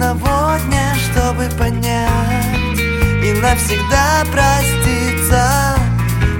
Одного 0.00 0.56
дня, 0.66 0.94
чтобы 0.94 1.44
понять 1.58 2.78
И 3.22 3.32
навсегда 3.40 4.24
проститься. 4.32 5.76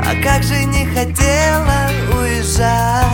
А 0.03 0.23
как 0.23 0.43
же 0.43 0.65
не 0.65 0.87
хотела 0.87 1.91
уезжать? 2.19 3.07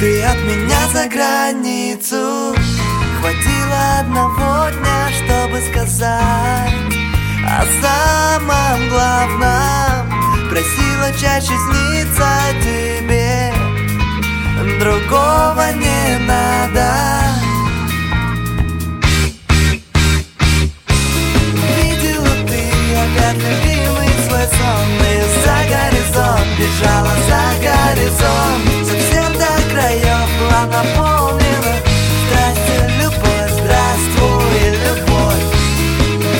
Ты 0.00 0.22
от 0.22 0.36
меня 0.44 0.88
за 0.92 1.08
границу. 1.08 2.54
Хватило 3.20 3.98
одного 4.00 4.70
дня, 4.70 5.08
чтобы 5.16 5.60
сказать 5.70 6.72
О 7.46 7.64
самом 7.82 8.88
главном. 8.90 10.50
Просила 10.50 11.10
чаще 11.18 11.54
сниться 11.56 12.28
тебе. 12.62 13.52
Другого 14.78 15.72
не 15.72 16.26
надо 16.26 17.47
опять 23.28 23.42
любимый 23.42 24.08
свой 24.26 24.46
сон. 24.56 24.88
И 25.00 25.22
за 25.44 25.56
горизонт 25.68 26.48
бежала 26.58 27.14
за 27.28 27.42
горизонт. 27.62 28.86
Совсем 28.86 29.32
до 29.34 29.52
краев 29.72 30.28
была 30.38 30.64
наполнена 30.66 31.74
Страстью 32.26 32.82
любовь, 33.00 33.50
здравствуй, 33.50 34.70
любовь. 34.84 35.46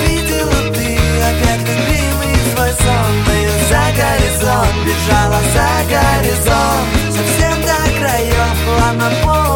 Видела 0.05 0.73
ты 0.73 0.97
опять 1.29 1.67
любимый 1.67 2.35
свой 2.53 2.71
сон. 2.71 3.13
И 3.33 3.49
за 3.69 3.83
горизонт 4.01 4.75
бежала 4.85 5.39
за 5.53 5.69
горизонт. 5.89 6.89
Совсем 7.15 7.61
до 7.61 7.99
краев 7.99 8.65
была 8.65 8.93
наполнена 8.93 9.48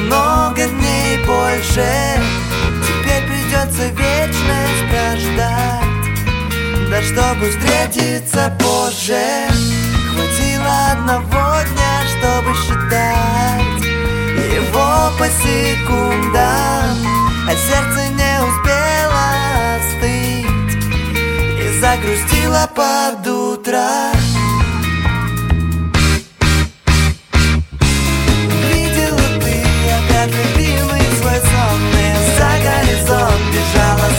много 0.00 0.66
дней 0.66 1.18
больше. 1.24 1.86
Теперь 2.86 3.22
придется 3.26 3.86
вечность 3.88 4.82
прождать. 4.90 5.86
Да 6.90 7.02
чтобы 7.02 7.50
встретиться 7.50 8.56
позже. 8.58 9.22
Хватило 10.10 10.92
одного 10.92 11.62
дня, 11.72 11.94
чтобы 12.18 12.54
считать. 12.54 13.84
Его 14.54 15.12
по 15.18 15.26
секундам. 15.28 16.96
А 17.48 17.52
сердце 17.54 18.08
не 18.10 18.34
успело 18.42 19.26
остыть. 19.76 20.84
И 21.60 21.80
загрустило 21.80 22.68
под 22.74 23.26
утро 23.26 24.15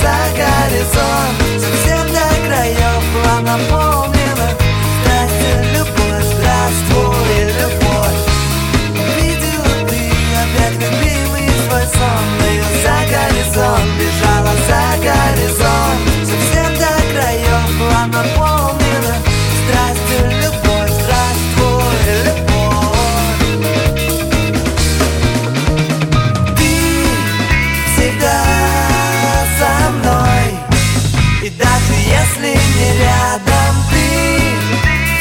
за 0.07 0.19
горизонт 0.41 1.37
Совсем 1.59 2.07
до 2.07 2.27
краев 2.45 3.03
была 3.13 3.39
наполнена 3.41 4.47
Страстью 4.95 5.55
любовь, 5.73 6.27
здравствуй, 6.33 7.39
любовь 7.59 8.21
Видела 9.17 9.73
ты 9.89 10.01
опять 10.43 10.77
любимый 10.83 11.49
свой 11.67 11.85
сон 11.97 12.25
И 12.47 12.63
за 12.83 12.97
горизонт 13.15 13.89
бежала 13.99 14.53
за 14.67 14.83
горизонт 15.07 16.01
Совсем 16.23 16.71
до 16.81 16.91
краев 17.11 17.65
была 17.77 18.05
наполнена 18.05 18.86
рядом 32.99 33.75
ты. 33.91 34.07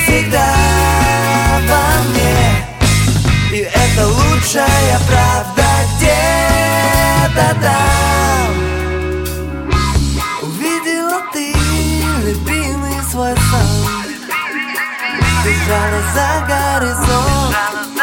Всегда 0.04 0.52
во 1.68 2.02
мне. 2.08 2.38
И 3.52 3.58
это 3.58 4.06
лучшая 4.06 4.98
правда 5.08 5.64
где-то 5.96 7.56
там. 7.62 8.66
Увидела 10.42 11.22
ты 11.32 11.54
любимый 12.24 13.02
свой 13.10 13.34
сон 13.50 14.06
Бежала 15.44 16.02
за 16.14 16.28
горизонт 16.46 17.95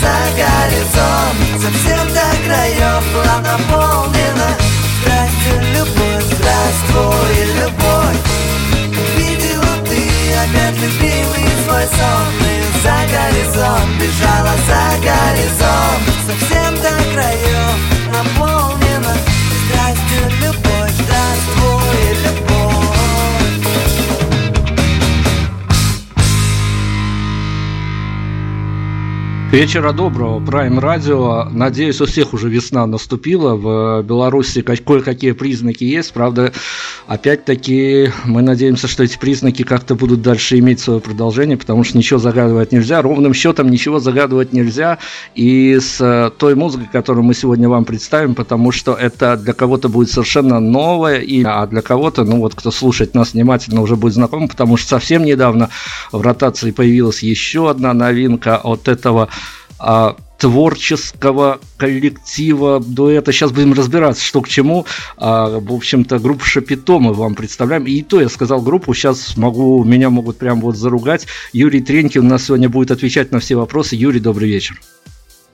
за 0.00 0.16
горизонт. 0.40 1.38
Совсем 1.62 2.06
до 2.14 2.26
краев 2.44 3.02
была 3.12 3.38
наполнена. 3.40 4.50
Страстью 5.00 5.56
любовь, 5.74 6.26
здравствуй, 6.34 7.36
любовь. 7.60 8.20
Видела 9.16 9.74
ты 9.88 10.02
опять 10.44 10.76
любимый 10.76 11.48
свой 11.64 11.86
сон. 11.96 12.32
И 12.40 12.82
за 12.82 12.96
горизонт 13.14 13.90
бежала 14.00 14.54
за 14.68 14.82
горизонт. 15.08 16.04
Совсем 16.26 16.72
до 16.82 16.89
Вечера 29.50 29.92
доброго, 29.92 30.38
Prime 30.38 30.78
Radio. 30.78 31.48
Надеюсь, 31.50 32.00
у 32.00 32.06
всех 32.06 32.34
уже 32.34 32.48
весна 32.48 32.86
наступила. 32.86 33.56
В 33.56 34.00
Беларуси 34.04 34.62
как- 34.62 34.84
кое-какие 34.84 35.32
признаки 35.32 35.82
есть. 35.82 36.12
Правда, 36.12 36.52
опять-таки, 37.08 38.12
мы 38.24 38.42
надеемся, 38.42 38.86
что 38.86 39.02
эти 39.02 39.18
признаки 39.18 39.64
как-то 39.64 39.96
будут 39.96 40.22
дальше 40.22 40.56
иметь 40.60 40.78
свое 40.78 41.00
продолжение, 41.00 41.56
потому 41.56 41.82
что 41.82 41.98
ничего 41.98 42.20
загадывать 42.20 42.70
нельзя. 42.70 43.02
Ровным 43.02 43.34
счетом 43.34 43.72
ничего 43.72 43.98
загадывать 43.98 44.52
нельзя. 44.52 44.98
И 45.34 45.80
с 45.80 46.00
э, 46.00 46.30
той 46.38 46.54
музыкой, 46.54 46.86
которую 46.92 47.24
мы 47.24 47.34
сегодня 47.34 47.68
вам 47.68 47.84
представим, 47.84 48.36
потому 48.36 48.70
что 48.70 48.94
это 48.94 49.36
для 49.36 49.52
кого-то 49.52 49.88
будет 49.88 50.10
совершенно 50.10 50.60
новое 50.60 51.18
имя, 51.18 51.60
а 51.60 51.66
для 51.66 51.82
кого-то, 51.82 52.22
ну 52.22 52.36
вот, 52.38 52.54
кто 52.54 52.70
слушает 52.70 53.14
нас 53.14 53.32
внимательно, 53.34 53.80
уже 53.80 53.96
будет 53.96 54.14
знаком, 54.14 54.46
потому 54.46 54.76
что 54.76 54.90
совсем 54.90 55.24
недавно 55.24 55.70
в 56.12 56.20
ротации 56.20 56.70
появилась 56.70 57.24
еще 57.24 57.68
одна 57.68 57.92
новинка 57.94 58.56
от 58.56 58.86
этого 58.86 59.28
а, 59.80 60.16
творческого 60.38 61.60
коллектива 61.76 62.80
дуэта. 62.80 63.32
Сейчас 63.32 63.52
будем 63.52 63.72
разбираться, 63.72 64.24
что 64.24 64.40
к 64.40 64.48
чему. 64.48 64.86
А, 65.16 65.58
в 65.58 65.72
общем-то, 65.72 66.18
группу 66.18 66.44
Шапито 66.44 66.98
мы 66.98 67.12
вам 67.12 67.34
представляем. 67.34 67.86
И 67.86 68.02
то 68.02 68.20
я 68.20 68.28
сказал 68.28 68.60
группу, 68.60 68.94
сейчас 68.94 69.36
могу, 69.36 69.82
меня 69.84 70.10
могут 70.10 70.38
прям 70.38 70.60
вот 70.60 70.76
заругать. 70.76 71.26
Юрий 71.52 71.80
Тренькин 71.80 72.26
у 72.26 72.28
нас 72.28 72.44
сегодня 72.44 72.68
будет 72.68 72.90
отвечать 72.90 73.32
на 73.32 73.40
все 73.40 73.54
вопросы. 73.54 73.96
Юрий, 73.96 74.20
добрый 74.20 74.48
вечер. 74.48 74.80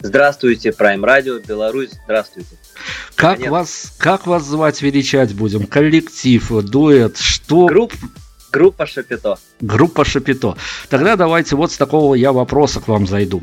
Здравствуйте, 0.01 0.71
Prime 0.71 1.01
Radio, 1.01 1.45
Беларусь, 1.45 1.91
здравствуйте. 2.05 2.51
Как 3.15 3.41
вас, 3.49 3.95
как 3.97 4.27
вас 4.27 4.45
звать, 4.45 4.83
величать 4.83 5.35
будем? 5.35 5.67
Коллектив, 5.67 6.47
дуэт, 6.65 7.17
что? 7.17 7.67
Групп, 7.67 7.95
Группа 8.53 8.87
Шапито. 8.87 9.39
Группа 9.61 10.05
Шапито. 10.05 10.57
Тогда 10.89 11.17
давайте 11.17 11.57
вот 11.57 11.73
с 11.73 11.77
такого 11.77 12.15
я 12.15 12.33
вопроса 12.33 12.81
к 12.81 12.89
вам 12.89 13.07
зайду. 13.07 13.43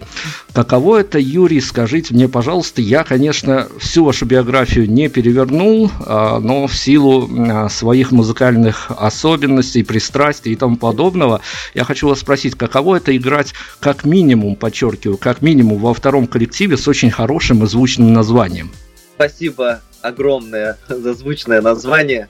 Каково 0.53 1.01
это, 1.01 1.19
Юрий, 1.19 1.61
скажите 1.61 2.13
мне, 2.13 2.27
пожалуйста, 2.27 2.81
я, 2.81 3.03
конечно, 3.03 3.67
всю 3.79 4.05
вашу 4.05 4.25
биографию 4.25 4.89
не 4.89 5.09
перевернул, 5.09 5.91
а, 6.05 6.39
но 6.39 6.67
в 6.67 6.75
силу 6.75 7.29
а, 7.37 7.69
своих 7.69 8.11
музыкальных 8.11 8.91
особенностей, 8.97 9.83
пристрастий 9.83 10.53
и 10.53 10.55
тому 10.55 10.77
подобного, 10.77 11.41
я 11.73 11.83
хочу 11.83 12.07
вас 12.07 12.19
спросить, 12.19 12.55
каково 12.55 12.97
это 12.97 13.15
играть 13.15 13.53
как 13.79 14.05
минимум, 14.05 14.55
подчеркиваю, 14.55 15.17
как 15.17 15.41
минимум 15.41 15.79
во 15.79 15.93
втором 15.93 16.27
коллективе 16.27 16.77
с 16.77 16.87
очень 16.87 17.11
хорошим 17.11 17.63
и 17.63 17.67
звучным 17.67 18.13
названием? 18.13 18.71
Спасибо 19.15 19.81
огромное 20.01 20.77
за 20.89 21.13
звучное 21.13 21.61
название 21.61 22.29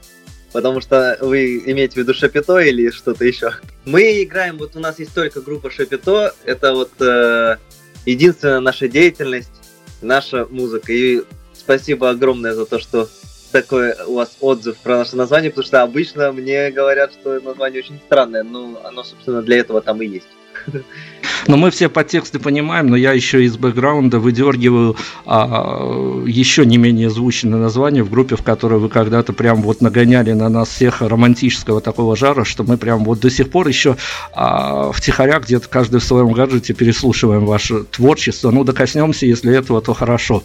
потому 0.54 0.80
что 0.80 1.18
вы 1.20 1.58
имеете 1.66 1.96
в 1.96 1.98
виду 1.98 2.14
Шапито 2.14 2.60
или 2.60 2.92
что-то 2.92 3.26
еще. 3.26 3.52
Мы 3.86 4.24
играем, 4.24 4.58
вот 4.58 4.76
у 4.76 4.80
нас 4.80 5.00
есть 5.00 5.14
только 5.14 5.42
группа 5.42 5.70
Шапито, 5.70 6.34
это 6.46 6.74
вот 6.74 6.92
э, 7.02 7.58
единственная 8.06 8.60
наша 8.60 8.88
деятельность, 8.88 9.52
наша 10.02 10.46
музыка. 10.46 10.94
И 10.94 11.24
спасибо 11.54 12.12
огромное 12.12 12.54
за 12.54 12.66
то, 12.66 12.80
что 12.80 13.10
такой 13.52 13.94
у 14.08 14.16
вас 14.16 14.38
отзыв 14.40 14.78
про 14.78 14.98
наше 15.00 15.16
название, 15.16 15.50
потому 15.50 15.66
что 15.66 15.82
обычно 15.82 16.32
мне 16.32 16.72
говорят, 16.72 17.14
что 17.14 17.40
название 17.40 17.82
очень 17.82 18.00
странное, 18.06 18.44
но 18.44 18.80
оно, 18.84 19.04
собственно, 19.04 19.42
для 19.42 19.58
этого 19.58 19.82
там 19.82 20.02
и 20.02 20.08
есть. 20.08 20.28
Но 21.48 21.58
мы 21.58 21.72
все 21.72 21.90
подтексты 21.90 22.40
понимаем, 22.40 22.88
но 22.88 22.96
я 22.96 23.14
еще 23.14 23.44
из 23.44 23.58
бэкграунда 23.58 24.20
выдергиваю 24.20 24.96
а, 25.26 26.24
еще 26.26 26.66
не 26.66 26.78
менее 26.78 27.10
звучное 27.10 27.60
название 27.60 28.04
в 28.04 28.10
группе, 28.10 28.36
в 28.36 28.44
которой 28.44 28.80
вы 28.80 28.90
когда-то 28.90 29.34
прям 29.34 29.62
вот 29.62 29.82
нагоняли 29.82 30.34
на 30.34 30.50
нас 30.50 30.70
всех 30.70 31.02
романтического 31.02 31.82
такого 31.82 32.16
жара, 32.16 32.46
что 32.46 32.64
мы 32.64 32.78
прям 32.78 33.04
вот 33.04 33.20
до 33.20 33.30
сих 33.30 33.50
пор 33.50 33.68
еще 33.68 33.98
а, 34.34 34.92
втихаря 34.92 35.40
где-то 35.40 35.68
каждый 35.68 36.00
в 36.00 36.04
своем 36.04 36.32
гаджете 36.32 36.74
переслушиваем 36.74 37.46
ваше 37.46 37.84
творчество. 37.84 38.52
Ну, 38.52 38.64
докоснемся, 38.64 39.26
если 39.26 39.56
этого, 39.56 39.82
то 39.82 39.94
хорошо. 39.94 40.44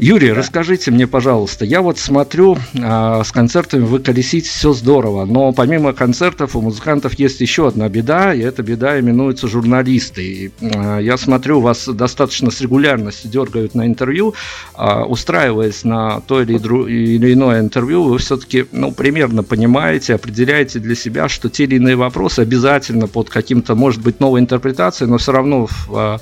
Юрий, 0.00 0.30
да. 0.30 0.36
расскажите 0.36 0.90
мне, 0.90 1.06
пожалуйста, 1.06 1.66
я 1.66 1.82
вот 1.82 1.98
смотрю, 1.98 2.56
э, 2.72 3.22
с 3.22 3.30
концертами 3.32 3.84
вы 3.84 3.98
колесите 3.98 4.48
все 4.48 4.72
здорово, 4.72 5.26
но 5.26 5.52
помимо 5.52 5.92
концертов 5.92 6.56
у 6.56 6.62
музыкантов 6.62 7.18
есть 7.18 7.40
еще 7.42 7.68
одна 7.68 7.86
беда, 7.90 8.32
и 8.32 8.40
эта 8.40 8.62
беда 8.62 8.98
именуется 8.98 9.46
журналисты. 9.46 10.24
И, 10.24 10.50
э, 10.60 11.00
я 11.02 11.18
смотрю, 11.18 11.60
вас 11.60 11.86
достаточно 11.86 12.50
с 12.50 12.62
регулярностью 12.62 13.30
дергают 13.30 13.74
на 13.74 13.86
интервью, 13.86 14.34
э, 14.74 15.02
устраиваясь 15.02 15.84
на 15.84 16.22
то 16.22 16.40
или, 16.40 16.56
дру, 16.56 16.86
или 16.86 17.34
иное 17.34 17.60
интервью, 17.60 18.04
вы 18.04 18.18
все-таки 18.18 18.64
ну, 18.72 18.92
примерно 18.92 19.42
понимаете, 19.42 20.14
определяете 20.14 20.78
для 20.78 20.94
себя, 20.94 21.28
что 21.28 21.50
те 21.50 21.64
или 21.64 21.76
иные 21.76 21.96
вопросы 21.96 22.40
обязательно 22.40 23.06
под 23.06 23.28
каким-то, 23.28 23.74
может 23.74 24.00
быть, 24.00 24.18
новой 24.18 24.40
интерпретацией, 24.40 25.10
но 25.10 25.18
все 25.18 25.32
равно 25.32 25.66
в 25.66 26.20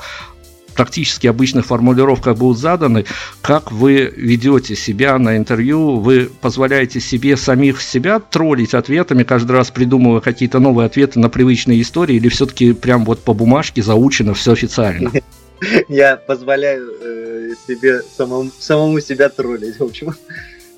практически 0.79 1.27
обычных 1.27 1.67
формулировках 1.67 2.37
будут 2.37 2.59
заданы, 2.59 3.05
как 3.43 3.73
вы 3.73 4.13
ведете 4.17 4.77
себя 4.77 5.19
на 5.19 5.37
интервью, 5.37 5.99
вы 5.99 6.31
позволяете 6.41 7.01
себе 7.01 7.37
самих 7.37 7.83
себя 7.83 8.21
троллить 8.21 8.75
ответами, 8.75 9.25
каждый 9.25 9.53
раз 9.53 9.73
придумывая 9.73 10.21
какие-то 10.21 10.61
новые 10.61 10.87
ответы 10.87 11.19
на 11.19 11.29
привычные 11.29 11.83
истории, 11.83 12.15
или 12.15 12.29
все-таки 12.29 12.75
прям 12.75 13.05
вот 13.05 13.19
по 13.25 13.35
бумажке 13.35 13.83
заучено 13.83 14.35
все 14.35 14.53
официально? 14.53 15.11
Я 15.89 16.17
позволяю 16.17 16.95
э, 17.03 17.55
себе 17.67 18.03
самому, 18.17 18.53
самому 18.57 19.01
себя 19.01 19.29
троллить, 19.31 19.81
в 19.81 19.83
общем. 19.83 20.15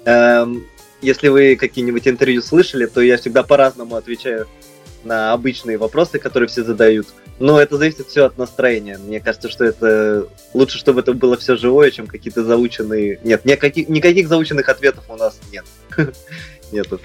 Эм, 0.07 0.65
если 1.03 1.29
вы 1.29 1.57
какие-нибудь 1.57 2.09
интервью 2.09 2.41
слышали, 2.41 2.87
то 2.87 3.03
я 3.03 3.19
всегда 3.19 3.43
по-разному 3.43 3.97
отвечаю 3.97 4.47
на 5.05 5.33
обычные 5.33 5.79
вопросы, 5.79 6.19
которые 6.19 6.49
все 6.49 6.63
задают. 6.63 7.09
Но 7.39 7.61
это 7.61 7.79
зависит 7.79 8.09
все 8.09 8.27
от 8.27 8.37
настроения. 8.37 8.99
Мне 8.99 9.21
кажется, 9.21 9.49
что 9.49 9.65
это 9.65 10.27
лучше, 10.53 10.79
чтобы 10.79 11.01
это 11.01 11.15
было 11.15 11.37
все 11.39 11.57
живое, 11.57 11.91
чем 11.91 12.07
какие-то 12.07 12.45
заученные. 12.45 13.19
Нет, 13.25 13.45
никаких, 13.45 13.89
никаких 13.89 14.29
заученных 14.29 14.69
ответов 14.69 15.05
у 15.09 15.17
нас 15.17 15.39
нет. 15.51 15.65
Нету. 16.73 17.01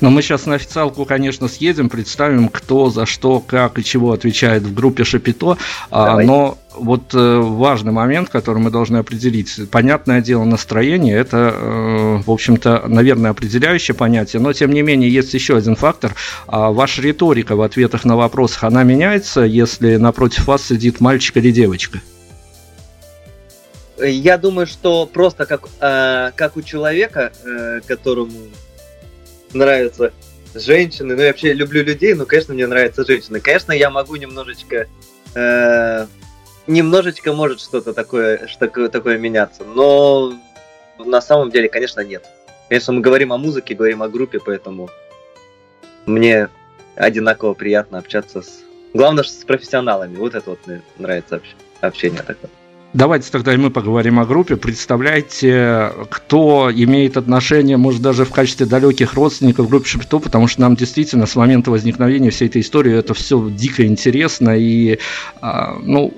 Но 0.00 0.10
мы 0.10 0.22
сейчас 0.22 0.46
на 0.46 0.54
официалку, 0.54 1.04
конечно, 1.04 1.48
съедем, 1.48 1.88
представим, 1.88 2.48
кто 2.48 2.90
за 2.90 3.06
что, 3.06 3.40
как 3.40 3.78
и 3.78 3.84
чего 3.84 4.12
отвечает 4.12 4.62
в 4.62 4.74
группе 4.74 5.04
Шапито. 5.04 5.56
А, 5.90 6.20
но 6.20 6.58
вот 6.80 7.14
э, 7.14 7.38
важный 7.38 7.92
момент, 7.92 8.28
который 8.28 8.58
мы 8.58 8.70
должны 8.70 8.98
определить. 8.98 9.68
Понятное 9.70 10.20
дело, 10.20 10.44
настроение– 10.44 11.16
это, 11.18 11.54
э, 11.54 12.22
в 12.24 12.30
общем-то, 12.30 12.84
наверное, 12.86 13.30
определяющее 13.30 13.94
понятие, 13.94 14.40
но, 14.40 14.52
тем 14.52 14.72
не 14.72 14.82
менее, 14.82 15.12
есть 15.12 15.34
еще 15.34 15.56
один 15.56 15.76
фактор. 15.76 16.14
А 16.46 16.70
ваша 16.70 17.02
риторика 17.02 17.56
в 17.56 17.62
ответах 17.62 18.04
на 18.04 18.16
вопросы, 18.16 18.58
она 18.62 18.82
меняется, 18.82 19.42
если 19.42 19.96
напротив 19.96 20.46
вас 20.46 20.66
сидит 20.66 21.00
мальчик 21.00 21.36
или 21.36 21.50
девочка? 21.50 22.00
Я 23.98 24.38
думаю, 24.38 24.66
что 24.66 25.06
просто 25.06 25.44
как, 25.46 25.68
э, 25.80 26.30
как 26.34 26.56
у 26.56 26.62
человека, 26.62 27.32
которому 27.86 28.32
нравятся 29.52 30.12
женщины, 30.54 31.14
ну 31.14 31.22
я 31.22 31.28
вообще 31.28 31.52
люблю 31.52 31.84
людей, 31.84 32.14
но, 32.14 32.24
конечно, 32.24 32.54
мне 32.54 32.66
нравятся 32.66 33.04
женщины. 33.04 33.40
Конечно, 33.40 33.72
я 33.72 33.90
могу 33.90 34.16
немножечко, 34.16 34.86
немножечко 36.70 37.32
может 37.32 37.60
что-то 37.60 37.92
такое, 37.92 38.46
что 38.46 38.88
такое 38.88 39.18
меняться, 39.18 39.64
но 39.64 40.32
на 40.98 41.20
самом 41.20 41.50
деле, 41.50 41.68
конечно, 41.68 42.00
нет. 42.00 42.24
Конечно, 42.68 42.92
мы 42.92 43.00
говорим 43.00 43.32
о 43.32 43.38
музыке, 43.38 43.74
говорим 43.74 44.02
о 44.02 44.08
группе, 44.08 44.38
поэтому 44.38 44.88
мне 46.06 46.48
одинаково 46.94 47.54
приятно 47.54 47.98
общаться 47.98 48.42
с... 48.42 48.60
Главное, 48.94 49.24
с 49.24 49.44
профессионалами. 49.44 50.16
Вот 50.16 50.34
это 50.34 50.50
вот 50.50 50.66
мне 50.66 50.82
нравится 50.98 51.40
общение 51.80 52.22
такое. 52.22 52.50
Давайте 52.92 53.30
тогда 53.30 53.54
и 53.54 53.56
мы 53.56 53.70
поговорим 53.70 54.18
о 54.18 54.26
группе. 54.26 54.56
Представляете, 54.56 55.92
кто 56.08 56.72
имеет 56.74 57.16
отношение, 57.16 57.76
может, 57.76 58.02
даже 58.02 58.24
в 58.24 58.32
качестве 58.32 58.66
далеких 58.66 59.14
родственников 59.14 59.66
к 59.66 59.70
группе 59.70 59.86
Шапито, 59.88 60.18
потому 60.18 60.48
что 60.48 60.62
нам 60.62 60.74
действительно 60.74 61.26
с 61.26 61.36
момента 61.36 61.70
возникновения 61.70 62.30
всей 62.30 62.48
этой 62.48 62.62
истории 62.62 62.92
это 62.92 63.14
все 63.14 63.48
дико 63.48 63.86
интересно. 63.86 64.58
И, 64.58 64.98
а, 65.40 65.78
ну, 65.80 66.12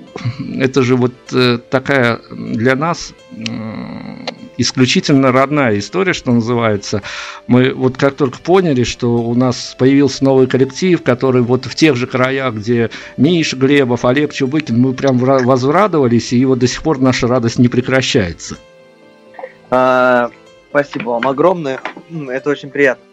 это 0.57 0.81
же 0.81 0.95
вот 0.95 1.13
э, 1.31 1.59
такая 1.69 2.19
для 2.31 2.75
нас 2.75 3.13
исключительно 4.57 5.31
родная 5.31 5.79
история, 5.79 6.13
что 6.13 6.31
называется. 6.31 7.01
Мы 7.47 7.73
вот 7.73 7.97
как 7.97 8.15
только 8.15 8.39
поняли, 8.39 8.83
что 8.83 9.17
у 9.17 9.33
нас 9.33 9.75
появился 9.77 10.23
новый 10.23 10.47
коллектив, 10.47 11.01
который 11.01 11.41
вот 11.41 11.65
в 11.65 11.75
тех 11.75 11.95
же 11.95 12.07
краях, 12.07 12.55
где 12.55 12.89
Миша 13.17 13.55
Глебов, 13.55 14.05
Олег 14.05 14.33
Чубыкин, 14.33 14.77
мы 14.77 14.93
прям 14.93 15.17
возрадовались, 15.17 16.33
и 16.33 16.45
вот 16.45 16.59
до 16.59 16.67
сих 16.67 16.83
пор 16.83 16.99
наша 16.99 17.27
радость 17.27 17.59
не 17.59 17.67
прекращается. 17.67 18.57
А, 19.69 20.29
спасибо 20.69 21.09
вам 21.11 21.27
огромное, 21.27 21.79
это 22.29 22.49
очень 22.49 22.69
приятно. 22.69 23.03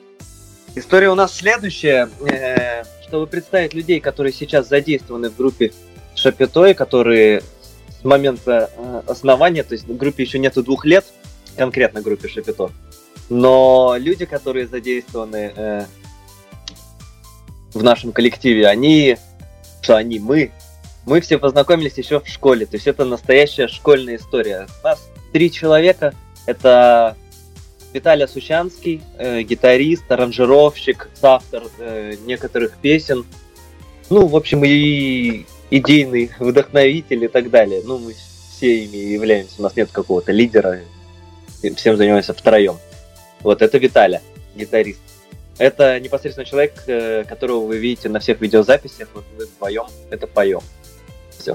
История 0.74 1.10
у 1.10 1.16
нас 1.16 1.36
следующая. 1.36 2.08
Э, 2.24 2.84
чтобы 3.10 3.26
представить 3.26 3.74
людей, 3.74 3.98
которые 3.98 4.32
сейчас 4.32 4.68
задействованы 4.68 5.30
в 5.30 5.36
группе 5.36 5.72
Шапитой, 6.14 6.74
которые 6.74 7.42
с 8.00 8.04
момента 8.04 8.70
э, 8.76 9.02
основания, 9.08 9.64
то 9.64 9.74
есть 9.74 9.84
в 9.84 9.96
группе 9.96 10.22
еще 10.22 10.38
нету 10.38 10.62
двух 10.62 10.84
лет, 10.84 11.04
конкретно 11.60 12.00
группе 12.00 12.26
Шапито. 12.26 12.70
Но 13.28 13.94
люди, 13.98 14.24
которые 14.24 14.66
задействованы 14.66 15.52
э, 15.54 15.84
в 17.74 17.82
нашем 17.82 18.12
коллективе, 18.12 18.66
они, 18.66 19.18
что 19.82 19.94
они, 19.94 20.18
мы, 20.18 20.52
мы 21.04 21.20
все 21.20 21.36
познакомились 21.36 21.98
еще 21.98 22.20
в 22.20 22.26
школе. 22.26 22.64
То 22.64 22.76
есть 22.76 22.86
это 22.86 23.04
настоящая 23.04 23.68
школьная 23.68 24.16
история. 24.16 24.68
У 24.82 24.86
нас 24.86 25.06
три 25.34 25.52
человека. 25.52 26.14
Это 26.46 27.14
Виталий 27.92 28.26
Сущанский, 28.26 29.02
э, 29.18 29.42
гитарист, 29.42 30.10
аранжировщик, 30.10 31.10
автор 31.20 31.64
э, 31.78 32.14
некоторых 32.24 32.78
песен. 32.78 33.26
Ну, 34.08 34.28
в 34.28 34.34
общем, 34.34 34.64
и 34.64 35.44
идейный 35.70 36.30
вдохновитель 36.38 37.22
и 37.22 37.28
так 37.28 37.50
далее. 37.50 37.82
Ну, 37.84 37.98
мы 37.98 38.14
все 38.14 38.84
ими 38.86 38.96
являемся. 38.96 39.56
У 39.58 39.62
нас 39.62 39.76
нет 39.76 39.90
какого-то 39.92 40.32
лидера, 40.32 40.80
всем 41.76 41.96
занимаемся 41.96 42.34
втроем. 42.34 42.78
Вот 43.40 43.62
это 43.62 43.78
Виталя, 43.78 44.22
гитарист. 44.54 45.00
Это 45.58 46.00
непосредственно 46.00 46.46
человек, 46.46 46.72
э, 46.86 47.24
которого 47.24 47.66
вы 47.66 47.76
видите 47.78 48.08
на 48.08 48.18
всех 48.18 48.40
видеозаписях, 48.40 49.08
вот 49.12 49.24
мы 49.36 49.44
вдвоем 49.44 49.86
это 50.10 50.26
поем. 50.26 50.62
Все. 51.38 51.54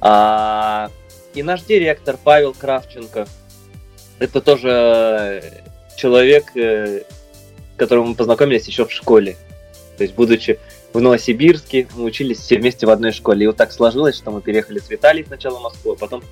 А, 0.00 0.90
и 1.34 1.42
наш 1.42 1.62
директор 1.62 2.16
Павел 2.22 2.54
Кравченко, 2.54 3.26
это 4.18 4.40
тоже 4.40 5.42
человек, 5.96 6.56
э, 6.56 7.02
с 7.02 7.78
которым 7.78 8.08
мы 8.08 8.14
познакомились 8.14 8.66
еще 8.66 8.84
в 8.84 8.92
школе. 8.92 9.36
То 9.96 10.02
есть, 10.02 10.14
будучи 10.14 10.58
в 10.96 11.00
Новосибирске, 11.02 11.88
мы 11.94 12.04
учились 12.04 12.38
все 12.38 12.56
вместе 12.56 12.86
в 12.86 12.90
одной 12.90 13.12
школе. 13.12 13.44
И 13.44 13.46
вот 13.46 13.56
так 13.56 13.70
сложилось, 13.70 14.16
что 14.16 14.30
мы 14.30 14.40
переехали 14.40 14.78
с 14.78 14.88
Виталией 14.88 15.26
сначала 15.26 15.58
в 15.58 15.62
Москву, 15.62 15.92
а 15.92 15.96
потом 15.96 16.22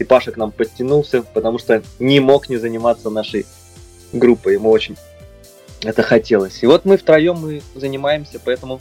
и 0.00 0.04
Паша 0.04 0.32
к 0.32 0.36
нам 0.36 0.50
подтянулся, 0.50 1.22
потому 1.22 1.58
что 1.58 1.84
не 2.00 2.18
мог 2.18 2.48
не 2.48 2.56
заниматься 2.56 3.10
нашей 3.10 3.46
группой. 4.12 4.54
Ему 4.54 4.70
очень 4.70 4.96
это 5.82 6.02
хотелось. 6.02 6.64
И 6.64 6.66
вот 6.66 6.84
мы 6.84 6.96
втроем 6.96 7.36
мы 7.36 7.62
занимаемся, 7.76 8.40
поэтому 8.44 8.80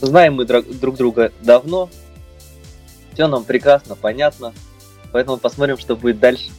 знаем 0.00 0.34
мы 0.34 0.44
друг 0.44 0.96
друга 0.96 1.30
давно. 1.40 1.88
Все 3.12 3.28
нам 3.28 3.44
прекрасно, 3.44 3.94
понятно. 3.94 4.52
Поэтому 5.12 5.36
посмотрим, 5.36 5.78
что 5.78 5.94
будет 5.94 6.18
дальше. 6.18 6.50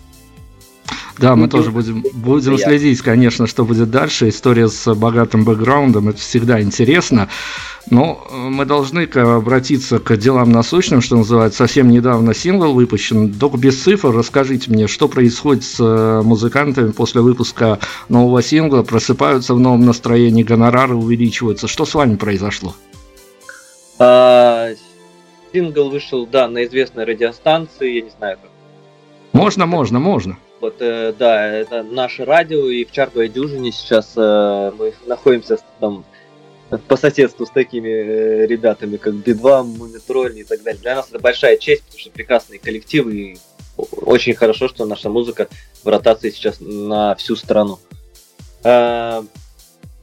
Да, 1.20 1.36
мы 1.36 1.48
тоже 1.48 1.72
будем, 1.72 2.04
будем 2.14 2.58
следить, 2.58 3.02
конечно, 3.02 3.48
что 3.48 3.66
будет 3.66 3.92
дальше. 3.92 4.30
История 4.30 4.68
с 4.68 4.94
богатым 4.96 5.46
бэкграундом, 5.46 6.10
это 6.10 6.20
всегда 6.20 6.62
интересно. 6.62 7.30
Но 7.90 8.26
э, 8.30 8.36
мы 8.36 8.66
должны 8.66 9.04
обратиться 9.04 10.00
к 10.00 10.16
делам 10.18 10.52
насущным, 10.52 11.02
что 11.02 11.18
называется. 11.18 11.60
Совсем 11.60 11.90
недавно 11.90 12.34
сингл 12.34 12.74
выпущен, 12.74 13.34
только 13.34 13.58
без 13.58 13.82
цифр. 13.82 14.16
Расскажите 14.16 14.72
мне, 14.72 14.88
что 14.88 15.08
происходит 15.08 15.64
с 15.64 15.80
э, 15.80 16.22
музыкантами 16.24 16.92
после 16.92 17.22
выпуска 17.22 17.80
нового 18.10 18.42
сингла? 18.42 18.84
Просыпаются 18.84 19.54
в 19.54 19.60
новом 19.60 19.86
настроении, 19.86 20.44
гонорары 20.44 20.96
увеличиваются. 20.96 21.68
Что 21.68 21.86
с 21.86 21.94
вами 21.94 22.16
произошло? 22.16 22.74
А, 24.00 24.70
сингл 25.52 25.90
вышел, 25.90 26.26
да, 26.26 26.48
на 26.48 26.66
известной 26.66 27.04
радиостанции, 27.04 27.96
я 27.96 28.02
не 28.02 28.10
знаю 28.18 28.38
как. 28.42 28.50
Можно, 29.34 29.66
можно, 29.66 30.00
можно. 30.00 30.38
Вот, 30.64 30.78
э, 30.80 31.14
да, 31.20 31.46
это 31.46 31.84
наше 31.84 32.24
радио, 32.24 32.70
и 32.70 32.86
в 32.86 32.92
чартовой 32.94 33.28
дюжине 33.28 33.74
сейчас 33.74 34.14
э, 34.16 34.72
мы 34.80 34.94
находимся 35.06 35.58
там 35.82 36.06
по 36.88 36.96
соседству 36.96 37.46
с 37.46 37.50
такими 37.50 37.90
э, 37.90 38.48
ребятами, 38.48 38.96
как 38.96 39.14
Би-2, 39.14 39.64
Мумитроль 39.66 40.40
и 40.40 40.46
так 40.46 40.64
далее. 40.64 40.80
Для 40.82 40.96
нас 40.96 41.10
это 41.10 41.20
большая 41.20 41.58
честь, 41.58 41.84
потому 41.84 42.00
что 42.00 42.12
прекрасные 42.12 42.60
коллективы, 42.60 43.14
и 43.14 43.38
очень 43.76 44.36
хорошо, 44.36 44.70
что 44.70 44.86
наша 44.86 45.10
музыка 45.10 45.50
в 45.84 45.88
ротации 45.90 46.30
сейчас 46.30 46.62
на 46.62 47.14
всю 47.16 47.36
страну. 47.36 47.80
Э, 48.64 49.22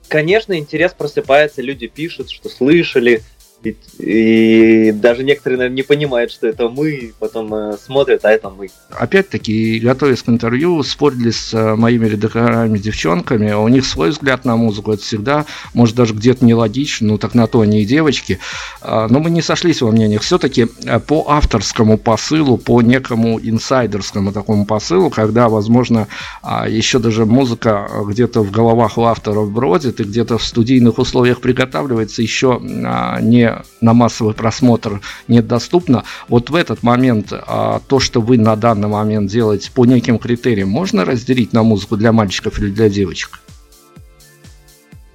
конечно, 0.09 0.59
интерес 0.59 0.93
просыпается, 0.93 1.63
люди 1.63 1.87
пишут, 1.87 2.31
что 2.31 2.51
слышали, 2.51 3.23
и, 3.63 3.77
и 3.99 4.93
даже 4.93 5.23
некоторые, 5.23 5.59
наверное, 5.59 5.77
не 5.77 5.83
понимают, 5.83 6.33
что 6.33 6.47
это 6.47 6.69
мы, 6.69 7.13
потом 7.19 7.55
э, 7.55 7.77
смотрят, 7.77 8.25
а 8.25 8.31
это 8.31 8.51
мы. 8.51 8.69
Опять-таки, 8.91 9.79
готовясь 9.81 10.23
к 10.23 10.29
интервью, 10.29 10.83
спорили 10.83 11.31
с 11.31 11.53
э, 11.53 11.75
моими 11.75 12.07
редакторами, 12.07 12.79
девчонками, 12.79 13.53
у 13.53 13.69
них 13.69 13.85
свой 13.85 14.11
взгляд 14.11 14.45
на 14.45 14.57
музыку, 14.57 14.93
это 14.93 15.03
всегда, 15.03 15.45
может, 15.75 15.95
даже 15.95 16.15
где-то 16.15 16.45
нелогично, 16.45 17.09
ну 17.09 17.19
так 17.19 17.35
на 17.35 17.47
то 17.47 17.61
они 17.61 17.83
и 17.83 17.85
девочки, 17.85 18.39
а, 18.81 19.09
но 19.09 19.21
мы 19.21 19.31
не 19.31 19.43
сошлись 19.43 19.83
во 19.83 19.91
мнениях. 19.91 20.23
Все-таки 20.23 20.67
э, 20.87 20.99
по 20.99 21.27
авторскому 21.29 21.99
посылу, 21.99 22.57
по 22.57 22.81
некому 22.81 23.39
инсайдерскому 23.39 24.33
такому 24.33 24.65
посылу, 24.65 25.11
когда, 25.11 25.49
возможно, 25.49 26.09
а, 26.43 26.69
еще 26.69 26.99
даже 26.99 27.27
музыка 27.27 27.91
где-то 28.07 28.43
в 28.43 28.51
головах 28.51 28.97
у 28.97 29.05
авторов 29.05 29.51
бродит 29.51 30.01
и 30.01 30.05
где-то 30.05 30.39
в 30.39 30.45
студийных 30.45 30.99
условиях 30.99 31.41
приготавливается, 31.41 32.23
еще 32.23 32.61
а, 32.85 33.21
не 33.21 33.50
на 33.81 33.95
массовый 33.95 34.35
просмотр 34.35 35.01
недоступно. 35.29 36.05
Вот 36.29 36.51
в 36.51 36.55
этот 36.55 36.83
момент 36.83 37.33
а, 37.33 37.81
то, 37.87 38.01
что 38.01 38.21
вы 38.21 38.39
на 38.39 38.57
данный 38.57 38.89
момент 38.89 39.31
делаете 39.31 39.71
по 39.73 39.85
неким 39.85 40.19
критериям, 40.19 40.69
можно 40.69 41.05
разделить 41.05 41.53
на 41.53 41.63
музыку 41.63 41.97
для 41.97 42.13
мальчиков 42.13 42.59
или 42.59 42.71
для 42.71 42.89
девочек? 42.89 43.41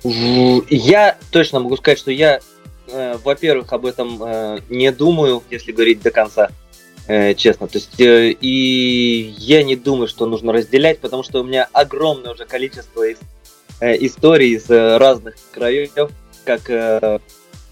Я 0.04 1.18
точно 1.32 1.60
могу 1.60 1.78
сказать, 1.78 1.98
что 1.98 2.12
я, 2.12 2.40
э, 2.88 3.18
во-первых, 3.24 3.74
об 3.74 3.88
этом 3.88 4.22
э, 4.22 4.60
не 4.70 4.92
думаю, 4.92 5.42
если 5.50 5.72
говорить 5.72 6.04
до 6.04 6.12
конца, 6.12 6.50
э, 7.08 7.34
честно. 7.34 7.68
То 7.68 7.80
есть, 7.80 8.00
э, 8.00 8.30
и 8.30 9.34
я 9.40 9.64
не 9.64 9.76
думаю, 9.76 10.08
что 10.08 10.28
нужно 10.28 10.54
разделять, 10.54 11.00
потому 11.00 11.24
что 11.24 11.42
у 11.42 11.44
меня 11.44 11.68
огромное 11.74 12.34
уже 12.34 12.46
количество 12.46 13.02
из, 13.08 13.18
э, 13.80 13.96
историй 14.06 14.56
из 14.56 14.70
э, 14.70 14.98
разных 14.98 15.36
краев, 15.52 16.12
как 16.46 16.70
э, 16.70 17.20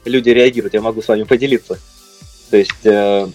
люди 0.06 0.30
реагируют, 0.30 0.74
я 0.74 0.82
могу 0.82 1.02
с 1.02 1.08
вами 1.08 1.24
поделиться. 1.24 1.80
То 2.50 2.58
есть 2.58 2.86
э, 2.86 3.28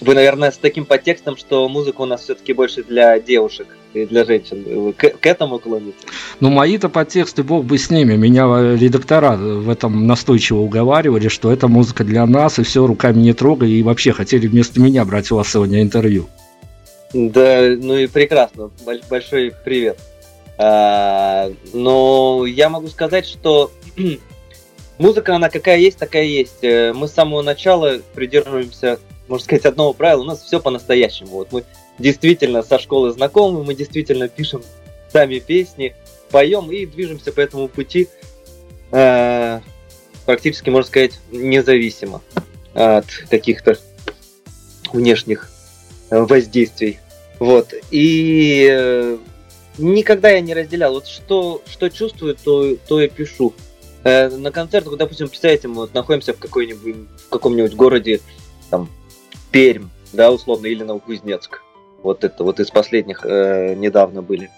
вы, 0.00 0.14
наверное, 0.14 0.50
с 0.50 0.56
таким 0.56 0.86
подтекстом, 0.86 1.36
что 1.36 1.68
музыка 1.68 2.00
у 2.00 2.06
нас 2.06 2.22
все-таки 2.22 2.52
больше 2.52 2.82
для 2.82 3.18
девушек 3.20 3.66
и 3.92 4.06
для 4.06 4.24
женщин. 4.24 4.92
К, 4.94 5.10
к 5.10 5.26
этому 5.26 5.58
клоните? 5.58 5.96
Ну, 6.40 6.50
мои-то 6.50 6.88
подтексты, 6.88 7.42
бог 7.42 7.64
бы 7.64 7.76
с 7.76 7.90
ними. 7.90 8.16
Меня 8.16 8.44
редактора 8.76 9.36
в 9.36 9.68
этом 9.68 10.06
настойчиво 10.06 10.58
уговаривали, 10.58 11.28
что 11.28 11.52
это 11.52 11.68
музыка 11.68 12.04
для 12.04 12.24
нас, 12.26 12.58
и 12.58 12.62
все, 12.62 12.86
руками 12.86 13.18
не 13.18 13.34
трогай, 13.34 13.70
и 13.70 13.82
вообще 13.82 14.12
хотели 14.12 14.46
вместо 14.46 14.80
меня 14.80 15.04
брать 15.04 15.30
у 15.30 15.36
вас 15.36 15.52
сегодня 15.52 15.82
интервью. 15.82 16.28
Да, 17.12 17.60
ну 17.76 17.96
и 17.96 18.06
прекрасно. 18.06 18.70
Большой 19.10 19.52
привет. 19.64 19.98
А, 20.56 21.50
но 21.72 22.44
я 22.46 22.68
могу 22.68 22.88
сказать, 22.88 23.26
что 23.26 23.70
Музыка, 25.00 25.34
она 25.34 25.48
какая 25.48 25.78
есть, 25.78 25.96
такая 25.96 26.24
есть. 26.24 26.62
Э, 26.62 26.92
мы 26.92 27.08
с 27.08 27.12
самого 27.12 27.40
начала 27.40 28.02
придерживаемся, 28.14 28.98
можно 29.28 29.42
сказать, 29.42 29.64
одного 29.64 29.94
правила. 29.94 30.20
У 30.20 30.26
нас 30.26 30.42
все 30.42 30.60
по-настоящему. 30.60 31.30
Вот 31.30 31.52
мы 31.52 31.64
действительно 31.98 32.62
со 32.62 32.78
школы 32.78 33.10
знакомы, 33.10 33.64
мы 33.64 33.74
действительно 33.74 34.28
пишем 34.28 34.62
сами 35.10 35.38
песни, 35.38 35.96
поем 36.30 36.70
и 36.70 36.84
движемся 36.84 37.32
по 37.32 37.40
этому 37.40 37.68
пути 37.68 38.08
э, 38.92 39.60
практически, 40.26 40.68
можно 40.68 40.88
сказать, 40.88 41.18
независимо 41.32 42.20
от 42.74 43.06
каких-то 43.30 43.78
внешних 44.92 45.50
воздействий. 46.10 46.98
Вот. 47.38 47.72
И 47.90 48.68
э, 48.70 49.16
никогда 49.78 50.28
я 50.28 50.42
не 50.42 50.52
разделял. 50.52 50.92
Вот 50.92 51.06
что, 51.06 51.62
что 51.66 51.88
чувствую, 51.88 52.36
то, 52.36 52.76
то 52.76 53.00
и 53.00 53.08
пишу. 53.08 53.54
Э, 54.02 54.28
на 54.28 54.50
концертах, 54.50 54.96
допустим, 54.96 55.28
представьте, 55.28 55.68
мы 55.68 55.74
вот 55.76 55.94
находимся 55.94 56.32
в 56.32 56.38
какой-нибудь 56.38 57.08
в 57.26 57.28
каком-нибудь 57.28 57.74
городе, 57.74 58.20
там, 58.70 58.88
Пермь, 59.50 59.88
да, 60.12 60.30
условно, 60.30 60.66
или 60.66 60.82
Новокузнецк. 60.82 61.62
Вот 62.02 62.24
это 62.24 62.44
вот 62.44 62.60
из 62.60 62.70
последних 62.70 63.24
э, 63.24 63.74
недавно 63.74 64.22
были. 64.22 64.50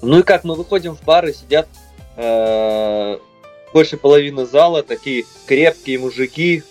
Ну 0.00 0.20
и 0.20 0.22
как, 0.22 0.44
мы 0.44 0.54
выходим 0.54 0.96
в 0.96 1.02
бары, 1.02 1.34
сидят 1.34 1.68
э, 2.16 3.18
больше 3.74 3.96
половины 3.98 4.46
зала, 4.46 4.82
такие 4.82 5.24
крепкие 5.46 5.98
мужики 5.98 6.62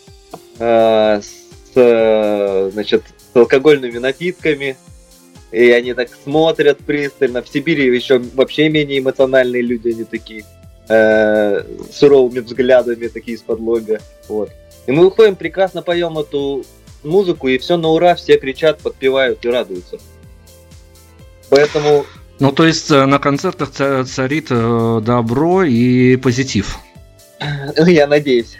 э, 0.58 1.22
с, 1.22 1.72
э, 1.76 2.70
значит, 2.74 3.04
с 3.34 3.36
алкогольными 3.36 4.00
напитками, 4.00 4.78
и 5.52 5.72
они 5.72 5.94
так 5.94 6.10
смотрят 6.24 6.80
пристально. 6.80 7.44
В 7.44 7.50
Сибири 7.50 7.86
еще 7.86 8.18
вообще 8.18 8.70
менее 8.70 9.00
эмоциональные 9.00 9.62
люди, 9.62 9.90
они 9.90 10.06
такие 10.06 10.44
э, 10.90 11.64
суровыми 11.92 12.40
взглядами, 12.40 13.08
такие 13.08 13.36
из-под 13.36 13.60
лобя. 13.60 14.00
Вот. 14.28 14.52
И 14.86 14.92
мы 14.92 15.06
выходим, 15.06 15.36
прекрасно 15.36 15.82
поем 15.82 16.18
эту 16.18 16.64
музыку, 17.04 17.48
и 17.48 17.58
все 17.58 17.78
на 17.78 17.90
ура, 17.90 18.16
все 18.16 18.38
кричат, 18.38 18.80
подпевают 18.80 19.44
и 19.46 19.50
радуются. 19.50 19.98
Поэтому... 21.50 22.06
Ну, 22.40 22.52
то 22.52 22.66
есть 22.66 22.92
э, 22.92 23.06
на 23.06 23.20
концертах 23.20 23.72
царит 23.72 24.48
э, 24.50 25.02
добро 25.04 25.64
и 25.64 26.16
позитив. 26.18 26.78
Я 27.78 28.08
надеюсь. 28.08 28.58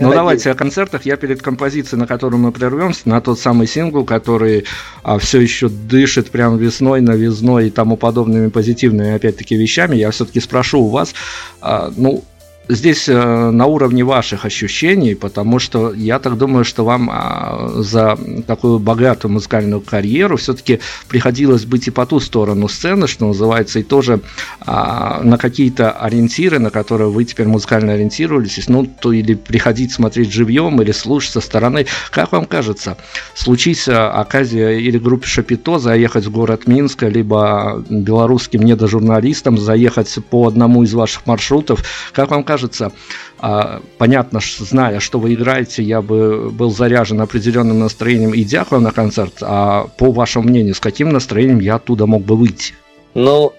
Ну 0.00 0.12
давайте 0.12 0.50
о 0.50 0.54
концертах. 0.54 1.04
Я 1.04 1.16
перед 1.16 1.42
композицией, 1.42 2.00
на 2.00 2.06
которую 2.06 2.40
мы 2.40 2.52
прервемся, 2.52 3.08
на 3.08 3.20
тот 3.20 3.38
самый 3.38 3.66
сингл, 3.66 4.04
который 4.04 4.64
а, 5.02 5.18
все 5.18 5.40
еще 5.40 5.68
дышит 5.68 6.30
прям 6.30 6.56
весной, 6.56 7.00
новизной 7.00 7.68
и 7.68 7.70
тому 7.70 7.96
подобными 7.96 8.48
позитивными, 8.48 9.12
опять-таки, 9.12 9.56
вещами, 9.56 9.96
я 9.96 10.10
все-таки 10.10 10.40
спрошу 10.40 10.80
у 10.80 10.88
вас, 10.88 11.14
а, 11.60 11.92
ну, 11.96 12.24
здесь 12.70 13.08
э, 13.08 13.50
на 13.50 13.66
уровне 13.66 14.04
ваших 14.04 14.44
ощущений, 14.44 15.14
потому 15.14 15.58
что 15.58 15.92
я 15.92 16.18
так 16.18 16.38
думаю, 16.38 16.64
что 16.64 16.84
вам 16.84 17.10
а, 17.12 17.72
за 17.76 18.18
такую 18.46 18.78
богатую 18.78 19.32
музыкальную 19.32 19.80
карьеру 19.80 20.36
все-таки 20.36 20.80
приходилось 21.08 21.64
быть 21.64 21.88
и 21.88 21.90
по 21.90 22.06
ту 22.06 22.20
сторону 22.20 22.68
сцены, 22.68 23.08
что 23.08 23.26
называется, 23.26 23.80
и 23.80 23.82
тоже 23.82 24.20
а, 24.60 25.20
на 25.22 25.36
какие-то 25.36 25.90
ориентиры, 25.90 26.58
на 26.58 26.70
которые 26.70 27.10
вы 27.10 27.24
теперь 27.24 27.48
музыкально 27.48 27.94
ориентировались, 27.94 28.68
ну, 28.68 28.86
то 28.86 29.12
или 29.12 29.34
приходить 29.34 29.92
смотреть 29.92 30.32
живьем, 30.32 30.80
или 30.80 30.92
слушать 30.92 31.32
со 31.32 31.40
стороны. 31.40 31.86
Как 32.10 32.32
вам 32.32 32.44
кажется, 32.44 32.96
случись 33.34 33.88
оказия 33.88 34.78
или 34.78 34.98
группе 34.98 35.26
Шапито 35.26 35.78
заехать 35.78 36.26
в 36.26 36.30
город 36.30 36.66
Минск, 36.66 37.02
либо 37.02 37.84
белорусским 37.88 38.62
недожурналистам 38.62 39.58
заехать 39.58 40.18
по 40.30 40.46
одному 40.46 40.84
из 40.84 40.94
ваших 40.94 41.26
маршрутов, 41.26 41.84
как 42.12 42.30
вам 42.30 42.44
кажется, 42.44 42.59
кажется, 42.60 42.92
а, 43.38 43.80
понятно, 43.98 44.40
зная, 44.42 45.00
что 45.00 45.18
вы 45.18 45.34
играете, 45.34 45.82
я 45.82 46.02
бы 46.02 46.50
был 46.50 46.70
заряжен 46.70 47.20
определенным 47.20 47.78
настроением, 47.78 48.34
идя 48.34 48.64
к 48.64 48.72
вам 48.72 48.82
на 48.82 48.92
концерт. 48.92 49.34
А 49.40 49.86
по 49.96 50.12
вашему 50.12 50.48
мнению, 50.48 50.74
с 50.74 50.80
каким 50.80 51.08
настроением 51.08 51.60
я 51.60 51.76
оттуда 51.76 52.06
мог 52.06 52.22
бы 52.22 52.36
выйти? 52.36 52.74
Ну, 53.14 53.52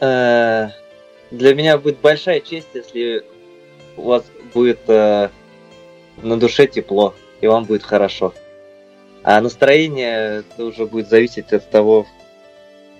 э, 0.00 0.68
для 1.30 1.54
меня 1.54 1.78
будет 1.78 1.98
большая 2.00 2.40
честь, 2.40 2.68
если 2.74 3.24
у 3.96 4.02
вас 4.02 4.22
будет 4.54 4.80
э, 4.86 5.30
на 6.22 6.38
душе 6.38 6.68
тепло, 6.68 7.14
и 7.40 7.48
вам 7.48 7.64
будет 7.64 7.82
хорошо. 7.82 8.34
А 9.24 9.40
настроение 9.40 10.44
это 10.48 10.64
уже 10.64 10.86
будет 10.86 11.08
зависеть 11.08 11.52
от 11.52 11.68
того, 11.70 12.06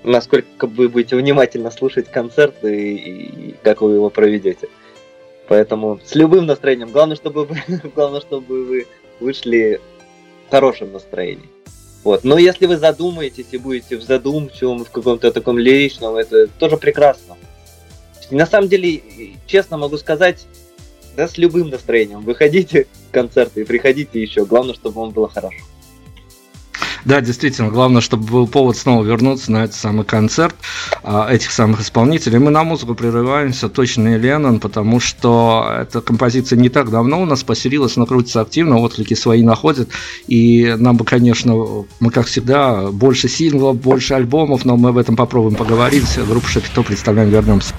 насколько 0.03 0.67
вы 0.67 0.89
будете 0.89 1.15
внимательно 1.17 1.71
слушать 1.71 2.11
концерт 2.11 2.65
и, 2.65 2.97
и 2.97 3.55
как 3.63 3.83
вы 3.83 3.95
его 3.95 4.11
проведете. 4.11 4.69
Поэтому 5.49 5.99
с 6.05 6.15
любым 6.15 6.47
настроением, 6.47 6.91
главное, 6.91 7.17
чтобы 7.17 7.45
вы, 7.45 7.57
главное, 7.95 8.21
чтобы 8.21 8.65
вы 8.65 8.87
вышли 9.19 9.81
в 10.47 10.51
хорошем 10.51 10.93
настроении. 10.93 11.49
Вот. 12.05 12.23
Но 12.25 12.39
если 12.39 12.67
вы 12.67 12.77
задумаетесь 12.77 13.47
и 13.51 13.59
будете 13.59 13.97
в 13.97 14.03
задумчивом, 14.03 14.85
в 14.85 14.91
каком-то 14.91 15.33
таком 15.33 15.59
лиричном, 15.59 16.17
это 16.17 16.47
тоже 16.47 16.77
прекрасно. 16.77 17.37
На 18.31 18.47
самом 18.47 18.69
деле, 18.69 19.03
честно 19.47 19.79
могу 19.79 19.97
сказать, 19.97 20.47
да, 21.17 21.27
с 21.27 21.39
любым 21.39 21.71
настроением. 21.71 22.21
Выходите 22.21 22.87
в 23.09 23.13
концерты 23.13 23.63
и 23.63 23.65
приходите 23.65 24.21
еще. 24.21 24.45
Главное, 24.45 24.75
чтобы 24.75 25.01
вам 25.01 25.11
было 25.11 25.29
хорошо. 25.29 25.57
Да, 27.05 27.21
действительно, 27.21 27.71
главное, 27.71 28.01
чтобы 28.01 28.25
был 28.25 28.47
повод 28.47 28.77
снова 28.77 29.05
вернуться 29.05 29.53
на 29.53 29.65
этот 29.65 29.77
самый 29.77 30.05
концерт 30.05 30.55
а, 31.03 31.29
этих 31.31 31.51
самых 31.53 31.81
исполнителей. 31.81 32.39
Мы 32.39 32.51
на 32.51 32.65
музыку 32.65 32.95
прерываемся, 32.95 33.69
точно 33.69 34.09
не 34.09 34.19
Леннон, 34.19 34.61
потому 34.61 35.01
что 35.01 35.69
эта 35.81 36.01
композиция 36.01 36.59
не 36.59 36.69
так 36.69 36.91
давно 36.91 37.23
у 37.23 37.25
нас 37.25 37.43
поселилась, 37.43 37.97
но 37.97 38.07
крутится 38.07 38.41
активно, 38.41 38.79
отклики 38.79 39.15
свои 39.15 39.43
находят. 39.43 39.89
И 40.27 40.75
нам 40.79 40.97
бы, 40.97 41.05
конечно, 41.05 41.55
мы, 42.01 42.11
как 42.11 42.27
всегда, 42.27 42.91
больше 42.91 43.29
синглов, 43.29 43.77
больше 43.77 44.15
альбомов, 44.15 44.65
но 44.65 44.77
мы 44.77 44.91
об 44.91 44.99
этом 44.99 45.17
попробуем 45.17 45.55
поговорить. 45.57 46.19
Группу 46.29 46.49
Шапито 46.49 46.83
представляем, 46.83 47.31
вернемся. 47.31 47.75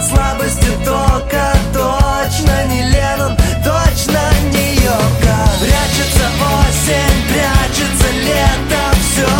от 0.00 0.06
слабости 0.08 0.70
тока. 0.84 1.52
Точно 1.72 2.66
не 2.68 2.82
Леннон, 2.92 3.36
точно 3.64 4.22
не 4.52 4.74
Йока. 4.76 5.38
Прячется 5.60 6.26
осень, 6.58 7.20
прячется 7.28 8.08
лето. 8.26 8.82
Все 9.00 9.30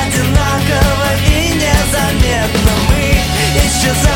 одинаково 0.00 1.08
и 1.26 1.54
незаметно. 1.54 2.72
Мы 2.88 3.16
исчезаем 3.66 4.13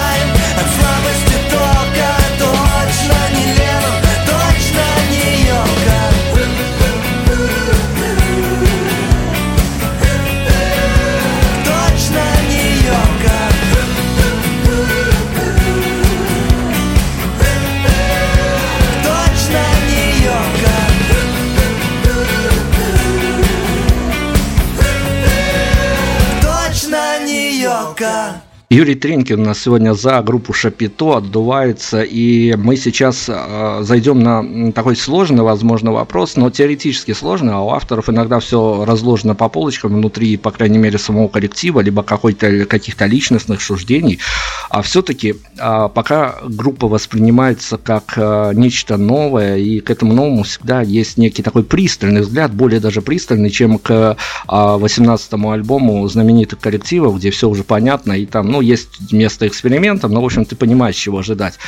Юрий 28.78 28.94
Тринкин 28.94 29.40
у 29.40 29.44
нас 29.44 29.58
сегодня 29.58 29.92
за 29.92 30.22
группу 30.22 30.52
Шапито 30.52 31.16
отдувается, 31.16 32.02
и 32.02 32.54
мы 32.54 32.76
сейчас 32.76 33.24
э, 33.28 33.80
зайдем 33.82 34.20
на 34.20 34.70
такой 34.70 34.94
сложный, 34.94 35.42
возможно, 35.42 35.90
вопрос, 35.90 36.36
но 36.36 36.48
теоретически 36.48 37.10
сложный, 37.10 37.54
а 37.54 37.58
у 37.58 37.70
авторов 37.70 38.08
иногда 38.08 38.38
все 38.38 38.84
разложено 38.84 39.34
по 39.34 39.48
полочкам 39.48 39.96
внутри, 39.96 40.36
по 40.36 40.52
крайней 40.52 40.78
мере, 40.78 40.96
самого 40.96 41.26
коллектива, 41.26 41.80
либо 41.80 42.04
какой-то, 42.04 42.66
каких-то 42.66 43.06
личностных 43.06 43.62
суждений. 43.62 44.20
Э, 44.20 44.58
а 44.70 44.82
все-таки 44.82 45.34
а, 45.58 45.88
пока 45.88 46.36
группа 46.42 46.88
воспринимается 46.88 47.78
как 47.78 48.14
а, 48.16 48.52
нечто 48.52 48.96
новое, 48.96 49.56
и 49.56 49.80
к 49.80 49.90
этому 49.90 50.12
новому 50.12 50.42
всегда 50.42 50.82
есть 50.82 51.16
некий 51.16 51.42
такой 51.42 51.64
пристальный 51.64 52.20
взгляд, 52.20 52.52
более 52.52 52.80
даже 52.80 53.00
пристальный, 53.00 53.50
чем 53.50 53.78
к 53.78 54.16
а, 54.46 54.78
18-му 54.78 55.50
альбому 55.50 56.06
знаменитых 56.06 56.58
коллективов, 56.58 57.16
где 57.16 57.30
все 57.30 57.48
уже 57.48 57.64
понятно, 57.64 58.12
и 58.12 58.26
там, 58.26 58.50
ну, 58.50 58.60
есть 58.68 59.12
место 59.12 59.46
экспериментам, 59.46 60.12
но, 60.12 60.22
в 60.22 60.24
общем, 60.24 60.44
ты 60.44 60.54
понимаешь, 60.56 60.96
чего 60.96 61.18
ожидать. 61.18 61.58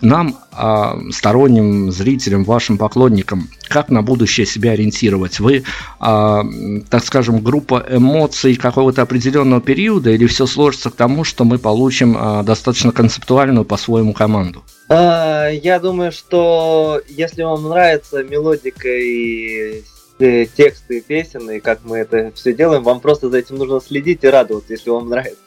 Нам, 0.00 0.36
а, 0.52 0.96
сторонним 1.10 1.90
зрителям, 1.90 2.44
вашим 2.44 2.78
поклонникам, 2.78 3.48
как 3.68 3.88
на 3.88 4.02
будущее 4.02 4.46
себя 4.46 4.72
ориентировать? 4.72 5.40
Вы, 5.40 5.64
а, 5.98 6.44
так 6.88 7.04
скажем, 7.04 7.40
группа 7.40 7.84
эмоций 7.88 8.56
какого-то 8.56 9.02
определенного 9.02 9.60
периода, 9.60 10.10
или 10.10 10.26
все 10.26 10.46
сложится 10.46 10.90
к 10.90 10.96
тому, 10.96 11.24
что 11.24 11.44
мы 11.44 11.58
получим 11.58 12.16
а, 12.18 12.42
достаточно 12.42 12.92
концептуальную 12.92 13.64
по-своему 13.64 14.12
команду? 14.12 14.62
Я 14.88 15.78
думаю, 15.80 16.10
что 16.10 17.00
если 17.08 17.44
вам 17.44 17.68
нравится 17.68 18.24
мелодика 18.24 18.88
и 18.88 19.84
э, 20.18 20.46
тексты 20.46 21.00
песен, 21.00 21.48
и 21.48 21.60
как 21.60 21.80
мы 21.84 21.98
это 21.98 22.32
все 22.34 22.52
делаем, 22.52 22.82
вам 22.82 22.98
просто 23.00 23.30
за 23.30 23.38
этим 23.38 23.56
нужно 23.56 23.80
следить 23.80 24.24
и 24.24 24.28
радоваться, 24.28 24.72
если 24.72 24.90
вам 24.90 25.08
нравится. 25.08 25.38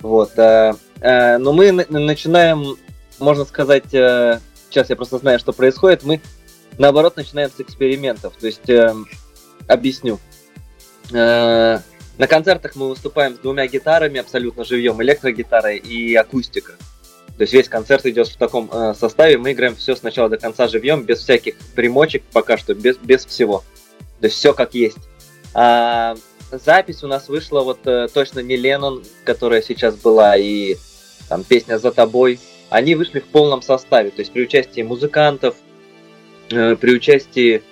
Вот. 0.00 0.38
А, 0.38 0.76
а, 1.00 1.38
но 1.38 1.52
мы 1.52 1.72
начинаем, 1.72 2.76
можно 3.18 3.44
сказать, 3.44 3.84
сейчас 3.90 4.90
я 4.90 4.96
просто 4.96 5.18
знаю, 5.18 5.38
что 5.38 5.52
происходит, 5.52 6.04
мы 6.04 6.20
наоборот 6.78 7.16
начинаем 7.16 7.50
с 7.50 7.60
экспериментов. 7.60 8.34
То 8.38 8.46
есть, 8.46 8.70
объясню. 9.68 10.18
На 12.16 12.28
концертах 12.28 12.76
мы 12.76 12.88
выступаем 12.88 13.34
с 13.34 13.38
двумя 13.38 13.66
гитарами 13.66 14.20
абсолютно 14.20 14.64
живьем, 14.64 15.02
электрогитарой 15.02 15.78
и 15.78 16.14
акустика. 16.14 16.74
То 17.36 17.42
есть 17.42 17.52
весь 17.52 17.68
концерт 17.68 18.06
идет 18.06 18.28
в 18.28 18.36
таком 18.36 18.70
э, 18.72 18.94
составе, 18.94 19.38
мы 19.38 19.52
играем 19.52 19.74
все 19.74 19.96
с 19.96 20.04
начала 20.04 20.28
до 20.28 20.38
конца 20.38 20.68
живьем, 20.68 21.02
без 21.02 21.18
всяких 21.18 21.56
примочек 21.74 22.22
пока 22.32 22.56
что, 22.56 22.74
без, 22.74 22.96
без 22.98 23.26
всего. 23.26 23.64
То 24.20 24.26
есть 24.26 24.36
все 24.36 24.52
как 24.52 24.74
есть. 24.74 24.98
А, 25.52 26.14
запись 26.50 27.02
у 27.02 27.06
нас 27.06 27.28
вышла 27.28 27.60
вот 27.60 27.86
э, 27.86 28.08
точно 28.12 28.40
не 28.40 28.56
Леннон, 28.56 29.02
которая 29.24 29.62
сейчас 29.62 29.96
была, 29.96 30.36
и 30.36 30.76
там 31.28 31.44
песня 31.44 31.78
«За 31.78 31.90
тобой». 31.92 32.38
Они 32.70 32.94
вышли 32.94 33.20
в 33.20 33.24
полном 33.24 33.62
составе, 33.62 34.10
то 34.10 34.20
есть 34.20 34.32
при 34.32 34.42
участии 34.42 34.82
музыкантов, 34.82 35.56
э, 36.50 36.76
при 36.76 36.92
участии, 36.92 37.62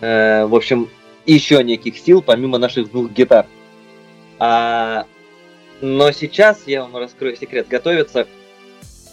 э, 0.00 0.44
в 0.44 0.54
общем, 0.54 0.90
еще 1.26 1.62
неких 1.62 1.98
сил, 1.98 2.22
помимо 2.22 2.58
наших 2.58 2.90
двух 2.90 3.10
гитар. 3.12 3.46
А, 4.38 5.06
но 5.80 6.12
сейчас, 6.12 6.62
я 6.66 6.82
вам 6.82 6.96
раскрою 6.96 7.36
секрет, 7.36 7.68
готовится 7.68 8.26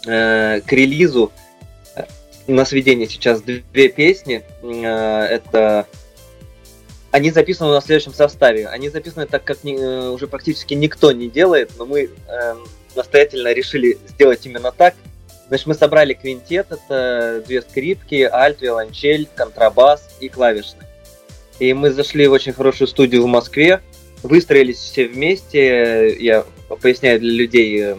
э, 0.06 0.62
к 0.62 0.72
релизу 0.72 1.32
на 2.50 2.66
сведение 2.66 3.08
сейчас 3.08 3.42
две 3.42 3.90
песни. 3.90 4.44
Э, 4.62 5.26
это 5.26 5.88
они 7.12 7.32
записаны 7.32 7.80
в 7.80 7.84
следующем 7.84 8.14
составе. 8.14 8.68
Они 8.68 8.90
записаны 8.90 9.26
так, 9.26 9.44
как 9.44 9.64
не, 9.64 9.76
э, 9.76 10.10
уже 10.10 10.28
практически 10.28 10.74
никто 10.74 11.12
не 11.12 11.30
делает, 11.30 11.72
но 11.78 11.86
мы 11.86 12.10
э, 12.28 12.56
настоятельно 12.96 13.52
решили 13.54 13.98
сделать 14.08 14.46
именно 14.46 14.72
так. 14.72 14.94
Значит, 15.48 15.66
мы 15.66 15.74
собрали 15.74 16.14
квинтет, 16.14 16.68
это 16.70 17.44
две 17.48 17.62
скрипки, 17.64 18.30
альт, 18.32 18.62
виолончель, 18.62 19.28
контрабас 19.36 20.08
и 20.20 20.30
клавишный. 20.30 20.86
И 21.58 21.74
мы 21.74 21.92
зашли 21.92 22.28
в 22.28 22.32
очень 22.32 22.54
хорошую 22.54 22.88
студию 22.88 23.24
в 23.24 23.28
Москве, 23.28 23.82
выстроились 24.22 24.78
все 24.78 25.08
вместе. 25.08 26.16
Я 26.20 26.46
поясняю 26.82 27.20
для 27.20 27.32
людей, 27.32 27.96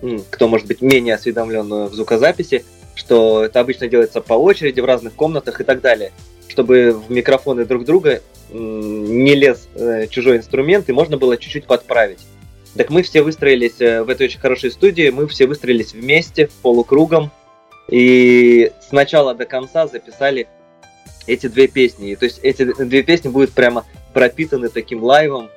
э, 0.00 0.18
кто 0.30 0.46
может 0.46 0.68
быть 0.68 0.80
менее 0.80 1.16
осведомлен 1.16 1.88
в 1.88 1.94
звукозаписи, 1.94 2.64
что 2.94 3.44
это 3.44 3.60
обычно 3.60 3.88
делается 3.88 4.20
по 4.20 4.34
очереди 4.34 4.80
в 4.80 4.84
разных 4.84 5.14
комнатах 5.14 5.60
и 5.60 5.64
так 5.64 5.80
далее, 5.80 6.12
чтобы 6.48 6.92
в 6.92 7.10
микрофоны 7.10 7.64
друг 7.64 7.84
друга 7.84 8.22
не 8.50 9.34
лез 9.34 9.68
э, 9.74 10.06
чужой 10.08 10.36
инструмент 10.36 10.88
и 10.88 10.92
можно 10.92 11.16
было 11.16 11.36
чуть-чуть 11.36 11.66
подправить. 11.66 12.20
Так 12.76 12.90
мы 12.90 13.02
все 13.02 13.22
выстроились 13.22 13.80
э, 13.80 14.02
в 14.02 14.08
этой 14.08 14.26
очень 14.26 14.40
хорошей 14.40 14.70
студии, 14.70 15.10
мы 15.10 15.26
все 15.26 15.46
выстроились 15.46 15.92
вместе, 15.92 16.48
полукругом, 16.62 17.30
и 17.88 18.72
с 18.80 18.92
начала 18.92 19.34
до 19.34 19.44
конца 19.44 19.86
записали 19.86 20.48
эти 21.26 21.46
две 21.46 21.68
песни. 21.68 22.14
То 22.14 22.24
есть 22.24 22.40
эти 22.42 22.64
две 22.64 23.02
песни 23.02 23.28
будут 23.28 23.52
прямо 23.52 23.84
пропитаны 24.12 24.68
таким 24.68 25.02
лайвом, 25.02 25.50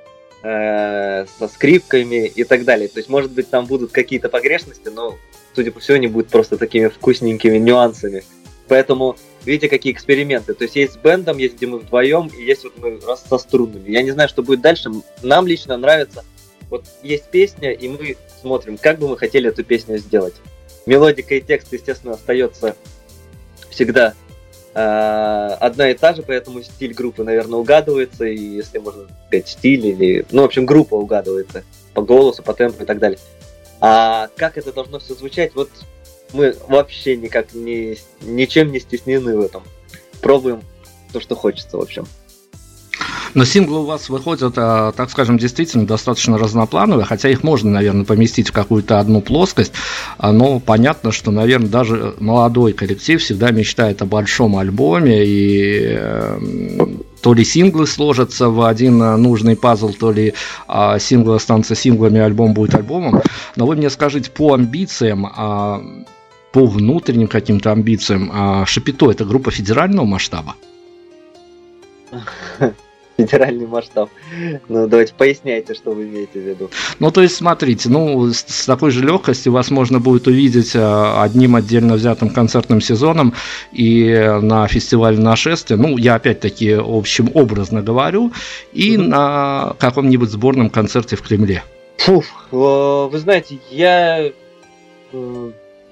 э, 0.44 1.26
со 1.40 1.48
скрипками 1.48 2.28
и 2.28 2.44
так 2.44 2.64
далее. 2.66 2.88
То 2.88 3.00
есть, 3.00 3.10
может 3.10 3.32
быть, 3.32 3.50
там 3.50 3.66
будут 3.66 3.92
какие-то 3.92 4.30
погрешности, 4.30 4.90
но, 4.90 5.18
судя 5.56 5.72
по 5.72 5.80
всему, 5.80 5.98
они 5.98 6.08
будут 6.08 6.30
просто 6.30 6.58
такими 6.58 6.88
вкусненькими 6.88 7.58
нюансами. 7.58 8.24
Поэтому 8.68 9.16
видите, 9.46 9.70
какие 9.70 9.94
эксперименты. 9.94 10.54
То 10.54 10.64
есть 10.66 10.76
есть 10.76 10.94
с 10.94 10.98
бендом, 10.98 11.38
есть 11.38 11.56
где 11.56 11.68
мы 11.68 11.80
вдвоем, 11.80 12.28
и 12.28 12.44
есть 12.44 12.64
вот 12.64 12.78
мы 12.78 13.00
раз 13.06 13.24
со 13.28 13.38
струнами. 13.38 13.90
Я 13.90 14.04
не 14.04 14.12
знаю, 14.12 14.30
что 14.30 14.44
будет 14.44 14.62
дальше. 14.62 14.92
Нам 15.24 15.48
лично 15.48 15.78
нравится. 15.78 16.24
Вот 16.70 16.86
есть 17.02 17.30
песня, 17.32 17.72
и 17.72 17.88
мы 17.88 18.18
смотрим, 18.42 18.78
как 18.78 19.00
бы 19.00 19.08
мы 19.08 19.18
хотели 19.18 19.50
эту 19.50 19.64
песню 19.64 19.98
сделать. 19.98 20.36
Мелодика 20.86 21.36
и 21.36 21.42
текст, 21.42 21.72
естественно, 21.72 22.14
остается 22.14 22.76
всегда 23.70 24.14
одна 24.80 25.90
и 25.90 25.96
та 25.96 26.14
же, 26.14 26.22
поэтому 26.22 26.62
стиль 26.62 26.94
группы, 26.94 27.24
наверное, 27.24 27.60
угадывается, 27.60 28.26
и 28.26 28.38
если 28.38 28.78
можно 28.78 29.08
сказать 29.28 29.48
стиль 29.48 29.88
или, 29.88 30.26
ну, 30.30 30.44
в 30.44 30.46
общем, 30.46 30.68
группа 30.68 30.94
угадывается 30.94 31.64
по 31.96 32.04
голосу, 32.04 32.44
по 32.44 32.54
темпу 32.54 32.84
и 32.84 32.86
так 32.86 33.00
далее. 33.00 33.18
А 33.80 34.30
как 34.36 34.58
это 34.58 34.72
должно 34.72 35.00
все 35.00 35.16
звучать, 35.16 35.56
вот 35.56 35.70
мы 36.34 36.56
вообще 36.68 37.16
никак 37.16 37.54
не, 37.56 37.98
ничем 38.22 38.72
не 38.72 38.80
стеснены 38.80 39.36
в 39.36 39.42
этом. 39.42 39.64
Пробуем 40.22 40.62
то, 41.12 41.20
что 41.20 41.36
хочется, 41.36 41.78
в 41.78 41.82
общем. 41.82 42.06
Но 43.34 43.46
синглы 43.46 43.82
у 43.82 43.86
вас 43.86 44.10
выходят, 44.10 44.54
а, 44.58 44.92
так 44.92 45.12
скажем, 45.12 45.38
действительно 45.38 45.86
достаточно 45.86 46.38
разноплановые, 46.38 47.06
хотя 47.06 47.30
их 47.30 47.44
можно, 47.44 47.70
наверное, 47.70 48.06
поместить 48.06 48.50
в 48.50 48.52
какую-то 48.52 49.00
одну 49.00 49.22
плоскость, 49.22 49.74
а, 50.18 50.32
но 50.32 50.60
понятно, 50.60 51.12
что, 51.12 51.32
наверное, 51.32 51.70
даже 51.70 52.16
молодой 52.20 52.74
коллектив 52.74 53.22
всегда 53.22 53.52
мечтает 53.52 54.02
о 54.02 54.06
большом 54.06 54.58
альбоме, 54.58 55.26
и 55.26 55.98
эм, 56.00 57.04
то 57.22 57.34
ли 57.34 57.44
синглы 57.44 57.88
сложатся 57.88 58.50
в 58.50 58.66
один 58.66 58.98
нужный 58.98 59.56
пазл, 59.56 59.94
то 59.94 60.12
ли 60.12 60.34
а, 60.68 60.98
синглы 61.00 61.36
останутся 61.36 61.76
синглами, 61.76 62.20
альбом 62.20 62.54
будет 62.54 62.76
альбомом. 62.76 63.22
Но 63.56 63.66
вы 63.66 63.76
мне 63.76 63.90
скажите 63.90 64.32
по 64.32 64.54
амбициям, 64.54 65.26
а, 65.26 65.82
по 66.54 66.66
внутренним 66.66 67.28
каким-то 67.28 67.72
амбициям, 67.72 68.32
а, 68.34 68.66
Шапито 68.66 69.12
это 69.12 69.26
группа 69.26 69.52
федерального 69.52 70.06
масштаба? 70.06 70.56
федеральный 73.18 73.68
масштаб. 73.68 74.10
Ну, 74.70 74.88
давайте 74.88 75.14
поясняйте, 75.14 75.74
что 75.74 75.92
вы 75.92 76.06
имеете 76.06 76.40
в 76.40 76.44
виду. 76.44 76.70
Ну, 77.00 77.12
то 77.12 77.22
есть, 77.22 77.36
смотрите, 77.36 77.90
ну, 77.90 78.32
с, 78.32 78.46
с 78.48 78.66
такой 78.66 78.92
же 78.92 79.04
легкостью 79.04 79.52
вас 79.52 79.72
можно 79.72 80.00
будет 80.00 80.28
увидеть 80.28 80.74
а, 80.76 81.24
одним 81.24 81.56
отдельно 81.56 81.96
взятым 81.96 82.30
концертным 82.30 82.80
сезоном 82.80 83.34
и 83.72 84.14
на 84.42 84.68
фестивале 84.68 85.18
нашествия, 85.18 85.78
ну, 85.78 85.98
я 85.98 86.16
опять-таки 86.16 86.74
общем 86.74 87.32
образно 87.34 87.82
говорю, 87.82 88.32
и 88.72 88.96
mm-hmm. 88.96 89.08
на 89.08 89.76
каком-нибудь 89.80 90.30
сборном 90.30 90.70
концерте 90.70 91.16
в 91.16 91.22
Кремле. 91.22 91.64
Фух, 91.98 92.26
вы 92.52 93.18
знаете, 93.18 93.58
я 93.72 94.32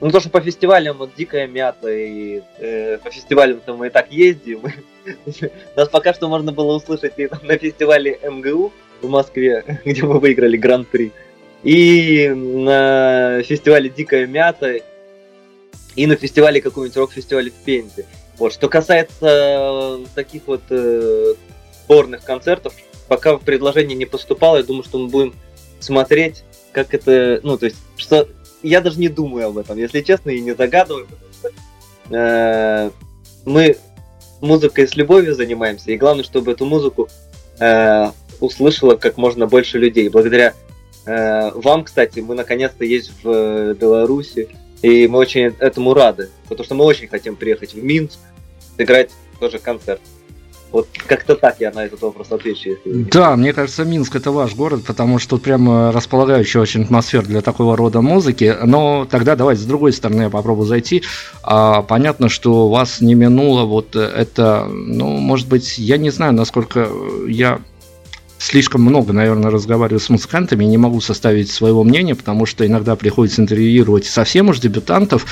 ну, 0.05 0.11
то, 0.11 0.19
что 0.19 0.29
по 0.29 0.39
фестивалям 0.39 0.97
вот 0.97 1.15
дикая 1.17 1.47
мята, 1.47 1.89
и 1.89 2.43
э, 2.59 2.99
по 2.99 3.09
фестивалям-то 3.09 3.75
мы 3.75 3.87
и 3.87 3.89
так 3.89 4.11
ездим. 4.11 4.61
Нас 5.75 5.89
пока 5.89 6.13
что 6.13 6.27
можно 6.27 6.51
было 6.51 6.75
услышать 6.75 7.13
и 7.17 7.27
на 7.41 7.57
фестивале 7.57 8.19
МГУ 8.21 8.71
в 9.01 9.09
Москве, 9.09 9.81
где 9.85 10.03
мы 10.03 10.19
выиграли 10.19 10.57
Гран-при, 10.57 11.11
и 11.63 12.29
на 12.29 13.41
фестивале 13.41 13.89
Дикая 13.89 14.27
мята, 14.27 14.75
и 15.95 16.05
на 16.05 16.15
фестивале 16.15 16.61
каком-нибудь 16.61 16.97
рок-фестивале 16.97 17.49
в 17.49 17.65
Пензе. 17.65 18.05
Вот. 18.37 18.53
Что 18.53 18.69
касается 18.69 19.25
э, 19.25 20.05
таких 20.13 20.43
вот 20.45 20.61
э, 20.69 21.33
сборных 21.83 22.23
концертов, 22.23 22.75
пока 23.07 23.37
предложение 23.37 23.97
не 23.97 24.05
поступало, 24.05 24.57
я 24.57 24.63
думаю, 24.63 24.83
что 24.83 24.99
мы 24.99 25.07
будем 25.07 25.33
смотреть, 25.79 26.43
как 26.73 26.93
это, 26.93 27.39
ну, 27.41 27.57
то 27.57 27.65
есть, 27.65 27.77
что 27.97 28.27
я 28.67 28.81
даже 28.81 28.99
не 28.99 29.09
думаю 29.09 29.47
об 29.47 29.57
этом, 29.57 29.77
если 29.77 30.01
честно, 30.01 30.31
и 30.31 30.41
не 30.41 30.55
загадываю, 30.55 31.07
потому 31.07 31.33
что 31.33 32.15
э, 32.15 32.91
мы 33.45 33.77
музыкой 34.41 34.87
с 34.87 34.95
любовью 34.95 35.35
занимаемся, 35.35 35.91
и 35.91 35.97
главное, 35.97 36.23
чтобы 36.23 36.51
эту 36.51 36.65
музыку 36.65 37.07
э, 37.59 38.11
услышало 38.39 38.95
как 38.95 39.17
можно 39.17 39.47
больше 39.47 39.77
людей. 39.77 40.09
Благодаря 40.09 40.53
э, 41.05 41.51
вам, 41.51 41.83
кстати, 41.83 42.19
мы 42.19 42.35
наконец-то 42.35 42.85
есть 42.85 43.11
в 43.23 43.29
э, 43.29 43.73
Беларуси, 43.73 44.49
и 44.81 45.07
мы 45.07 45.19
очень 45.19 45.55
этому 45.59 45.93
рады, 45.93 46.29
потому 46.47 46.65
что 46.65 46.75
мы 46.75 46.85
очень 46.85 47.07
хотим 47.07 47.35
приехать 47.35 47.73
в 47.73 47.83
Минск, 47.83 48.19
сыграть 48.77 49.11
тоже 49.39 49.59
концерт. 49.59 50.01
Вот 50.71 50.87
как-то 51.07 51.35
так 51.35 51.57
я 51.59 51.71
на 51.71 51.85
этот 51.85 52.01
вопрос 52.01 52.31
отвечу. 52.31 52.71
Да, 52.85 53.35
мне 53.35 53.53
кажется, 53.53 53.85
Минск 53.85 54.15
это 54.15 54.31
ваш 54.31 54.55
город, 54.55 54.83
потому 54.85 55.19
что 55.19 55.31
тут 55.31 55.43
прям 55.43 55.91
располагающая 55.91 56.61
очень 56.61 56.83
атмосфера 56.83 57.23
для 57.23 57.41
такого 57.41 57.77
рода 57.77 58.01
музыки. 58.01 58.55
Но 58.63 59.07
тогда 59.09 59.35
давайте 59.35 59.61
с 59.61 59.65
другой 59.65 59.93
стороны 59.93 60.23
я 60.23 60.29
попробую 60.29 60.67
зайти. 60.67 61.03
А, 61.43 61.81
понятно, 61.81 62.29
что 62.29 62.69
вас 62.69 63.01
не 63.01 63.15
минуло 63.15 63.65
вот 63.65 63.95
это, 63.95 64.65
ну, 64.69 65.17
может 65.17 65.47
быть, 65.47 65.77
я 65.77 65.97
не 65.97 66.09
знаю, 66.09 66.33
насколько 66.33 66.89
я 67.27 67.59
слишком 68.37 68.81
много, 68.81 69.13
наверное, 69.13 69.51
разговариваю 69.51 69.99
с 69.99 70.09
музыкантами 70.09 70.63
и 70.63 70.67
не 70.67 70.77
могу 70.77 71.01
составить 71.01 71.49
своего 71.51 71.83
мнения, 71.83 72.15
потому 72.15 72.45
что 72.45 72.65
иногда 72.65 72.95
приходится 72.95 73.41
интервьюировать 73.41 74.05
совсем 74.05 74.49
уж 74.49 74.59
дебютантов, 74.59 75.25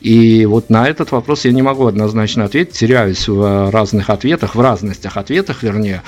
и 0.00 0.44
вот 0.44 0.68
на 0.68 0.86
этот 0.86 1.12
вопрос 1.12 1.46
я 1.46 1.52
не 1.52 1.62
могу 1.62 1.86
однозначно 1.86 2.44
ответить, 2.44 2.74
теряюсь 2.74 3.26
в 3.26 3.70
разных 3.70 4.10
ответах, 4.10 4.54
в 4.54 4.60
разностях 4.60 5.16
ответах, 5.16 5.62
вернее. 5.62 6.02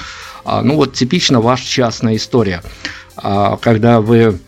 А, 0.44 0.62
ну 0.62 0.77
вот 0.77 0.92
типично 0.92 1.40
ваша 1.40 1.66
частная 1.66 2.16
история, 2.16 2.62
а, 3.16 3.57
когда 3.57 4.01
вы 4.01 4.38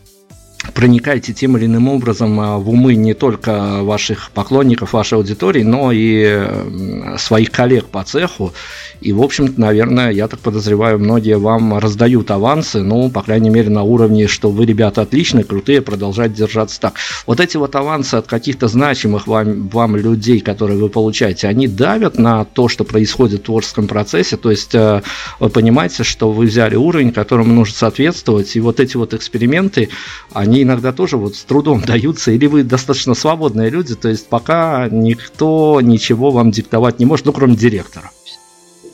проникаете 0.75 1.33
тем 1.33 1.57
или 1.57 1.67
иным 1.67 1.89
образом 1.89 2.39
а, 2.41 2.59
в 2.59 2.69
умы 2.71 2.95
не 2.95 3.15
только 3.15 3.83
ваших 3.83 4.31
поклонников, 4.33 4.93
вашей 4.93 5.15
аудитории, 5.15 5.63
но 5.63 5.91
и 5.93 7.17
своих 7.19 7.51
коллег 7.51 7.87
по 7.87 8.05
цеху. 8.05 8.53
И, 9.01 9.13
в 9.13 9.23
общем-то, 9.23 9.61
наверное, 9.61 10.11
я 10.11 10.27
так 10.27 10.41
подозреваю, 10.41 10.99
многие 10.99 11.39
вам 11.39 11.79
раздают 11.79 12.31
авансы, 12.31 12.83
ну, 12.83 13.11
по 13.11 13.23
крайней 13.23 13.51
мере, 13.51 13.71
на 13.71 13.83
уровне, 13.83 14.27
что 14.27 14.51
вы, 14.51 14.67
ребята, 14.67 15.03
отличные, 15.03 15.45
крутые, 15.45 15.83
продолжать 15.83 16.35
держаться 16.35 16.81
так. 16.81 16.95
Вот 17.27 17.39
эти 17.39 17.57
вот 17.57 17.77
авансы 17.77 18.17
от 18.17 18.27
каких-то 18.27 18.67
значимых 18.67 19.27
вам, 19.27 19.69
вам 19.69 19.97
людей, 19.97 20.41
которые 20.41 20.79
вы 20.79 20.89
получаете, 20.89 21.47
они 21.47 21.69
давят 21.69 22.19
на 22.19 22.45
то, 22.45 22.69
что 22.69 22.85
происходит 22.85 23.43
в 23.43 23.45
творческом 23.45 23.87
процессе, 23.87 24.37
то 24.37 24.51
есть 24.51 24.75
э, 24.75 25.03
вы 25.39 25.49
понимаете, 25.49 26.03
что 26.03 26.33
вы 26.33 26.47
взяли 26.47 26.75
уровень, 26.75 27.13
которому 27.13 27.55
нужно 27.55 27.75
соответствовать, 27.75 28.57
и 28.57 28.61
вот 28.61 28.81
эти 28.81 28.97
вот 28.97 29.15
эксперименты, 29.15 29.91
они 30.33 30.58
иногда 30.62 30.92
тоже 30.92 31.16
вот 31.16 31.35
с 31.35 31.44
трудом 31.44 31.83
даются, 31.83 32.31
или 32.31 32.47
вы 32.47 32.62
достаточно 32.62 33.14
свободные 33.14 33.71
люди, 33.71 33.94
то 33.94 34.09
есть 34.09 34.29
пока 34.29 34.88
никто 34.90 35.81
ничего 35.81 36.31
вам 36.31 36.51
диктовать 36.51 36.99
не 36.99 37.07
может, 37.07 37.27
ну, 37.27 37.33
кроме 37.33 37.57
директора. 37.57 38.11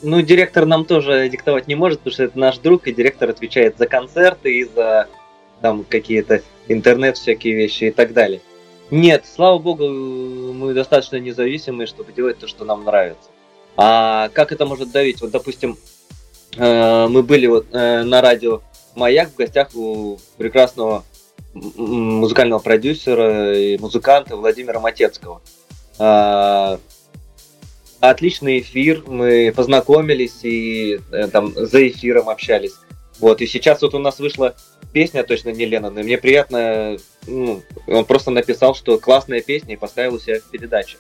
Ну, 0.02 0.20
директор 0.20 0.66
нам 0.66 0.84
тоже 0.84 1.28
диктовать 1.30 1.66
не 1.66 1.74
может, 1.74 2.00
потому 2.00 2.12
что 2.12 2.24
это 2.24 2.38
наш 2.38 2.58
друг, 2.58 2.86
и 2.86 2.92
директор 2.92 3.30
отвечает 3.30 3.78
за 3.78 3.86
концерты 3.86 4.60
и 4.60 4.64
за 4.64 5.08
там 5.60 5.84
какие-то 5.88 6.42
интернет, 6.68 7.16
всякие 7.16 7.54
вещи 7.54 7.84
и 7.84 7.90
так 7.90 8.12
далее. 8.12 8.40
Нет, 8.90 9.24
слава 9.26 9.58
богу, 9.58 9.88
мы 9.88 10.74
достаточно 10.74 11.16
независимые, 11.16 11.86
чтобы 11.86 12.12
делать 12.12 12.38
то, 12.38 12.46
что 12.46 12.64
нам 12.64 12.84
нравится. 12.84 13.30
А 13.76 14.28
как 14.28 14.52
это 14.52 14.66
может 14.66 14.92
давить? 14.92 15.20
Вот, 15.20 15.30
допустим, 15.30 15.78
э, 16.56 17.06
мы 17.08 17.22
были 17.22 17.46
вот 17.46 17.66
э, 17.72 18.02
на 18.02 18.20
радио 18.20 18.60
«Маяк» 18.94 19.30
в 19.30 19.36
гостях 19.36 19.74
у 19.74 20.18
прекрасного 20.36 21.02
музыкального 21.54 22.58
продюсера 22.58 23.56
и 23.56 23.78
музыканта 23.78 24.36
Владимира 24.36 24.80
Матецкого. 24.80 25.40
А, 25.98 26.78
отличный 28.00 28.60
эфир, 28.60 29.04
мы 29.06 29.52
познакомились 29.54 30.40
и 30.42 31.00
э, 31.12 31.28
там 31.28 31.52
за 31.54 31.86
эфиром 31.88 32.28
общались. 32.28 32.74
Вот, 33.20 33.40
и 33.40 33.46
сейчас 33.46 33.82
вот 33.82 33.94
у 33.94 33.98
нас 33.98 34.18
вышла 34.18 34.56
песня 34.92 35.22
точно 35.22 35.50
не 35.50 35.66
Леннон, 35.66 35.98
и 35.98 36.02
мне 36.02 36.18
приятно, 36.18 36.96
ну, 37.26 37.62
он 37.86 38.04
просто 38.04 38.30
написал, 38.30 38.74
что 38.74 38.98
классная 38.98 39.40
песня 39.40 39.74
и 39.74 39.78
поставил 39.78 40.14
у 40.14 40.18
себя 40.18 40.40
в 40.40 40.50
передаче. 40.50 40.98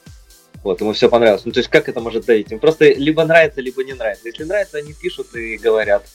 Вот, 0.62 0.80
ему 0.80 0.94
все 0.94 1.10
понравилось. 1.10 1.44
Ну, 1.44 1.52
то 1.52 1.60
есть, 1.60 1.68
как 1.68 1.88
это 1.90 2.00
может 2.00 2.24
давить? 2.24 2.50
Им 2.50 2.58
просто 2.58 2.90
либо 2.92 3.24
нравится, 3.24 3.60
либо 3.60 3.84
не 3.84 3.92
нравится. 3.92 4.26
Если 4.26 4.44
нравится, 4.44 4.78
они 4.78 4.94
пишут 4.94 5.34
и 5.34 5.58
говорят. 5.58 6.06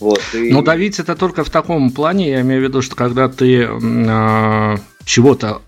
Вот, 0.00 0.20
и... 0.34 0.52
Но 0.52 0.62
давить 0.62 0.98
это 0.98 1.16
только 1.16 1.42
в 1.44 1.50
таком 1.50 1.90
плане, 1.90 2.30
я 2.30 2.40
имею 2.42 2.60
в 2.60 2.64
виду, 2.64 2.82
что 2.82 2.94
когда 2.96 3.28
ты 3.28 3.62
э, 3.62 4.76
чего-то 5.04 5.62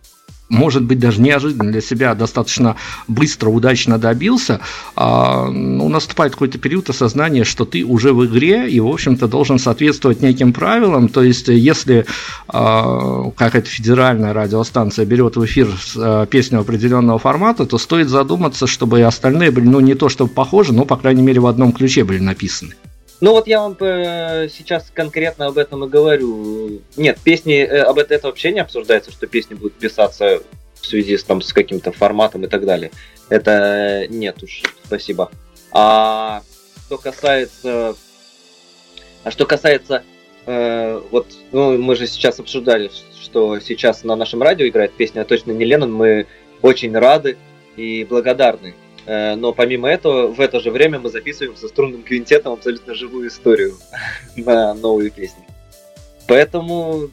может 0.48 0.82
быть, 0.84 0.98
даже 0.98 1.20
неожиданно 1.20 1.70
для 1.70 1.80
себя 1.80 2.14
достаточно 2.14 2.76
быстро, 3.06 3.50
удачно 3.50 3.98
добился, 3.98 4.60
а, 4.96 5.46
ну, 5.46 5.88
наступает 5.88 6.32
какой-то 6.32 6.58
период 6.58 6.88
осознания, 6.88 7.44
что 7.44 7.64
ты 7.64 7.84
уже 7.84 8.12
в 8.12 8.24
игре 8.26 8.68
и, 8.70 8.80
в 8.80 8.86
общем-то, 8.86 9.28
должен 9.28 9.58
соответствовать 9.58 10.22
неким 10.22 10.52
правилам. 10.52 11.08
То 11.08 11.22
есть, 11.22 11.48
если 11.48 12.06
а, 12.48 13.30
какая-то 13.36 13.68
федеральная 13.68 14.32
радиостанция 14.32 15.04
берет 15.04 15.36
в 15.36 15.44
эфир 15.44 15.68
а, 15.96 16.26
песню 16.26 16.60
определенного 16.60 17.18
формата, 17.18 17.66
то 17.66 17.76
стоит 17.78 18.08
задуматься, 18.08 18.66
чтобы 18.66 19.00
и 19.00 19.02
остальные 19.02 19.50
были, 19.50 19.66
ну, 19.66 19.80
не 19.80 19.94
то 19.94 20.08
чтобы 20.08 20.30
похожи, 20.30 20.72
но, 20.72 20.84
по 20.84 20.96
крайней 20.96 21.22
мере, 21.22 21.40
в 21.40 21.46
одном 21.46 21.72
ключе 21.72 22.04
были 22.04 22.20
написаны. 22.20 22.74
Ну 23.20 23.32
вот 23.32 23.48
я 23.48 23.60
вам 23.60 23.76
э, 23.80 24.48
сейчас 24.48 24.90
конкретно 24.94 25.46
об 25.46 25.58
этом 25.58 25.84
и 25.84 25.88
говорю. 25.88 26.82
Нет, 26.96 27.18
песни 27.22 27.56
э, 27.56 27.82
об 27.82 27.98
этом 27.98 28.16
это 28.16 28.28
вообще 28.28 28.52
не 28.52 28.60
обсуждается, 28.60 29.10
что 29.10 29.26
песни 29.26 29.54
будут 29.54 29.74
писаться 29.74 30.40
в 30.80 30.86
связи 30.86 31.16
с, 31.16 31.24
там, 31.24 31.42
с 31.42 31.52
каким-то 31.52 31.90
форматом 31.90 32.44
и 32.44 32.46
так 32.46 32.64
далее. 32.64 32.92
Это 33.28 34.06
нет 34.08 34.40
уж, 34.42 34.62
спасибо. 34.84 35.32
А 35.72 36.42
что 36.86 36.96
касается, 36.96 37.96
а 39.24 39.30
что 39.32 39.46
касается, 39.46 40.04
э, 40.46 41.02
вот, 41.10 41.26
ну 41.50 41.76
мы 41.76 41.96
же 41.96 42.06
сейчас 42.06 42.38
обсуждали, 42.38 42.88
что 43.20 43.58
сейчас 43.58 44.04
на 44.04 44.14
нашем 44.14 44.42
радио 44.42 44.68
играет 44.68 44.92
песня 44.92 45.24
точно 45.24 45.50
не 45.50 45.64
Леннон, 45.64 45.92
мы 45.92 46.26
очень 46.62 46.96
рады 46.96 47.36
и 47.76 48.04
благодарны 48.04 48.74
Э, 48.76 48.87
но 49.08 49.52
помимо 49.54 49.88
этого, 49.88 50.28
в 50.28 50.40
это 50.40 50.60
же 50.60 50.70
время 50.70 50.98
мы 50.98 51.08
записываем 51.08 51.56
со 51.56 51.68
струнным 51.68 52.02
квинтетом 52.02 52.52
абсолютно 52.52 52.94
живую 52.94 53.28
историю 53.28 53.76
на 54.36 54.74
новые 54.74 55.10
песни. 55.10 55.44
Поэтому 56.26 57.08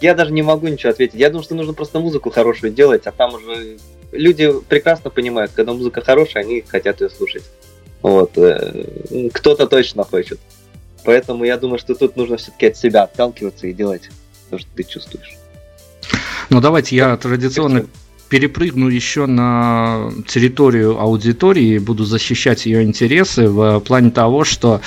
я 0.00 0.14
даже 0.14 0.32
не 0.32 0.42
могу 0.42 0.66
ничего 0.66 0.90
ответить. 0.90 1.18
Я 1.18 1.28
думаю, 1.28 1.44
что 1.44 1.54
нужно 1.54 1.74
просто 1.74 2.00
музыку 2.00 2.30
хорошую 2.30 2.72
делать, 2.72 3.06
а 3.06 3.12
там 3.12 3.34
уже 3.34 3.78
люди 4.12 4.52
прекрасно 4.68 5.10
понимают, 5.10 5.52
когда 5.54 5.72
музыка 5.72 6.00
хорошая, 6.00 6.42
они 6.42 6.62
хотят 6.62 7.00
ее 7.00 7.10
слушать. 7.10 7.44
Вот. 8.02 8.36
Э, 8.38 9.28
кто-то 9.32 9.66
точно 9.66 10.04
хочет. 10.04 10.40
Поэтому 11.04 11.44
я 11.44 11.56
думаю, 11.56 11.78
что 11.78 11.94
тут 11.94 12.16
нужно 12.16 12.36
все-таки 12.36 12.66
от 12.66 12.76
себя 12.76 13.04
отталкиваться 13.04 13.66
и 13.66 13.72
делать 13.72 14.10
то, 14.50 14.58
что 14.58 14.68
ты 14.74 14.84
чувствуешь. 14.84 15.36
Ну 16.48 16.60
давайте 16.60 16.96
я 16.96 17.16
традиционно 17.16 17.86
перепрыгну 18.30 18.88
еще 18.88 19.26
на 19.26 20.10
территорию 20.26 20.98
аудитории, 20.98 21.78
буду 21.78 22.04
защищать 22.04 22.64
ее 22.64 22.84
интересы 22.84 23.48
в 23.48 23.80
плане 23.80 24.10
того, 24.10 24.44
что 24.44 24.80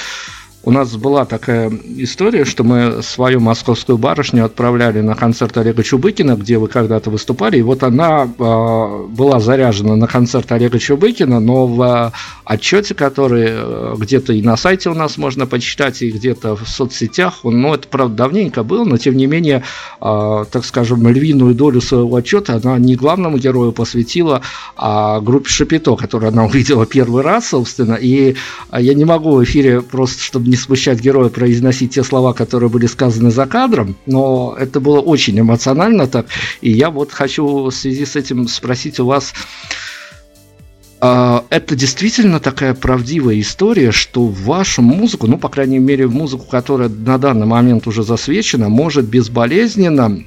у 0.65 0.71
нас 0.71 0.95
была 0.95 1.25
такая 1.25 1.69
история, 1.97 2.45
что 2.45 2.63
мы 2.63 3.03
свою 3.03 3.41
московскую 3.41 3.97
барышню 3.97 4.45
отправляли 4.45 5.01
на 5.01 5.13
концерт 5.13 5.57
Олега 5.57 5.83
Чубыкина, 5.83 6.35
где 6.35 6.57
вы 6.57 6.69
когда-то 6.69 7.09
выступали, 7.09 7.57
и 7.57 7.61
вот 7.61 7.83
она 7.83 8.23
э, 8.23 9.05
была 9.09 9.41
заряжена 9.41 9.97
на 9.97 10.07
концерт 10.07 10.49
Олега 10.53 10.79
Чубыкина, 10.79 11.41
но 11.41 11.67
в 11.67 12.13
отчете, 12.45 12.95
который 12.95 13.47
э, 13.49 13.95
где-то 13.97 14.31
и 14.31 14.41
на 14.41 14.55
сайте 14.55 14.89
у 14.89 14.93
нас 14.93 15.17
можно 15.17 15.45
почитать, 15.45 16.01
и 16.01 16.11
где-то 16.11 16.55
в 16.55 16.67
соцсетях, 16.67 17.39
ну, 17.43 17.73
это, 17.73 17.89
правда, 17.89 18.15
давненько 18.15 18.63
было, 18.63 18.85
но, 18.85 18.97
тем 18.97 19.17
не 19.17 19.25
менее, 19.25 19.63
э, 19.99 20.45
так 20.49 20.63
скажем, 20.63 21.05
львиную 21.05 21.55
долю 21.55 21.81
своего 21.81 22.15
отчета 22.15 22.55
она 22.63 22.77
не 22.77 22.95
главному 22.95 23.37
герою 23.37 23.73
посвятила, 23.73 24.41
а 24.77 25.19
группе 25.19 25.49
Шапито, 25.49 25.97
которую 25.97 26.29
она 26.29 26.45
увидела 26.45 26.85
первый 26.85 27.21
раз, 27.21 27.49
собственно, 27.49 27.95
и 27.95 28.35
я 28.71 28.93
не 28.93 29.03
могу 29.03 29.35
в 29.35 29.43
эфире 29.43 29.81
просто, 29.81 30.23
чтобы 30.23 30.52
не 30.53 30.57
смущать 30.57 31.01
героя 31.01 31.29
произносить 31.29 31.95
те 31.95 32.03
слова, 32.03 32.33
которые 32.33 32.69
были 32.69 32.85
сказаны 32.85 33.31
за 33.31 33.47
кадром, 33.47 33.95
но 34.05 34.55
это 34.59 34.79
было 34.79 34.99
очень 34.99 35.39
эмоционально 35.39 36.05
так. 36.05 36.27
И 36.61 36.71
я 36.71 36.91
вот 36.91 37.11
хочу 37.11 37.43
в 37.43 37.71
связи 37.71 38.05
с 38.05 38.15
этим 38.15 38.47
спросить 38.47 38.99
у 38.99 39.07
вас, 39.07 39.33
а, 41.01 41.43
это 41.49 41.75
действительно 41.75 42.39
такая 42.39 42.75
правдивая 42.75 43.39
история, 43.39 43.91
что 43.91 44.27
вашу 44.27 44.83
музыку, 44.83 45.25
ну, 45.25 45.39
по 45.39 45.49
крайней 45.49 45.79
мере, 45.79 46.07
музыку, 46.07 46.45
которая 46.45 46.87
на 46.87 47.17
данный 47.17 47.47
момент 47.47 47.87
уже 47.87 48.03
засвечена, 48.03 48.69
может 48.69 49.05
безболезненно 49.05 50.23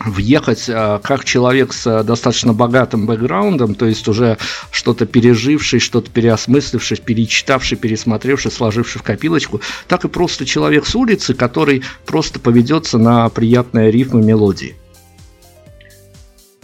въехать 0.00 0.68
а, 0.68 0.98
как 0.98 1.24
человек 1.24 1.72
с 1.72 1.86
а, 1.86 2.02
достаточно 2.02 2.52
богатым 2.52 3.06
бэкграундом, 3.06 3.74
то 3.74 3.86
есть 3.86 4.06
уже 4.08 4.38
что-то 4.70 5.06
переживший, 5.06 5.80
что-то 5.80 6.10
переосмысливший, 6.10 6.98
перечитавший, 6.98 7.76
пересмотревший, 7.76 8.50
сложивший 8.50 9.00
в 9.00 9.04
копилочку, 9.04 9.60
так 9.86 10.04
и 10.04 10.08
просто 10.08 10.46
человек 10.46 10.86
с 10.86 10.94
улицы, 10.94 11.34
который 11.34 11.82
просто 12.06 12.40
поведется 12.40 12.98
на 12.98 13.28
приятные 13.28 13.90
рифмы 13.90 14.22
мелодии. 14.22 14.76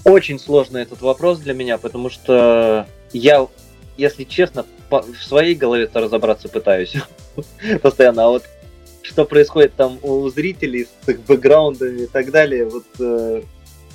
Очень 0.04 0.38
сложный 0.38 0.82
этот 0.82 1.00
вопрос 1.00 1.38
для 1.38 1.54
меня, 1.54 1.78
потому 1.78 2.10
что 2.10 2.86
я, 3.12 3.46
если 3.96 4.24
честно, 4.24 4.66
в 4.90 5.22
своей 5.22 5.54
голове-то 5.54 6.00
разобраться 6.00 6.48
пытаюсь 6.48 6.94
постоянно, 7.82 8.26
а 8.26 8.28
вот 8.28 8.44
что 9.04 9.24
происходит 9.24 9.74
там 9.74 9.98
у 10.02 10.28
зрителей 10.30 10.86
с 11.04 11.08
их 11.08 11.20
бэкграундами 11.20 12.02
и 12.02 12.06
так 12.06 12.30
далее, 12.30 12.66
вот 12.66 12.86
э, 12.98 13.42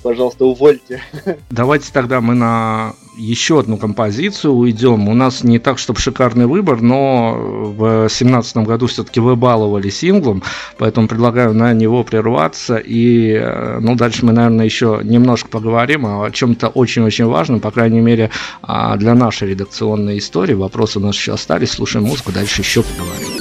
пожалуйста, 0.04 0.46
увольте. 0.46 1.02
Давайте 1.50 1.92
тогда 1.92 2.22
мы 2.22 2.36
на 2.36 2.94
еще 3.18 3.60
одну 3.60 3.78
композицию 3.78 4.54
уйдем. 4.54 5.10
У 5.10 5.14
нас 5.14 5.44
не 5.44 5.60
так, 5.60 5.80
чтобы 5.80 6.00
шикарный 6.00 6.46
выбор, 6.46 6.82
но 6.82 7.34
в 7.34 8.08
2017 8.08 8.58
году 8.58 8.88
все-таки 8.88 9.20
выбаловали 9.20 9.90
синглом, 9.90 10.44
поэтому 10.78 11.08
предлагаю 11.08 11.54
на 11.54 11.74
него 11.74 12.04
прерваться. 12.04 12.78
И 12.78 13.34
э, 13.34 13.80
ну, 13.80 13.96
дальше 13.96 14.26
мы, 14.26 14.32
наверное, 14.32 14.66
еще 14.66 15.02
немножко 15.04 15.50
поговорим 15.50 16.06
о 16.06 16.30
чем-то 16.32 16.70
очень-очень 16.70 17.26
важном, 17.26 17.60
по 17.60 17.72
крайней 17.72 18.02
мере, 18.02 18.30
а, 18.62 18.96
для 18.96 19.16
нашей 19.16 19.50
редакционной 19.50 20.20
истории. 20.20 20.54
Вопросы 20.54 21.00
у 21.00 21.02
нас 21.02 21.16
еще 21.16 21.34
остались. 21.34 21.72
Слушаем 21.72 22.06
музыку, 22.06 22.32
дальше 22.32 22.62
еще 22.62 22.84
поговорим. 22.84 23.39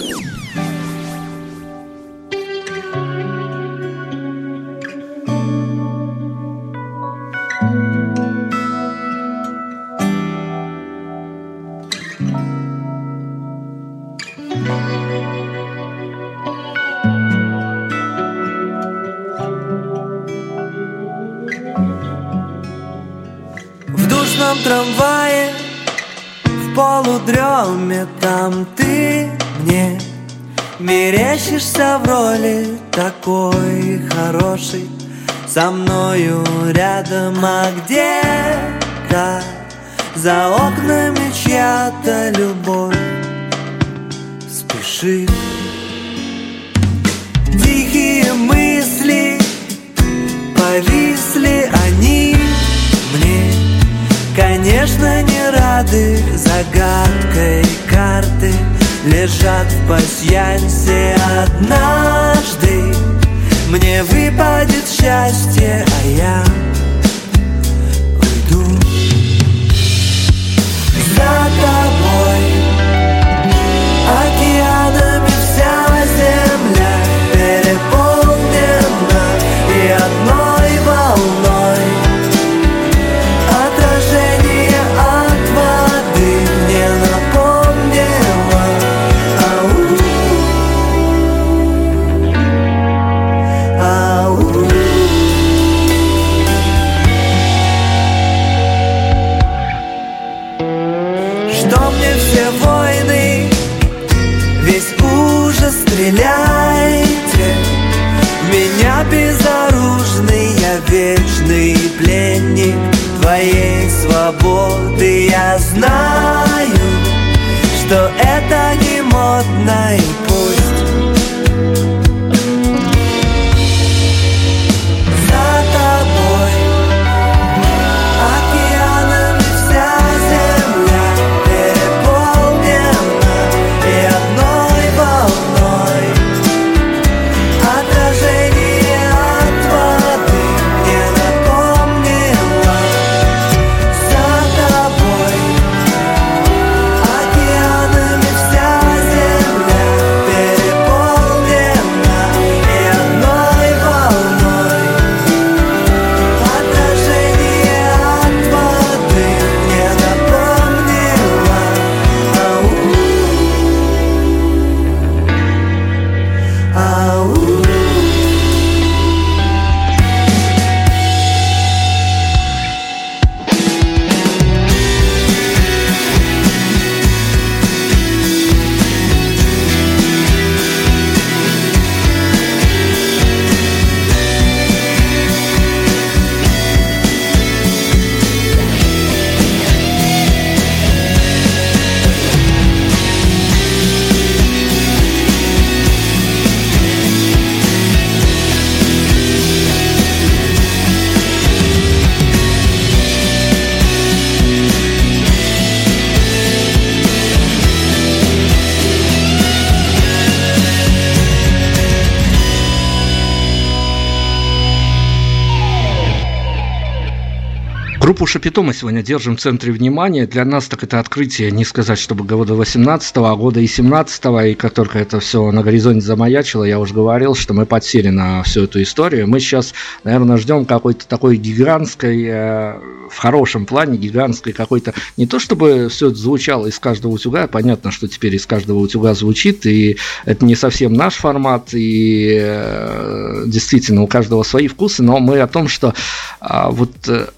Группу 218.19 218.33
Шапито 218.33 218.63
мы 218.63 218.75
сегодня 218.75 219.01
держим 219.01 219.37
в 219.37 219.41
центре 219.41 219.71
внимания. 219.71 220.27
Для 220.27 220.45
нас 220.45 220.67
так 220.67 220.83
это 220.83 220.99
открытие, 220.99 221.53
не 221.53 221.65
сказать, 221.65 222.01
чтобы 222.01 222.25
года 222.25 222.55
18-го, 222.55 223.25
а 223.25 223.37
года 223.37 223.61
и 223.61 223.67
17-го, 223.67 224.41
и 224.41 224.55
как 224.57 224.75
только 224.75 224.99
это 224.99 225.21
все 225.21 225.53
на 225.53 225.63
горизонте 225.63 226.05
замаячило, 226.05 226.65
я 226.65 226.81
уже 226.81 226.95
говорил, 226.95 227.37
что 227.37 227.55
мы 227.55 227.65
подсели 227.65 228.09
на 228.09 228.43
всю 228.43 228.65
эту 228.65 228.83
историю. 228.83 229.29
Мы 229.29 229.39
сейчас, 229.39 229.73
наверное, 230.03 230.37
ждем 230.37 230.65
какой-то 230.65 231.07
такой 231.07 231.37
гигантской, 231.37 232.25
э, 232.25 232.81
в 233.09 233.17
хорошем 233.17 233.67
плане, 233.67 233.97
гигантской 233.97 234.53
какой-то, 234.53 234.95
не 235.17 235.29
то 235.29 235.39
чтобы 235.39 235.89
все 235.89 236.09
это 236.09 236.17
звучало 236.17 236.67
из 236.67 236.81
каждого 236.81 237.13
утюга, 237.13 237.47
понятно, 237.47 237.93
что 237.93 238.09
теперь 238.09 238.35
из 238.35 238.47
каждого 238.47 238.81
утюга 238.81 239.15
звучит, 239.15 239.65
и 239.65 239.97
это 240.25 240.45
не 240.45 240.57
совсем 240.57 240.93
наш 240.93 241.15
формат, 241.15 241.73
и 241.73 242.37
э, 242.37 243.45
действительно 243.47 244.03
у 244.03 244.09
каждого 244.09 244.43
свои 244.43 244.67
вкусы, 244.67 245.05
но 245.05 245.21
мы 245.21 245.39
о 245.39 245.47
том, 245.47 245.69
что 245.69 245.95
а, 246.41 246.71
вот 246.71 246.91
э, 247.07 247.29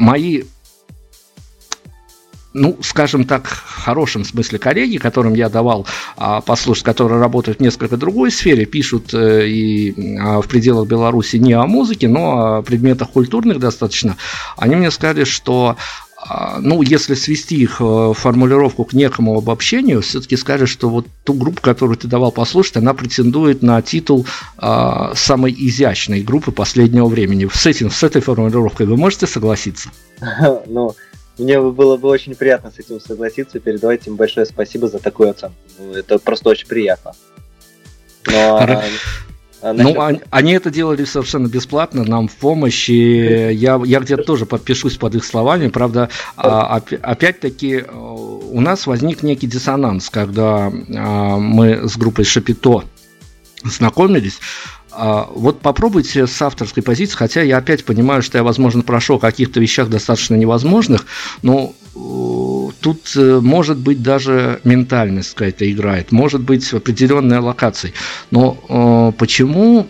мои 0.00 0.44
ну, 2.52 2.76
скажем 2.82 3.24
так, 3.26 3.46
в 3.46 3.82
хорошем 3.84 4.24
смысле 4.24 4.58
коллеги, 4.58 4.96
которым 4.96 5.34
я 5.34 5.48
давал 5.48 5.86
а, 6.16 6.40
послушать, 6.40 6.82
которые 6.82 7.20
работают 7.20 7.58
в 7.58 7.62
несколько 7.62 7.96
другой 7.96 8.32
сфере, 8.32 8.66
пишут 8.66 9.14
э, 9.14 9.46
и 9.46 10.18
а, 10.18 10.42
в 10.42 10.48
пределах 10.48 10.88
Беларуси 10.88 11.36
не 11.36 11.52
о 11.52 11.64
музыке, 11.66 12.08
но 12.08 12.56
о 12.56 12.62
предметах 12.62 13.10
культурных 13.10 13.60
достаточно, 13.60 14.16
они 14.56 14.74
мне 14.74 14.90
сказали, 14.90 15.22
что 15.22 15.76
ну, 16.60 16.82
если 16.82 17.14
свести 17.14 17.56
их 17.56 17.80
э, 17.80 18.12
формулировку 18.14 18.84
к 18.84 18.92
некому 18.92 19.38
обобщению, 19.38 20.02
все-таки 20.02 20.36
скажешь, 20.36 20.70
что 20.70 20.88
вот 20.88 21.06
ту 21.24 21.34
группу, 21.34 21.62
которую 21.62 21.96
ты 21.96 22.08
давал 22.08 22.30
послушать, 22.30 22.76
она 22.76 22.92
претендует 22.92 23.62
на 23.62 23.80
титул 23.80 24.26
а, 24.58 25.14
самой 25.14 25.54
изящной 25.56 26.22
группы 26.22 26.52
последнего 26.52 27.06
времени. 27.06 27.48
С 27.52 27.66
этим, 27.66 27.90
с 27.90 28.02
этой 28.02 28.20
формулировкой 28.20 28.86
вы 28.86 28.96
можете 28.96 29.26
согласиться? 29.26 29.90
Ну, 30.66 30.94
мне 31.38 31.58
было 31.58 31.96
бы 31.96 32.08
очень 32.08 32.34
приятно 32.34 32.70
с 32.70 32.78
этим 32.78 33.00
согласиться. 33.00 33.58
Передавайте 33.60 34.10
им 34.10 34.16
большое 34.16 34.44
спасибо 34.44 34.88
за 34.88 34.98
такую 34.98 35.30
оценку. 35.30 35.56
Ну, 35.78 35.94
это 35.94 36.18
просто 36.18 36.50
очень 36.50 36.68
приятно. 36.68 37.12
Но, 38.26 38.56
а, 38.58 38.64
а. 38.64 38.84
Ну, 39.62 40.00
они, 40.00 40.20
они 40.30 40.52
это 40.52 40.70
делали 40.70 41.04
совершенно 41.04 41.46
бесплатно, 41.46 42.04
нам 42.04 42.28
в 42.28 42.34
помощь, 42.36 42.88
и 42.88 43.52
я, 43.52 43.80
я 43.84 44.00
где-то 44.00 44.22
тоже 44.22 44.46
подпишусь 44.46 44.96
под 44.96 45.14
их 45.14 45.24
словами. 45.24 45.68
Правда, 45.68 46.08
а, 46.36 46.82
опять-таки 47.02 47.84
э, 47.86 47.92
у 47.92 48.60
нас 48.60 48.86
возник 48.86 49.22
некий 49.22 49.46
диссонанс, 49.46 50.08
когда 50.08 50.72
а, 50.72 51.36
мы 51.38 51.88
с 51.88 51.96
группой 51.96 52.24
Шапито 52.24 52.84
знакомились. 53.64 54.40
А, 55.02 55.30
вот 55.34 55.62
попробуйте 55.62 56.26
с 56.26 56.42
авторской 56.42 56.82
позиции, 56.82 57.16
хотя 57.16 57.40
я 57.40 57.56
опять 57.56 57.86
понимаю, 57.86 58.20
что 58.22 58.36
я, 58.36 58.44
возможно, 58.44 58.82
прошу 58.82 59.14
о 59.14 59.18
каких-то 59.18 59.58
вещах 59.58 59.88
достаточно 59.88 60.34
невозможных, 60.34 61.06
но 61.40 61.72
э, 61.94 62.72
тут 62.82 63.10
э, 63.16 63.40
может 63.40 63.78
быть 63.78 64.02
даже 64.02 64.60
ментальность 64.62 65.32
какая-то 65.32 65.70
играет, 65.72 66.12
может 66.12 66.42
быть 66.42 66.70
определенная 66.74 67.40
локация. 67.40 67.94
Но 68.30 68.58
э, 68.68 69.18
почему 69.18 69.86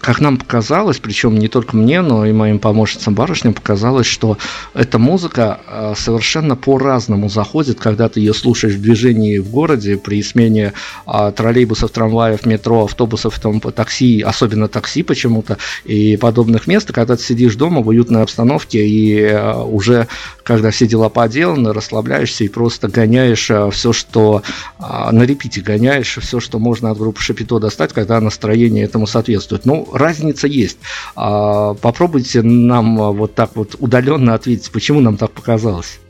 как 0.00 0.20
нам 0.20 0.38
показалось, 0.38 0.98
причем 0.98 1.38
не 1.38 1.48
только 1.48 1.76
мне, 1.76 2.00
но 2.00 2.24
и 2.24 2.32
моим 2.32 2.58
помощницам 2.58 3.14
барышням 3.14 3.52
показалось, 3.52 4.06
что 4.06 4.38
эта 4.74 4.98
музыка 4.98 5.60
э, 5.66 5.94
совершенно 5.96 6.56
по-разному 6.56 7.28
заходит, 7.28 7.78
когда 7.78 8.08
ты 8.08 8.20
ее 8.20 8.32
слушаешь 8.32 8.74
в 8.74 8.82
движении 8.82 9.38
в 9.38 9.50
городе, 9.50 9.98
при 9.98 10.22
смене 10.22 10.72
а, 11.04 11.30
троллейбусов, 11.32 11.90
трамваев, 11.90 12.46
метро, 12.46 12.84
автобусов, 12.84 13.38
там, 13.38 13.60
такси, 13.60 14.22
особенно 14.22 14.68
такси 14.68 15.02
почему-то, 15.02 15.58
и 15.84 16.16
подобных 16.16 16.66
мест, 16.66 16.90
когда 16.92 17.16
ты 17.16 17.22
сидишь 17.22 17.56
дома 17.56 17.82
в 17.82 17.88
уютной 17.88 18.22
обстановке 18.22 18.86
и 18.86 19.20
э, 19.20 19.62
уже, 19.62 20.08
когда 20.44 20.70
все 20.70 20.86
дела 20.86 21.10
поделаны, 21.10 21.72
расслабляешься 21.72 22.44
и 22.44 22.48
просто 22.48 22.88
гоняешь 22.88 23.50
э, 23.50 23.70
все, 23.70 23.92
что 23.92 24.42
а, 24.78 25.12
на 25.12 25.24
репите 25.24 25.60
гоняешь, 25.60 26.18
все, 26.20 26.40
что 26.40 26.58
можно 26.58 26.90
от 26.90 26.98
группы 26.98 27.20
Шапито 27.20 27.58
достать, 27.58 27.92
когда 27.92 28.18
настроение 28.20 28.84
этому 28.84 29.06
соответствует. 29.06 29.66
Ну, 29.66 29.89
разница 29.92 30.46
есть. 30.46 30.78
А, 31.14 31.74
попробуйте 31.74 32.42
нам 32.42 33.00
а, 33.00 33.12
вот 33.12 33.34
так 33.34 33.56
вот 33.56 33.76
удаленно 33.78 34.34
ответить, 34.34 34.70
почему 34.70 35.00
нам 35.00 35.16
так 35.16 35.32
показалось. 35.32 36.00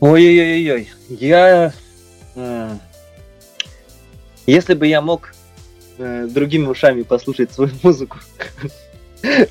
Ой-ой-ой-ой, 0.00 0.88
я... 1.08 1.72
Э, 2.36 2.70
если 4.46 4.74
бы 4.74 4.86
я 4.86 5.02
мог 5.02 5.34
э, 5.98 6.28
другими 6.28 6.66
ушами 6.66 7.02
послушать 7.02 7.52
свою 7.52 7.72
музыку, 7.82 8.18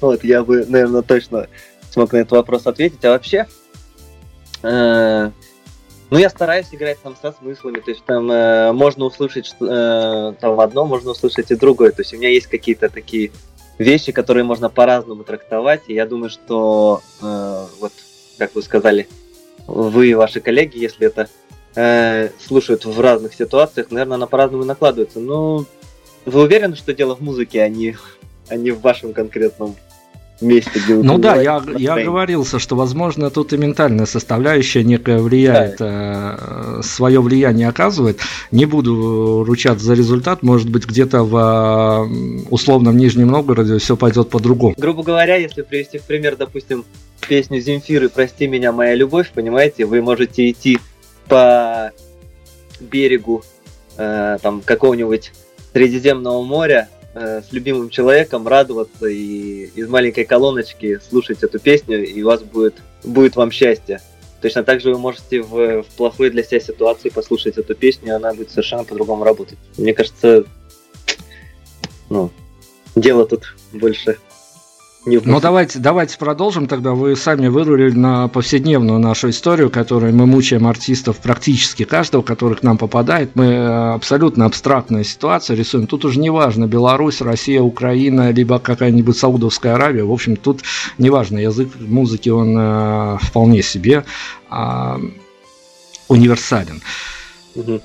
вот, 0.01 0.23
я 0.23 0.43
бы, 0.43 0.65
наверное, 0.65 1.01
точно 1.01 1.47
смог 1.91 2.13
на 2.13 2.17
этот 2.17 2.31
вопрос 2.31 2.65
ответить. 2.65 3.03
А 3.03 3.09
вообще, 3.09 3.47
э, 4.63 5.31
ну, 6.09 6.17
я 6.17 6.29
стараюсь 6.29 6.67
играть 6.71 6.99
там 7.01 7.15
со 7.21 7.31
смыслами, 7.31 7.79
то 7.79 7.91
есть 7.91 8.03
там 8.05 8.31
э, 8.31 8.71
можно 8.71 9.05
услышать 9.05 9.45
что, 9.45 9.65
э, 9.65 10.33
там 10.39 10.59
одно, 10.59 10.85
можно 10.85 11.11
услышать 11.11 11.51
и 11.51 11.55
другое. 11.55 11.91
То 11.91 12.01
есть 12.01 12.13
у 12.13 12.17
меня 12.17 12.29
есть 12.29 12.47
какие-то 12.47 12.89
такие 12.89 13.31
вещи, 13.77 14.11
которые 14.11 14.43
можно 14.43 14.69
по-разному 14.69 15.23
трактовать, 15.23 15.83
и 15.87 15.93
я 15.93 16.05
думаю, 16.05 16.29
что 16.29 17.01
э, 17.21 17.65
вот, 17.79 17.91
как 18.37 18.55
вы 18.55 18.61
сказали, 18.61 19.07
вы 19.67 20.09
и 20.09 20.13
ваши 20.13 20.39
коллеги, 20.39 20.77
если 20.77 21.07
это 21.07 21.29
э, 21.75 22.29
слушают 22.39 22.85
в 22.85 22.99
разных 22.99 23.33
ситуациях, 23.33 23.91
наверное, 23.91 24.15
она 24.15 24.27
по-разному 24.27 24.63
накладывается. 24.63 25.19
Но 25.19 25.65
вы 26.25 26.41
уверены, 26.41 26.75
что 26.75 26.93
дело 26.93 27.15
в 27.15 27.21
музыке, 27.21 27.61
а 27.61 27.69
не, 27.69 27.97
а 28.47 28.55
не 28.55 28.71
в 28.71 28.81
вашем 28.81 29.13
конкретном 29.13 29.75
месте, 30.41 30.71
где 30.75 30.95
Ну 30.95 31.17
да, 31.17 31.41
я, 31.41 31.63
я 31.77 32.03
говорился, 32.03 32.59
что, 32.59 32.75
возможно, 32.75 33.29
тут 33.29 33.53
и 33.53 33.57
ментальная 33.57 34.05
составляющая 34.05 34.83
некая 34.83 35.19
влияет, 35.19 35.77
да. 35.77 36.37
э, 36.39 36.81
свое 36.83 37.21
влияние 37.21 37.67
оказывает. 37.67 38.19
Не 38.51 38.65
буду 38.65 39.43
ручаться 39.45 39.85
за 39.85 39.93
результат, 39.93 40.43
может 40.43 40.69
быть, 40.69 40.85
где-то 40.85 41.23
в 41.23 42.09
условном 42.49 42.97
Нижнем 42.97 43.27
Новгороде 43.27 43.77
все 43.77 43.97
пойдет 43.97 44.29
по-другому. 44.29 44.75
Грубо 44.77 45.03
говоря, 45.03 45.35
если 45.35 45.61
привести 45.61 45.97
в 45.97 46.03
пример, 46.03 46.35
допустим, 46.35 46.85
песню 47.27 47.59
Земфиры 47.59 48.09
«Прости 48.09 48.47
меня, 48.47 48.71
моя 48.71 48.95
любовь», 48.95 49.31
понимаете, 49.33 49.85
вы 49.85 50.01
можете 50.01 50.49
идти 50.49 50.79
по 51.27 51.91
берегу 52.79 53.43
э, 53.97 54.37
там 54.41 54.61
какого-нибудь 54.61 55.31
Средиземного 55.73 56.41
моря, 56.43 56.89
Э, 57.19 57.41
с 57.41 57.51
любимым 57.51 57.89
человеком 57.89 58.47
радоваться 58.47 59.07
и 59.07 59.71
из 59.73 59.89
маленькой 59.89 60.25
колоночки 60.25 60.99
слушать 60.99 61.41
эту 61.41 61.57
песню, 61.57 62.05
и 62.05 62.21
у 62.21 62.27
вас 62.27 62.43
будет, 62.43 62.75
будет 63.03 63.35
вам 63.35 63.49
счастье. 63.49 64.01
Точно 64.39 64.63
так 64.63 64.81
же 64.81 64.91
вы 64.91 64.99
можете 64.99 65.41
в, 65.41 65.81
в 65.81 65.87
плохой 65.97 66.29
для 66.29 66.43
себя 66.43 66.59
ситуации 66.59 67.09
послушать 67.09 67.57
эту 67.57 67.73
песню, 67.73 68.09
и 68.09 68.11
она 68.11 68.35
будет 68.35 68.51
совершенно 68.51 68.83
по-другому 68.83 69.23
работать. 69.23 69.57
Мне 69.77 69.95
кажется, 69.95 70.43
ну, 72.11 72.29
дело 72.95 73.25
тут 73.25 73.55
больше 73.73 74.19
не 75.07 75.19
ну 75.23 75.39
давайте, 75.39 75.79
давайте 75.79 76.17
продолжим 76.17 76.67
тогда. 76.67 76.91
Вы 76.91 77.15
сами 77.15 77.47
вырулили 77.47 77.95
на 77.95 78.27
повседневную 78.27 78.99
нашу 78.99 79.29
историю, 79.29 79.69
которой 79.69 80.11
мы 80.11 80.25
мучаем 80.25 80.67
артистов 80.67 81.17
практически 81.17 81.85
каждого, 81.85 82.21
который 82.21 82.57
к 82.57 82.63
нам 82.63 82.77
попадает. 82.77 83.31
Мы 83.35 83.45
э, 83.45 83.93
абсолютно 83.93 84.45
абстрактная 84.45 85.03
ситуация 85.03 85.55
рисуем. 85.55 85.87
Тут 85.87 86.03
уже 86.05 86.19
не 86.19 86.29
важно 86.29 86.67
Беларусь, 86.67 87.21
Россия, 87.21 87.61
Украина, 87.61 88.31
либо 88.31 88.59
какая-нибудь 88.59 89.17
Саудовская 89.17 89.75
Аравия. 89.75 90.03
В 90.03 90.11
общем, 90.11 90.35
тут 90.35 90.61
не 90.97 91.09
важно. 91.09 91.37
Язык 91.37 91.69
музыки, 91.79 92.29
он 92.29 92.55
э, 92.57 93.17
вполне 93.21 93.61
себе 93.61 94.03
э, 94.51 94.95
универсален. 96.09 96.81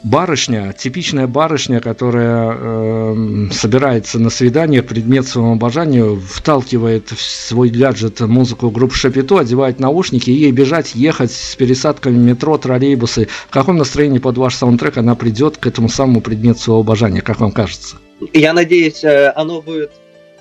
Барышня, 0.03 0.73
типичная 0.73 1.27
барышня, 1.27 1.81
которая 1.81 2.57
э, 2.59 3.49
собирается 3.53 4.19
на 4.19 4.31
свидание, 4.31 4.83
предмет 4.83 5.27
своему 5.27 5.53
обожанию, 5.53 6.21
вталкивает 6.21 7.11
в 7.11 7.21
свой 7.21 7.71
гаджет 7.71 8.21
музыку 8.21 8.71
группы 8.71 8.95
Шапито, 8.95 9.39
одевает 9.39 9.81
наушники 9.81 10.31
и 10.31 10.35
ей 10.35 10.53
бежать, 10.53 10.95
ехать 10.95 11.33
с 11.33 11.57
пересадками 11.57 12.17
метро, 12.17 12.59
троллейбусы. 12.59 13.29
В 13.49 13.51
каком 13.51 13.77
настроении 13.77 14.19
под 14.19 14.39
ваш 14.39 14.57
саундтрек 14.57 14.99
она 14.99 15.15
придет 15.15 15.57
к 15.57 15.67
этому 15.67 15.89
самому 15.89 16.21
предмету 16.21 16.61
своего 16.61 16.81
обожания, 16.81 17.23
как 17.23 17.41
вам 17.41 17.53
кажется? 17.53 17.97
Я 18.33 18.53
надеюсь, 18.53 19.03
э, 19.05 19.33
оно 19.35 19.63
будет 19.63 19.93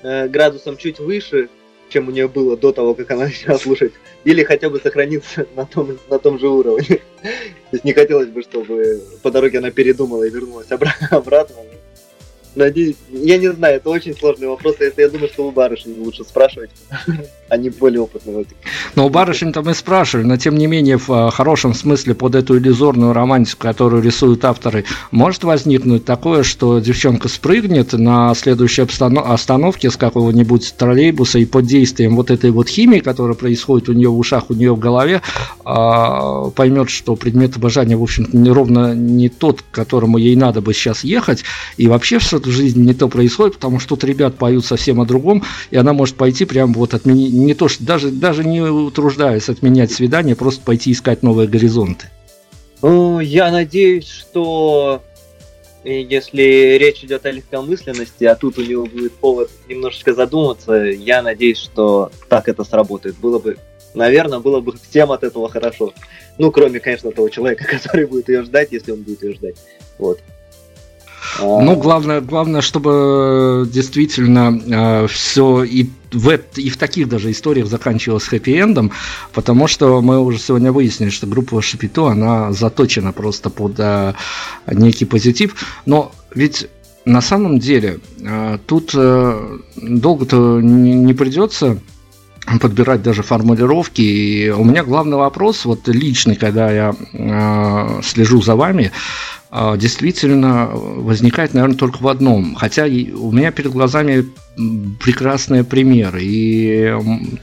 э, 0.03 0.27
градусом 0.27 0.77
чуть 0.77 0.99
выше, 0.99 1.49
чем 1.91 2.07
у 2.07 2.11
нее 2.11 2.27
было 2.27 2.57
до 2.57 2.71
того, 2.71 2.95
как 2.95 3.11
она 3.11 3.25
начала 3.25 3.57
слушать. 3.57 3.93
Или 4.23 4.43
хотя 4.43 4.69
бы 4.69 4.79
сохраниться 4.79 5.45
на 5.55 5.65
том, 5.65 5.97
на 6.09 6.19
том 6.19 6.39
же 6.39 6.47
уровне. 6.47 7.01
То 7.21 7.73
есть 7.73 7.83
не 7.83 7.93
хотелось 7.93 8.29
бы, 8.29 8.41
чтобы 8.41 9.01
по 9.21 9.31
дороге 9.31 9.59
она 9.59 9.71
передумала 9.71 10.23
и 10.23 10.29
вернулась 10.29 10.71
обратно. 11.11 11.55
Надеюсь, 12.55 12.97
я 13.09 13.37
не 13.37 13.51
знаю, 13.51 13.77
это 13.77 13.89
очень 13.89 14.15
сложный 14.15 14.47
вопрос. 14.47 14.75
Это 14.79 15.01
я 15.01 15.09
думаю, 15.09 15.29
что 15.29 15.47
у 15.47 15.51
барышни 15.51 15.93
лучше 15.97 16.23
спрашивать. 16.23 16.71
Они 17.49 17.69
более 17.69 18.01
опытные 18.01 18.35
в 18.35 18.39
этом. 18.39 18.57
Но 18.95 19.05
у 19.05 19.09
барышень-то 19.09 19.61
мы 19.61 19.73
спрашивали, 19.73 20.25
но 20.25 20.37
тем 20.37 20.55
не 20.55 20.67
менее, 20.67 20.97
в 20.97 21.09
э, 21.09 21.31
хорошем 21.31 21.73
смысле 21.73 22.13
под 22.13 22.35
эту 22.35 22.57
иллюзорную 22.57 23.13
романтику, 23.13 23.61
которую 23.61 24.03
рисуют 24.03 24.43
авторы, 24.43 24.83
может 25.11 25.43
возникнуть 25.43 26.03
такое, 26.03 26.43
что 26.43 26.79
девчонка 26.79 27.29
спрыгнет 27.29 27.93
на 27.93 28.33
следующей 28.35 28.81
остановке 28.81 29.89
с 29.89 29.95
какого-нибудь 29.95 30.75
троллейбуса 30.77 31.39
и 31.39 31.45
под 31.45 31.65
действием 31.65 32.15
вот 32.17 32.31
этой 32.31 32.51
вот 32.51 32.67
химии, 32.67 32.99
которая 32.99 33.35
происходит 33.35 33.87
у 33.89 33.93
нее 33.93 34.09
в 34.09 34.17
ушах, 34.17 34.49
у 34.49 34.53
нее 34.53 34.73
в 34.73 34.79
голове, 34.79 35.21
а, 35.63 36.49
поймет, 36.49 36.89
что 36.89 37.15
предмет 37.15 37.55
обожания, 37.55 37.95
в 37.95 38.03
общем-то, 38.03 38.53
ровно 38.53 38.93
не 38.93 39.29
тот, 39.29 39.61
к 39.61 39.73
которому 39.73 40.17
ей 40.17 40.35
надо 40.35 40.61
бы 40.61 40.73
сейчас 40.73 41.03
ехать, 41.03 41.43
и 41.77 41.87
вообще 41.87 42.19
все 42.19 42.40
в 42.45 42.51
жизни 42.51 42.85
не 42.85 42.93
то 42.93 43.07
происходит, 43.07 43.55
потому 43.55 43.79
что 43.79 43.89
тут 43.89 44.03
ребят 44.03 44.35
поют 44.35 44.65
совсем 44.65 45.01
о 45.01 45.05
другом, 45.05 45.43
и 45.69 45.77
она 45.77 45.93
может 45.93 46.15
пойти 46.15 46.45
прямо 46.45 46.73
вот 46.73 46.93
отменить, 46.93 47.33
не 47.33 47.53
то 47.53 47.67
что, 47.67 47.83
даже, 47.83 48.09
даже 48.11 48.43
не 48.43 48.61
утруждаясь 48.61 49.49
отменять 49.49 49.91
свидание, 49.91 50.35
просто 50.35 50.61
пойти 50.63 50.91
искать 50.91 51.23
новые 51.23 51.47
горизонты. 51.47 52.07
Ну, 52.81 53.19
я 53.19 53.51
надеюсь, 53.51 54.07
что 54.07 55.01
если 55.83 56.77
речь 56.77 57.03
идет 57.03 57.25
о 57.25 57.31
легкомысленности, 57.31 58.23
а 58.25 58.35
тут 58.35 58.57
у 58.57 58.63
него 58.63 58.85
будет 58.85 59.13
повод 59.13 59.49
немножечко 59.67 60.13
задуматься, 60.13 60.73
я 60.73 61.21
надеюсь, 61.21 61.57
что 61.57 62.11
так 62.29 62.47
это 62.47 62.63
сработает. 62.63 63.17
Было 63.17 63.39
бы, 63.39 63.57
наверное, 63.93 64.39
было 64.39 64.61
бы 64.61 64.73
всем 64.89 65.11
от 65.11 65.23
этого 65.23 65.49
хорошо. 65.49 65.93
Ну, 66.37 66.51
кроме, 66.51 66.79
конечно, 66.79 67.11
того 67.11 67.29
человека, 67.29 67.65
который 67.69 68.05
будет 68.05 68.29
ее 68.29 68.43
ждать, 68.43 68.71
если 68.71 68.91
он 68.91 69.01
будет 69.01 69.23
ее 69.23 69.33
ждать. 69.33 69.55
Вот. 69.97 70.19
А. 71.39 71.61
Ну, 71.61 71.76
главное, 71.76 72.22
главное, 72.22 72.61
чтобы 72.61 73.67
действительно 73.72 74.59
э, 75.03 75.07
все 75.07 75.63
и 75.63 75.89
в, 76.11 76.39
и 76.55 76.69
в 76.69 76.78
таких 76.78 77.07
даже 77.07 77.32
историях 77.32 77.67
заканчивалось 77.67 78.28
хэппи-эндом, 78.28 78.91
потому 79.34 79.67
что 79.67 80.01
мы 80.01 80.19
уже 80.19 80.39
сегодня 80.39 80.72
выяснили, 80.72 81.09
что 81.09 81.28
группа 81.28 81.61
Шапито, 81.61 82.07
она 82.07 82.51
заточена 82.51 83.13
просто 83.13 83.49
под 83.49 83.76
э, 83.78 84.13
некий 84.67 85.05
позитив. 85.05 85.55
Но 85.86 86.11
ведь 86.34 86.67
на 87.05 87.22
самом 87.22 87.59
деле 87.59 87.99
э, 88.19 88.57
тут 88.65 88.91
э, 88.93 89.59
долго-то 89.76 90.59
не, 90.61 90.93
не 90.93 91.13
придется 91.13 91.80
подбирать 92.59 93.03
даже 93.03 93.24
формулировки. 93.24 94.01
И 94.01 94.49
у 94.49 94.63
меня 94.63 94.84
главный 94.84 95.17
вопрос, 95.17 95.65
вот 95.65 95.88
личный, 95.88 96.36
когда 96.36 96.72
я 96.72 96.95
э, 97.13 98.01
слежу 98.03 98.41
за 98.41 98.55
вами, 98.55 98.86
э, 98.86 99.40
действительно 99.51 100.67
возникает, 100.67 101.53
наверное, 101.53 101.77
только 101.77 101.97
в 102.01 102.07
одном. 102.07 102.55
Хотя 102.55 102.85
у 102.85 103.31
меня 103.31 103.51
перед 103.51 103.71
глазами 103.71 104.25
прекрасные 104.99 105.63
примеры 105.63 106.21
и 106.23 106.93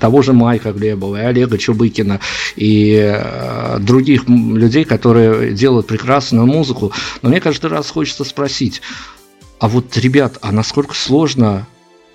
того 0.00 0.22
же 0.22 0.32
Майка 0.32 0.72
Глебова, 0.72 1.20
и 1.20 1.24
Олега 1.24 1.58
Чубыкина, 1.58 2.20
и 2.56 2.98
э, 2.98 3.78
других 3.80 4.28
людей, 4.28 4.84
которые 4.84 5.52
делают 5.52 5.86
прекрасную 5.86 6.46
музыку. 6.46 6.92
Но 7.22 7.28
мне 7.28 7.40
каждый 7.40 7.70
раз 7.70 7.90
хочется 7.90 8.24
спросить, 8.24 8.80
а 9.58 9.68
вот, 9.68 9.96
ребят, 9.96 10.38
а 10.40 10.52
насколько 10.52 10.94
сложно 10.94 11.66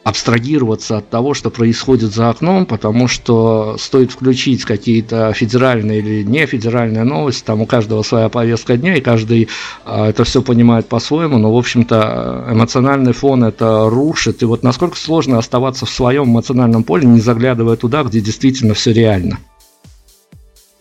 абстрагироваться 0.03 0.97
от 0.97 1.09
того, 1.09 1.33
что 1.33 1.49
происходит 1.49 2.13
за 2.13 2.29
окном, 2.29 2.65
потому 2.65 3.07
что 3.07 3.77
стоит 3.79 4.11
включить 4.11 4.65
какие-то 4.65 5.31
федеральные 5.33 5.99
или 5.99 6.23
не 6.23 6.45
федеральные 6.45 7.03
новости, 7.03 7.43
там 7.43 7.61
у 7.61 7.65
каждого 7.65 8.03
своя 8.03 8.27
повестка 8.27 8.75
дня, 8.75 8.97
и 8.97 9.01
каждый 9.01 9.47
а, 9.85 10.09
это 10.09 10.25
все 10.25 10.41
понимает 10.41 10.87
по-своему, 10.87 11.37
но, 11.37 11.53
в 11.53 11.57
общем-то, 11.57 12.47
эмоциональный 12.51 13.13
фон 13.13 13.45
это 13.45 13.89
рушит, 13.89 14.41
и 14.41 14.45
вот 14.45 14.61
насколько 14.61 14.97
сложно 14.97 15.37
оставаться 15.37 15.85
в 15.85 15.89
своем 15.89 16.25
эмоциональном 16.25 16.83
поле, 16.83 17.07
не 17.07 17.21
заглядывая 17.21 17.77
туда, 17.77 18.03
где 18.03 18.19
действительно 18.19 18.73
все 18.73 18.91
реально? 18.91 19.39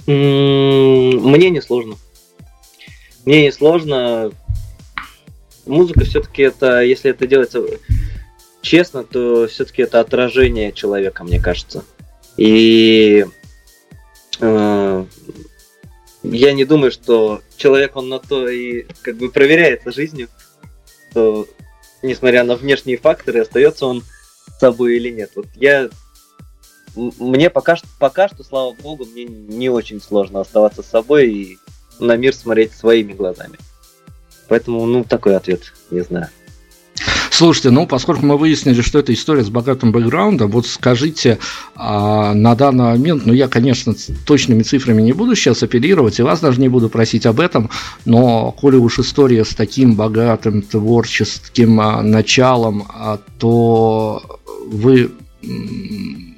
Мне 0.06 1.50
не 1.50 1.62
сложно. 1.62 1.94
Мне 3.24 3.42
не 3.42 3.52
сложно. 3.52 4.32
Музыка 5.64 6.04
все-таки 6.04 6.42
это, 6.42 6.82
если 6.82 7.12
это 7.12 7.28
делается 7.28 7.62
честно, 8.62 9.04
то 9.04 9.46
все-таки 9.48 9.82
это 9.82 10.00
отражение 10.00 10.72
человека, 10.72 11.24
мне 11.24 11.40
кажется. 11.40 11.84
И 12.36 13.26
э, 14.40 15.04
я 16.22 16.52
не 16.52 16.64
думаю, 16.64 16.90
что 16.92 17.42
человек, 17.56 17.96
он 17.96 18.08
на 18.08 18.18
то 18.18 18.48
и 18.48 18.86
как 19.02 19.16
бы 19.16 19.30
проверяется 19.30 19.92
жизнью, 19.92 20.28
что 21.10 21.46
несмотря 22.02 22.44
на 22.44 22.56
внешние 22.56 22.96
факторы, 22.96 23.40
остается 23.40 23.86
он 23.86 24.02
собой 24.58 24.96
или 24.96 25.10
нет. 25.10 25.32
Вот 25.34 25.46
я 25.56 25.90
мне 26.94 27.50
пока 27.50 27.76
что, 27.76 27.88
пока 27.98 28.28
что, 28.28 28.44
слава 28.44 28.72
богу, 28.72 29.06
мне 29.06 29.24
не 29.24 29.70
очень 29.70 30.00
сложно 30.00 30.40
оставаться 30.40 30.82
с 30.82 30.86
собой 30.86 31.30
и 31.30 31.58
на 31.98 32.16
мир 32.16 32.34
смотреть 32.34 32.72
своими 32.72 33.12
глазами. 33.12 33.58
Поэтому, 34.48 34.84
ну, 34.84 35.04
такой 35.04 35.36
ответ, 35.36 35.72
не 35.90 36.00
знаю. 36.00 36.28
Слушайте, 37.32 37.70
ну, 37.70 37.86
поскольку 37.86 38.26
мы 38.26 38.36
выяснили, 38.36 38.82
что 38.82 38.98
это 38.98 39.14
история 39.14 39.42
с 39.42 39.48
богатым 39.48 39.90
бэкграундом, 39.90 40.50
вот 40.50 40.66
скажите 40.66 41.38
а, 41.74 42.34
на 42.34 42.54
данный 42.54 42.84
момент, 42.84 43.24
ну, 43.24 43.32
я, 43.32 43.48
конечно, 43.48 43.94
точными 44.26 44.62
цифрами 44.62 45.00
не 45.00 45.14
буду 45.14 45.34
сейчас 45.34 45.62
апеллировать, 45.62 46.18
и 46.18 46.22
вас 46.22 46.40
даже 46.40 46.60
не 46.60 46.68
буду 46.68 46.90
просить 46.90 47.24
об 47.24 47.40
этом, 47.40 47.70
но 48.04 48.52
коли 48.52 48.76
уж 48.76 48.98
история 48.98 49.46
с 49.46 49.54
таким 49.54 49.94
богатым 49.94 50.60
творческим 50.60 51.80
а, 51.80 52.02
началом, 52.02 52.84
а, 52.90 53.18
то 53.38 54.40
вы 54.66 55.10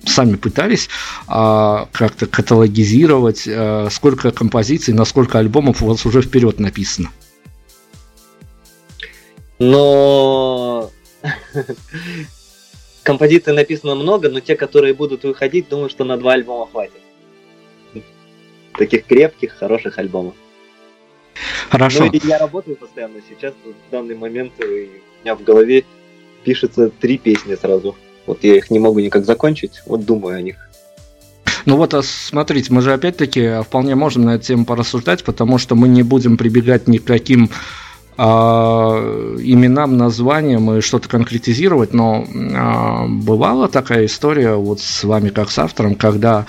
сами 0.06 0.36
пытались 0.36 0.88
а, 1.26 1.88
как-то 1.90 2.26
каталогизировать, 2.26 3.48
а, 3.48 3.88
сколько 3.90 4.30
композиций, 4.30 4.94
на 4.94 5.04
сколько 5.04 5.40
альбомов 5.40 5.82
у 5.82 5.86
вас 5.86 6.06
уже 6.06 6.22
вперед 6.22 6.60
написано? 6.60 7.10
Но 9.64 10.90
композиций 13.02 13.54
написано 13.54 13.94
много, 13.94 14.28
но 14.28 14.40
те, 14.40 14.56
которые 14.56 14.92
будут 14.92 15.24
выходить, 15.24 15.68
думаю, 15.68 15.88
что 15.88 16.04
на 16.04 16.18
два 16.18 16.34
альбома 16.34 16.70
хватит. 16.70 17.00
Таких 18.76 19.06
крепких, 19.06 19.52
хороших 19.52 19.98
альбомов. 19.98 20.34
Хорошо. 21.70 22.04
Ну, 22.04 22.10
и 22.12 22.20
я 22.26 22.38
работаю 22.38 22.76
постоянно. 22.76 23.20
Сейчас, 23.28 23.54
в 23.64 23.90
данный 23.90 24.16
момент, 24.16 24.52
у 24.58 24.64
меня 24.64 25.34
в 25.34 25.42
голове 25.42 25.84
пишется 26.44 26.90
три 26.90 27.16
песни 27.16 27.54
сразу. 27.54 27.96
Вот 28.26 28.44
я 28.44 28.56
их 28.56 28.70
не 28.70 28.78
могу 28.78 29.00
никак 29.00 29.24
закончить, 29.24 29.80
вот 29.86 30.04
думаю 30.04 30.36
о 30.36 30.42
них. 30.42 30.56
Ну 31.64 31.76
вот, 31.76 31.94
а 31.94 32.02
смотрите, 32.02 32.72
мы 32.72 32.82
же 32.82 32.92
опять-таки 32.92 33.62
вполне 33.62 33.94
можем 33.94 34.24
на 34.24 34.34
эту 34.34 34.44
тему 34.44 34.66
порассуждать, 34.66 35.24
потому 35.24 35.56
что 35.56 35.74
мы 35.74 35.88
не 35.88 36.02
будем 36.02 36.36
прибегать 36.36 36.86
ни 36.88 36.98
к 36.98 37.04
каким 37.04 37.48
именам, 38.16 39.96
названиям 39.96 40.70
и 40.76 40.80
что-то 40.80 41.08
конкретизировать, 41.08 41.92
но 41.92 42.24
а, 42.54 43.06
бывала 43.08 43.68
такая 43.68 44.06
история 44.06 44.54
вот 44.54 44.80
с 44.80 45.02
вами 45.04 45.30
как 45.30 45.50
с 45.50 45.58
автором, 45.58 45.96
когда 45.96 46.46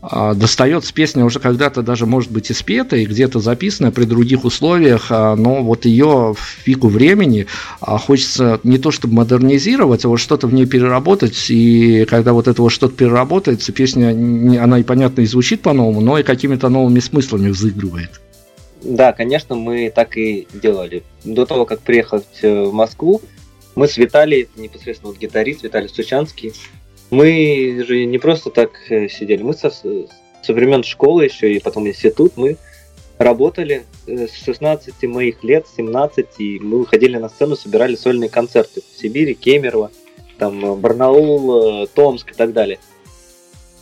а, 0.00 0.34
достается 0.34 0.94
песня 0.94 1.24
уже 1.24 1.40
когда-то 1.40 1.82
даже 1.82 2.06
может 2.06 2.30
быть 2.30 2.50
и 2.50 2.54
спета, 2.54 2.96
и 2.96 3.04
где-то 3.04 3.40
записана 3.40 3.90
при 3.90 4.04
других 4.04 4.44
условиях, 4.44 5.10
но 5.10 5.64
вот 5.64 5.86
ее 5.86 6.34
в 6.38 6.64
пику 6.64 6.86
времени 6.86 7.46
хочется 7.80 8.60
не 8.62 8.78
то 8.78 8.92
чтобы 8.92 9.14
модернизировать, 9.14 10.04
а 10.04 10.08
вот 10.08 10.18
что-то 10.18 10.46
в 10.46 10.54
ней 10.54 10.66
переработать, 10.66 11.50
и 11.50 12.06
когда 12.08 12.32
вот 12.32 12.46
это 12.46 12.62
вот 12.62 12.70
что-то 12.70 12.94
переработается, 12.94 13.72
песня, 13.72 14.10
она 14.62 14.78
и 14.78 14.84
понятно 14.84 15.22
и 15.22 15.26
звучит 15.26 15.62
по-новому, 15.62 16.00
но 16.00 16.16
и 16.16 16.22
какими-то 16.22 16.68
новыми 16.68 17.00
смыслами 17.00 17.50
взыгрывает. 17.50 18.20
Да, 18.82 19.12
конечно, 19.12 19.56
мы 19.56 19.90
так 19.90 20.16
и 20.16 20.46
делали. 20.52 21.02
До 21.24 21.46
того, 21.46 21.64
как 21.64 21.80
приехать 21.80 22.26
э, 22.42 22.64
в 22.64 22.72
Москву, 22.72 23.20
мы 23.74 23.88
с 23.88 23.96
Виталием, 23.96 24.48
непосредственно 24.56 25.12
вот 25.12 25.20
гитарист 25.20 25.62
Виталий 25.62 25.88
Сучанский, 25.88 26.52
мы 27.10 27.84
же 27.86 28.04
не 28.04 28.18
просто 28.18 28.50
так 28.50 28.70
э, 28.88 29.08
сидели, 29.08 29.42
мы 29.42 29.54
со, 29.54 29.70
со 29.70 30.52
времен 30.52 30.84
школы 30.84 31.24
еще 31.24 31.52
и 31.52 31.60
потом 31.60 31.88
институт, 31.88 32.34
мы 32.36 32.56
работали 33.18 33.84
э, 34.06 34.28
с 34.28 34.44
16 34.44 35.02
моих 35.04 35.42
лет, 35.42 35.66
17, 35.76 36.26
и 36.38 36.60
мы 36.60 36.78
выходили 36.78 37.16
на 37.16 37.28
сцену, 37.28 37.56
собирали 37.56 37.96
сольные 37.96 38.30
концерты 38.30 38.80
в 38.80 39.00
Сибири, 39.00 39.34
Кемерово, 39.34 39.90
там 40.38 40.76
Барнаул, 40.76 41.88
Томск 41.88 42.30
и 42.30 42.34
так 42.34 42.52
далее. 42.52 42.78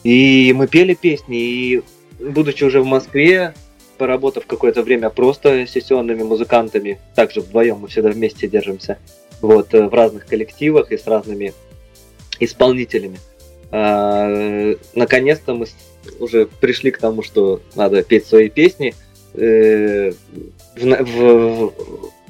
И 0.05 0.55
мы 0.57 0.69
пели 0.69 0.95
песни, 0.95 1.39
и 1.39 1.83
будучи 2.19 2.65
уже 2.65 2.81
в 2.81 2.87
Москве, 2.87 3.53
поработав 3.97 4.47
какое-то 4.47 4.83
время 4.83 5.11
просто 5.11 5.67
сессионными 5.67 6.23
музыкантами, 6.23 6.99
также 7.15 7.41
вдвоем 7.41 7.79
мы 7.79 7.89
всегда 7.89 8.11
вместе 8.11 8.49
держимся, 8.49 8.99
вот, 9.41 9.75
э, 9.75 9.87
в 9.87 9.95
разных 9.95 10.27
коллективах 10.27 10.93
и 10.93 10.99
с 10.99 11.07
разными 11.07 11.53
исполнителями. 12.41 13.19
А, 13.71 14.75
наконец-то 14.95 15.55
мы 15.55 15.67
уже 16.21 16.47
пришли 16.47 16.91
к 16.91 16.99
тому, 16.99 17.23
что 17.23 17.61
надо 17.75 18.03
петь 18.03 18.27
свои 18.27 18.49
песни. 18.49 18.95
Э, 19.35 20.13
в, 20.77 21.05
в, 21.05 21.73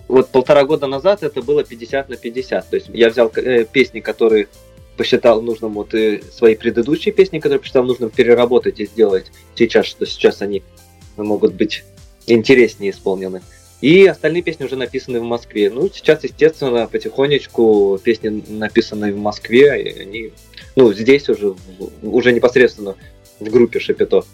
вот 0.09 0.29
полтора 0.31 0.65
года 0.65 0.87
назад 0.87 1.23
это 1.23 1.43
было 1.43 1.65
50 1.65 2.09
на 2.09 2.17
50. 2.17 2.71
То 2.71 2.77
есть 2.77 2.89
я 2.93 3.11
взял 3.11 3.31
э, 3.37 3.65
песни, 3.65 4.01
которые 4.01 4.49
посчитал 4.97 5.43
нужным, 5.43 5.75
вот 5.75 5.95
и 5.95 6.23
свои 6.33 6.57
предыдущие 6.57 7.13
песни, 7.13 7.39
которые 7.39 7.61
посчитал 7.61 7.85
нужным 7.85 8.11
переработать 8.11 8.81
и 8.81 8.87
сделать 8.87 9.27
сейчас, 9.55 9.87
что 9.87 10.07
сейчас 10.07 10.41
они 10.41 10.63
могут 11.25 11.55
быть 11.55 11.85
интереснее 12.27 12.91
исполнены. 12.91 13.43
И 13.81 14.07
остальные 14.07 14.43
песни 14.43 14.65
уже 14.65 14.77
написаны 14.77 15.21
в 15.21 15.25
Москве. 15.25 15.71
Ну, 15.71 15.89
сейчас, 15.93 16.25
естественно, 16.25 16.87
потихонечку 16.87 18.01
песни, 18.03 18.43
написанные 18.49 19.13
в 19.13 19.19
Москве, 19.19 19.71
они, 19.73 20.33
ну, 20.77 20.93
здесь 20.93 21.29
уже, 21.29 21.55
уже 22.03 22.33
непосредственно 22.33 22.97
в 23.39 23.51
группе 23.51 23.79
Шапито. 23.79 24.25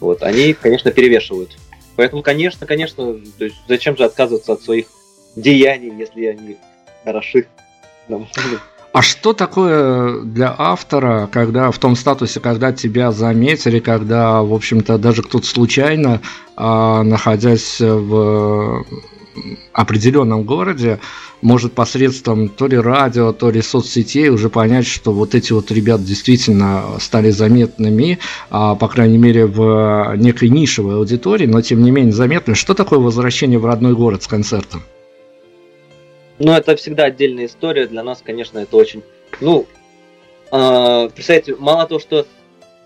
Вот, 0.00 0.22
они, 0.22 0.54
конечно, 0.54 0.90
перевешивают. 0.90 1.56
Поэтому, 1.96 2.22
конечно, 2.22 2.66
конечно, 2.66 3.20
зачем 3.68 3.96
же 3.96 4.04
отказываться 4.04 4.52
от 4.52 4.62
своих 4.62 4.86
деяний, 5.34 5.92
если 5.98 6.26
они 6.26 6.56
хороши? 7.04 7.46
А 8.96 9.02
что 9.02 9.34
такое 9.34 10.22
для 10.22 10.54
автора, 10.56 11.28
когда 11.30 11.70
в 11.70 11.78
том 11.78 11.96
статусе, 11.96 12.40
когда 12.40 12.72
тебя 12.72 13.12
заметили, 13.12 13.78
когда, 13.78 14.40
в 14.40 14.54
общем-то, 14.54 14.96
даже 14.96 15.22
кто-то 15.22 15.46
случайно, 15.46 16.22
а, 16.56 17.02
находясь 17.02 17.78
в 17.78 18.86
определенном 19.74 20.44
городе, 20.44 20.98
может 21.42 21.74
посредством 21.74 22.48
то 22.48 22.68
ли 22.68 22.78
радио, 22.78 23.34
то 23.34 23.50
ли 23.50 23.60
соцсетей 23.60 24.30
уже 24.30 24.48
понять, 24.48 24.86
что 24.86 25.12
вот 25.12 25.34
эти 25.34 25.52
вот 25.52 25.70
ребята 25.70 26.02
действительно 26.02 26.84
стали 26.98 27.28
заметными, 27.28 28.18
а, 28.48 28.76
по 28.76 28.88
крайней 28.88 29.18
мере, 29.18 29.44
в 29.44 30.14
некой 30.16 30.48
нишевой 30.48 30.94
аудитории, 30.94 31.44
но 31.44 31.60
тем 31.60 31.82
не 31.82 31.90
менее 31.90 32.14
заметны. 32.14 32.54
Что 32.54 32.72
такое 32.72 32.98
возвращение 32.98 33.58
в 33.58 33.66
родной 33.66 33.92
город 33.92 34.22
с 34.22 34.26
концертом? 34.26 34.84
Но 36.38 36.56
это 36.56 36.76
всегда 36.76 37.04
отдельная 37.04 37.46
история. 37.46 37.86
Для 37.86 38.02
нас, 38.02 38.22
конечно, 38.24 38.58
это 38.58 38.76
очень... 38.76 39.02
Ну, 39.40 39.66
э, 40.52 41.08
представьте, 41.14 41.56
мало 41.56 41.86
того, 41.86 42.00
что 42.00 42.26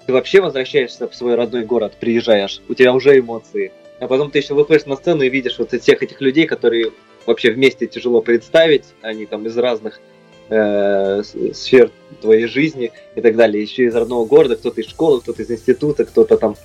ты 0.07 0.13
вообще 0.13 0.41
возвращаешься 0.41 1.09
в 1.09 1.15
свой 1.15 1.35
родной 1.35 1.65
город, 1.65 1.95
приезжаешь, 1.99 2.61
у 2.69 2.75
тебя 2.75 2.93
уже 2.93 3.19
эмоции. 3.19 3.73
А 4.01 4.07
потом 4.07 4.31
ты 4.31 4.39
еще 4.39 4.55
выходишь 4.55 4.87
на 4.87 4.97
сцену 4.97 5.23
и 5.23 5.29
видишь 5.29 5.59
вот 5.59 5.73
всех 5.73 6.03
этих 6.03 6.21
людей, 6.21 6.47
которые 6.47 6.93
вообще 7.27 7.51
вместе 7.53 7.87
тяжело 7.87 8.23
представить. 8.23 8.85
Они 9.03 9.27
там 9.27 9.47
из 9.47 9.57
разных 9.59 10.01
э, 10.49 11.23
сфер 11.53 11.91
твоей 12.21 12.47
жизни 12.47 12.93
и 13.15 13.21
так 13.21 13.37
далее. 13.37 13.63
Еще 13.63 13.85
из 13.85 13.95
родного 13.95 14.25
города, 14.25 14.57
кто-то 14.57 14.81
из 14.81 14.89
школы, 14.89 15.21
кто-то 15.21 15.43
из 15.43 15.51
института, 15.51 16.05
кто-то 16.05 16.39
там 16.39 16.57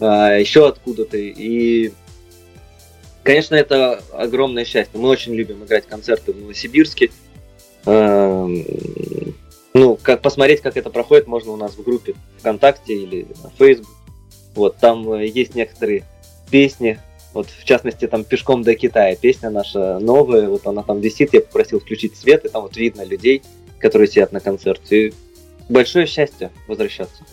э, 0.00 0.40
еще 0.40 0.66
откуда-то. 0.66 1.16
И, 1.18 1.92
конечно, 3.22 3.54
это 3.54 4.02
огромное 4.12 4.64
счастье. 4.64 4.98
Мы 4.98 5.08
очень 5.08 5.34
любим 5.34 5.64
играть 5.64 5.86
концерты 5.86 6.32
в 6.32 6.40
Новосибирске. 6.40 7.10
Э, 7.86 8.46
ну, 9.74 9.98
как 10.02 10.22
посмотреть, 10.22 10.60
как 10.60 10.76
это 10.76 10.90
проходит, 10.90 11.26
можно 11.26 11.52
у 11.52 11.56
нас 11.56 11.72
в 11.72 11.82
группе 11.82 12.14
ВКонтакте 12.38 12.94
или 12.94 13.26
на 13.42 13.50
Facebook. 13.50 13.94
Вот, 14.54 14.76
там 14.76 15.12
э, 15.12 15.26
есть 15.26 15.54
некоторые 15.54 16.04
песни, 16.50 16.98
вот, 17.34 17.48
в 17.48 17.64
частности, 17.64 18.06
там 18.06 18.24
«Пешком 18.24 18.62
до 18.62 18.74
Китая» 18.74 19.14
песня 19.14 19.50
наша 19.50 19.98
новая, 19.98 20.48
вот 20.48 20.66
она 20.66 20.82
там 20.82 21.00
висит, 21.00 21.34
я 21.34 21.40
попросил 21.40 21.78
включить 21.78 22.16
свет, 22.16 22.44
и 22.44 22.48
там 22.48 22.62
вот 22.62 22.76
видно 22.76 23.04
людей, 23.04 23.42
которые 23.78 24.08
сидят 24.08 24.32
на 24.32 24.40
концерте. 24.40 25.08
И 25.08 25.14
большое 25.68 26.06
счастье 26.06 26.50
возвращаться. 26.66 27.24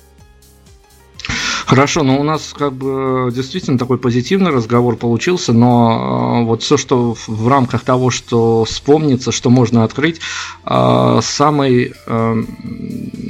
Хорошо, 1.65 2.03
но 2.03 2.19
у 2.19 2.23
нас 2.23 2.53
как 2.55 2.73
бы 2.73 3.31
действительно 3.33 3.79
такой 3.79 3.97
позитивный 3.97 4.51
разговор 4.51 4.97
получился, 4.97 5.51
но 5.51 6.41
э, 6.41 6.45
вот 6.45 6.61
все, 6.61 6.77
что 6.77 7.15
в 7.25 7.47
рамках 7.47 7.83
того, 7.83 8.11
что 8.11 8.65
вспомнится, 8.65 9.31
что 9.31 9.49
можно 9.49 9.83
открыть, 9.83 10.21
э, 10.63 11.19
самый, 11.23 11.93
э, 12.05 12.43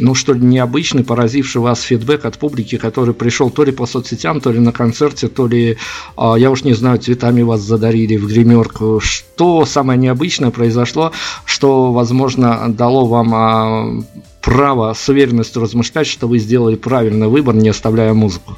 ну 0.02 0.16
что 0.16 0.34
ли, 0.34 0.42
необычный, 0.42 1.06
поразивший 1.06 1.62
вас 1.62 1.82
фидбэк 1.82 2.26
от 2.26 2.38
публики, 2.38 2.78
который 2.78 3.14
пришел 3.14 3.50
то 3.50 3.64
ли 3.64 3.72
по 3.72 3.86
соцсетям, 3.86 4.42
то 4.42 4.52
ли 4.52 4.60
на 4.60 4.74
концерте, 4.74 5.30
то 5.30 5.48
ли, 5.48 5.78
я 6.18 6.52
уж 6.52 6.64
не 6.64 6.74
знаю, 6.74 7.00
цветами 7.00 7.42
вас 7.42 7.62
задарили 7.62 8.18
в 8.18 8.28
гримерку. 8.28 9.00
Что 9.00 9.66
самое 9.66 9.98
необычное 9.98 10.52
произошло, 10.52 11.14
что, 11.46 11.94
возможно, 11.94 12.66
дало 12.68 13.06
вам 13.06 14.06
право 14.46 14.94
с 14.94 15.10
уверенностью 15.10 15.60
размышлять, 15.60 16.06
что 16.06 16.28
вы 16.28 16.38
сделали 16.38 16.76
правильный 16.76 17.28
выбор, 17.28 17.56
не 17.56 17.70
оставляя 17.70 18.14
музыку? 18.14 18.56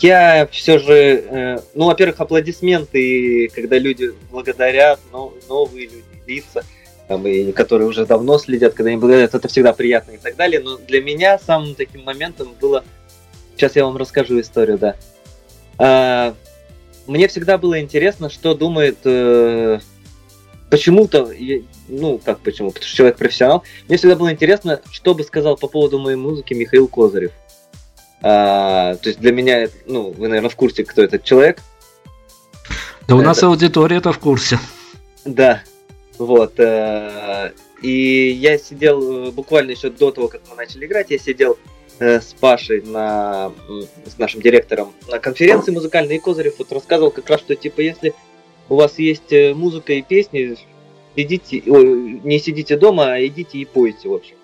Я 0.00 0.48
все 0.50 0.80
же, 0.80 0.92
э, 0.92 1.58
ну, 1.74 1.86
во-первых, 1.86 2.20
аплодисменты, 2.20 3.48
когда 3.54 3.78
люди 3.78 4.10
благодарят, 4.32 4.98
но, 5.12 5.32
новые 5.48 5.86
люди, 5.86 6.04
лица, 6.26 6.64
там, 7.06 7.24
и, 7.28 7.52
которые 7.52 7.88
уже 7.88 8.06
давно 8.06 8.38
следят, 8.38 8.74
когда 8.74 8.90
они 8.90 8.98
благодарят, 8.98 9.32
это 9.32 9.46
всегда 9.46 9.72
приятно 9.72 10.12
и 10.12 10.18
так 10.18 10.34
далее. 10.34 10.60
Но 10.60 10.76
для 10.78 11.00
меня 11.00 11.38
самым 11.38 11.76
таким 11.76 12.02
моментом 12.02 12.48
было, 12.60 12.84
сейчас 13.56 13.76
я 13.76 13.84
вам 13.84 13.96
расскажу 13.96 14.40
историю, 14.40 14.78
да. 14.78 14.96
А, 15.78 16.34
мне 17.06 17.28
всегда 17.28 17.56
было 17.56 17.80
интересно, 17.80 18.30
что 18.30 18.54
думает 18.54 18.98
э, 19.04 19.78
почему-то, 20.70 21.30
ну, 21.90 22.20
как 22.24 22.40
почему, 22.40 22.70
потому 22.70 22.86
что 22.86 22.96
человек 22.96 23.16
профессионал, 23.16 23.64
мне 23.88 23.96
всегда 23.96 24.16
было 24.16 24.32
интересно, 24.32 24.80
что 24.90 25.14
бы 25.14 25.24
сказал 25.24 25.56
по 25.56 25.68
поводу 25.68 25.98
моей 25.98 26.16
музыки 26.16 26.54
Михаил 26.54 26.88
Козырев. 26.88 27.32
А, 28.22 28.96
то 28.96 29.08
есть 29.08 29.20
для 29.20 29.32
меня, 29.32 29.68
ну, 29.86 30.10
вы, 30.10 30.28
наверное, 30.28 30.50
в 30.50 30.56
курсе, 30.56 30.84
кто 30.84 31.02
этот 31.02 31.24
человек. 31.24 31.58
Да 33.08 33.16
у 33.16 33.22
нас 33.22 33.42
аудитория 33.42 33.96
это 33.96 34.12
в 34.12 34.18
курсе. 34.18 34.58
Да, 35.24 35.62
вот. 36.18 36.60
Э, 36.60 37.52
и 37.82 38.30
я 38.30 38.58
сидел 38.58 39.28
э, 39.28 39.30
буквально 39.30 39.70
еще 39.70 39.90
до 39.90 40.10
того, 40.10 40.28
как 40.28 40.42
мы 40.50 40.54
начали 40.54 40.86
играть, 40.86 41.10
я 41.10 41.18
сидел 41.18 41.58
э, 41.98 42.20
с 42.20 42.34
Пашей 42.38 42.82
на, 42.82 43.52
с 44.06 44.18
нашим 44.18 44.42
директором 44.42 44.92
на 45.08 45.18
конференции 45.18 45.72
музыкальной, 45.72 46.16
и 46.16 46.18
Козырев 46.18 46.58
вот 46.58 46.72
рассказывал 46.72 47.10
как 47.10 47.28
раз, 47.30 47.40
что 47.40 47.56
типа 47.56 47.80
если 47.80 48.14
у 48.68 48.76
вас 48.76 48.98
есть 48.98 49.32
музыка 49.54 49.94
и 49.94 50.02
песни, 50.02 50.56
идите, 51.22 51.62
не 51.66 52.38
сидите 52.38 52.76
дома, 52.76 53.14
а 53.14 53.26
идите 53.26 53.58
и 53.58 53.64
пойте, 53.64 54.08
в 54.08 54.14
общем. 54.14 54.36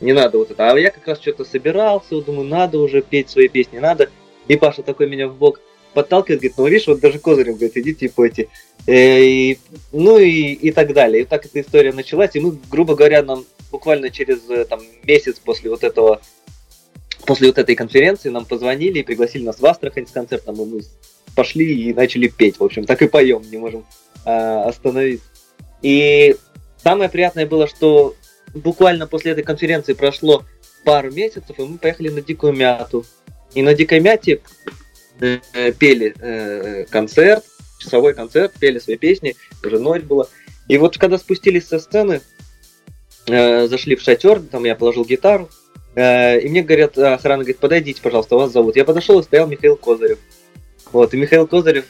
Не 0.00 0.12
надо 0.12 0.38
вот 0.38 0.50
это. 0.50 0.70
А 0.70 0.78
я 0.78 0.90
как 0.90 1.06
раз 1.06 1.20
что-то 1.20 1.44
собирался, 1.44 2.20
думаю, 2.22 2.48
надо 2.48 2.78
уже 2.78 3.02
петь 3.02 3.28
свои 3.28 3.48
песни, 3.48 3.78
надо. 3.78 4.10
И 4.48 4.56
Паша 4.56 4.82
такой 4.82 5.08
меня 5.08 5.28
в 5.28 5.36
бок 5.36 5.60
подталкивает, 5.92 6.40
говорит, 6.40 6.58
ну 6.58 6.66
видишь, 6.66 6.86
вот 6.86 7.00
даже 7.00 7.18
Козырев 7.18 7.56
говорит, 7.56 7.76
идите 7.76 8.06
и 8.06 8.08
пойте. 8.08 8.48
Э, 8.86 9.22
и, 9.22 9.58
ну 9.92 10.18
и, 10.18 10.52
и 10.52 10.72
так 10.72 10.92
далее. 10.94 11.22
И 11.22 11.24
так 11.26 11.44
эта 11.44 11.60
история 11.60 11.92
началась, 11.92 12.34
и 12.34 12.40
мы, 12.40 12.56
грубо 12.70 12.94
говоря, 12.94 13.22
нам 13.22 13.44
буквально 13.70 14.10
через 14.10 14.48
э, 14.48 14.64
там, 14.64 14.80
месяц 15.04 15.38
после 15.38 15.70
вот 15.70 15.84
этого 15.84 16.20
после 17.26 17.48
вот 17.48 17.58
этой 17.58 17.76
конференции 17.76 18.30
нам 18.30 18.44
позвонили 18.44 19.00
и 19.00 19.02
пригласили 19.02 19.44
нас 19.44 19.60
в 19.60 19.66
Астрахань 19.66 20.06
с 20.06 20.10
концертом, 20.10 20.60
и 20.60 20.64
мы 20.64 20.80
пошли 21.34 21.90
и 21.90 21.92
начали 21.92 22.28
петь. 22.28 22.58
В 22.58 22.64
общем, 22.64 22.84
так 22.84 23.02
и 23.02 23.08
поем, 23.08 23.42
не 23.50 23.58
можем 23.58 23.84
а, 24.24 24.64
остановиться. 24.64 25.26
И 25.82 26.36
самое 26.82 27.10
приятное 27.10 27.46
было, 27.46 27.66
что 27.66 28.14
буквально 28.54 29.06
после 29.06 29.32
этой 29.32 29.44
конференции 29.44 29.92
прошло 29.92 30.44
пару 30.84 31.10
месяцев, 31.10 31.58
и 31.58 31.62
мы 31.62 31.78
поехали 31.78 32.08
на 32.08 32.22
Дикую 32.22 32.52
Мяту. 32.52 33.04
И 33.54 33.62
на 33.62 33.74
Дикой 33.74 34.00
Мяте 34.00 34.40
э, 35.20 35.38
пели 35.78 36.14
э, 36.18 36.84
концерт, 36.88 37.44
часовой 37.78 38.14
концерт, 38.14 38.52
пели 38.58 38.78
свои 38.78 38.96
песни, 38.96 39.36
уже 39.64 39.78
ночь 39.78 40.02
была. 40.02 40.26
И 40.68 40.78
вот 40.78 40.98
когда 40.98 41.18
спустились 41.18 41.66
со 41.66 41.80
сцены, 41.80 42.20
э, 43.26 43.66
зашли 43.66 43.96
в 43.96 44.02
шатер, 44.02 44.40
там 44.40 44.64
я 44.64 44.76
положил 44.76 45.04
гитару, 45.04 45.48
и 45.96 46.46
мне 46.48 46.62
говорят, 46.62 46.96
охрана 46.96 47.42
говорит, 47.42 47.58
подойдите, 47.58 48.00
пожалуйста, 48.00 48.36
вас 48.36 48.52
зовут. 48.52 48.76
Я 48.76 48.84
подошел 48.84 49.18
и 49.18 49.24
стоял 49.24 49.48
Михаил 49.48 49.74
Козырев. 49.74 50.18
Вот, 50.92 51.12
и 51.12 51.16
Михаил 51.16 51.48
Козырев 51.48 51.84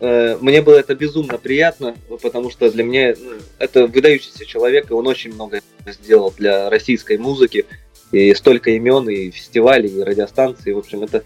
мне 0.00 0.60
было 0.60 0.74
это 0.74 0.94
безумно 0.94 1.38
приятно, 1.38 1.96
потому 2.20 2.50
что 2.50 2.70
для 2.70 2.84
меня 2.84 3.14
ну, 3.18 3.32
это 3.58 3.86
выдающийся 3.86 4.44
человек, 4.44 4.90
и 4.90 4.94
он 4.94 5.06
очень 5.06 5.32
много 5.32 5.62
сделал 5.86 6.34
для 6.36 6.68
российской 6.68 7.16
музыки, 7.16 7.64
и 8.12 8.34
столько 8.34 8.70
имен, 8.70 9.08
и 9.08 9.30
фестивалей, 9.30 9.88
и 9.88 10.02
радиостанций, 10.02 10.74
в 10.74 10.78
общем, 10.78 11.02
это, 11.02 11.24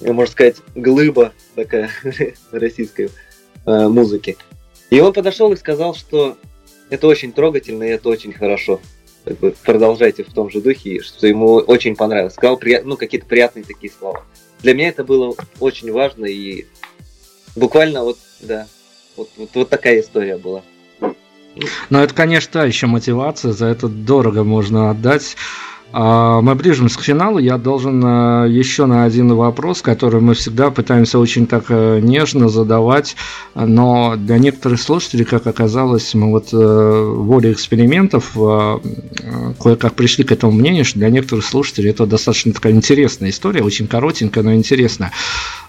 можно 0.00 0.30
сказать, 0.30 0.56
глыба 0.74 1.32
такая 1.54 1.90
российской 2.52 3.10
э, 3.66 3.88
музыки. 3.88 4.36
И 4.90 5.00
он 5.00 5.12
подошел 5.12 5.52
и 5.52 5.56
сказал, 5.56 5.94
что 5.94 6.36
это 6.90 7.06
очень 7.06 7.32
трогательно, 7.32 7.84
и 7.84 7.90
это 7.90 8.08
очень 8.08 8.32
хорошо. 8.32 8.80
Как 9.24 9.38
бы 9.38 9.54
продолжайте 9.62 10.24
в 10.24 10.32
том 10.32 10.50
же 10.50 10.60
духе, 10.60 11.00
что 11.00 11.26
ему 11.26 11.54
очень 11.54 11.96
понравилось. 11.96 12.34
Сказал 12.34 12.60
ну, 12.84 12.96
какие-то 12.96 13.26
приятные 13.26 13.64
такие 13.64 13.92
слова. 13.92 14.24
Для 14.60 14.74
меня 14.74 14.88
это 14.88 15.04
было 15.04 15.34
очень 15.60 15.90
важно, 15.92 16.26
и 16.26 16.66
Буквально 17.54 18.02
вот, 18.02 18.18
да, 18.40 18.66
вот, 19.16 19.28
вот, 19.36 19.50
вот 19.54 19.68
такая 19.68 20.00
история 20.00 20.36
была. 20.36 20.62
Но 21.90 22.02
это, 22.02 22.14
конечно, 22.14 22.60
еще 22.60 22.86
мотивация, 22.86 23.52
за 23.52 23.66
это 23.66 23.88
дорого 23.88 24.42
можно 24.42 24.90
отдать. 24.90 25.36
А, 25.92 26.40
мы 26.40 26.54
ближимся 26.54 26.98
к 26.98 27.02
финалу. 27.02 27.38
Я 27.38 27.58
должен 27.58 28.02
а, 28.04 28.46
еще 28.46 28.86
на 28.86 29.04
один 29.04 29.34
вопрос, 29.34 29.82
который 29.82 30.20
мы 30.20 30.34
всегда 30.34 30.70
пытаемся 30.70 31.18
очень 31.18 31.46
так 31.46 31.66
э, 31.68 32.00
нежно 32.00 32.48
задавать, 32.48 33.14
но 33.54 34.14
для 34.16 34.38
некоторых 34.38 34.80
слушателей, 34.80 35.24
как 35.24 35.46
оказалось, 35.46 36.14
мы 36.14 36.30
вот 36.30 36.48
э, 36.52 36.56
волей 36.56 37.52
экспериментов 37.52 38.32
а, 38.36 38.80
кое-как 39.60 39.94
пришли 39.94 40.24
к 40.24 40.32
этому 40.32 40.52
мнению, 40.52 40.84
что 40.84 40.98
для 40.98 41.10
некоторых 41.10 41.44
слушателей 41.44 41.90
это 41.90 42.06
достаточно 42.06 42.52
такая 42.52 42.72
интересная 42.72 43.30
история, 43.30 43.62
очень 43.62 43.86
коротенькая, 43.86 44.42
но 44.42 44.54
интересная. 44.54 45.12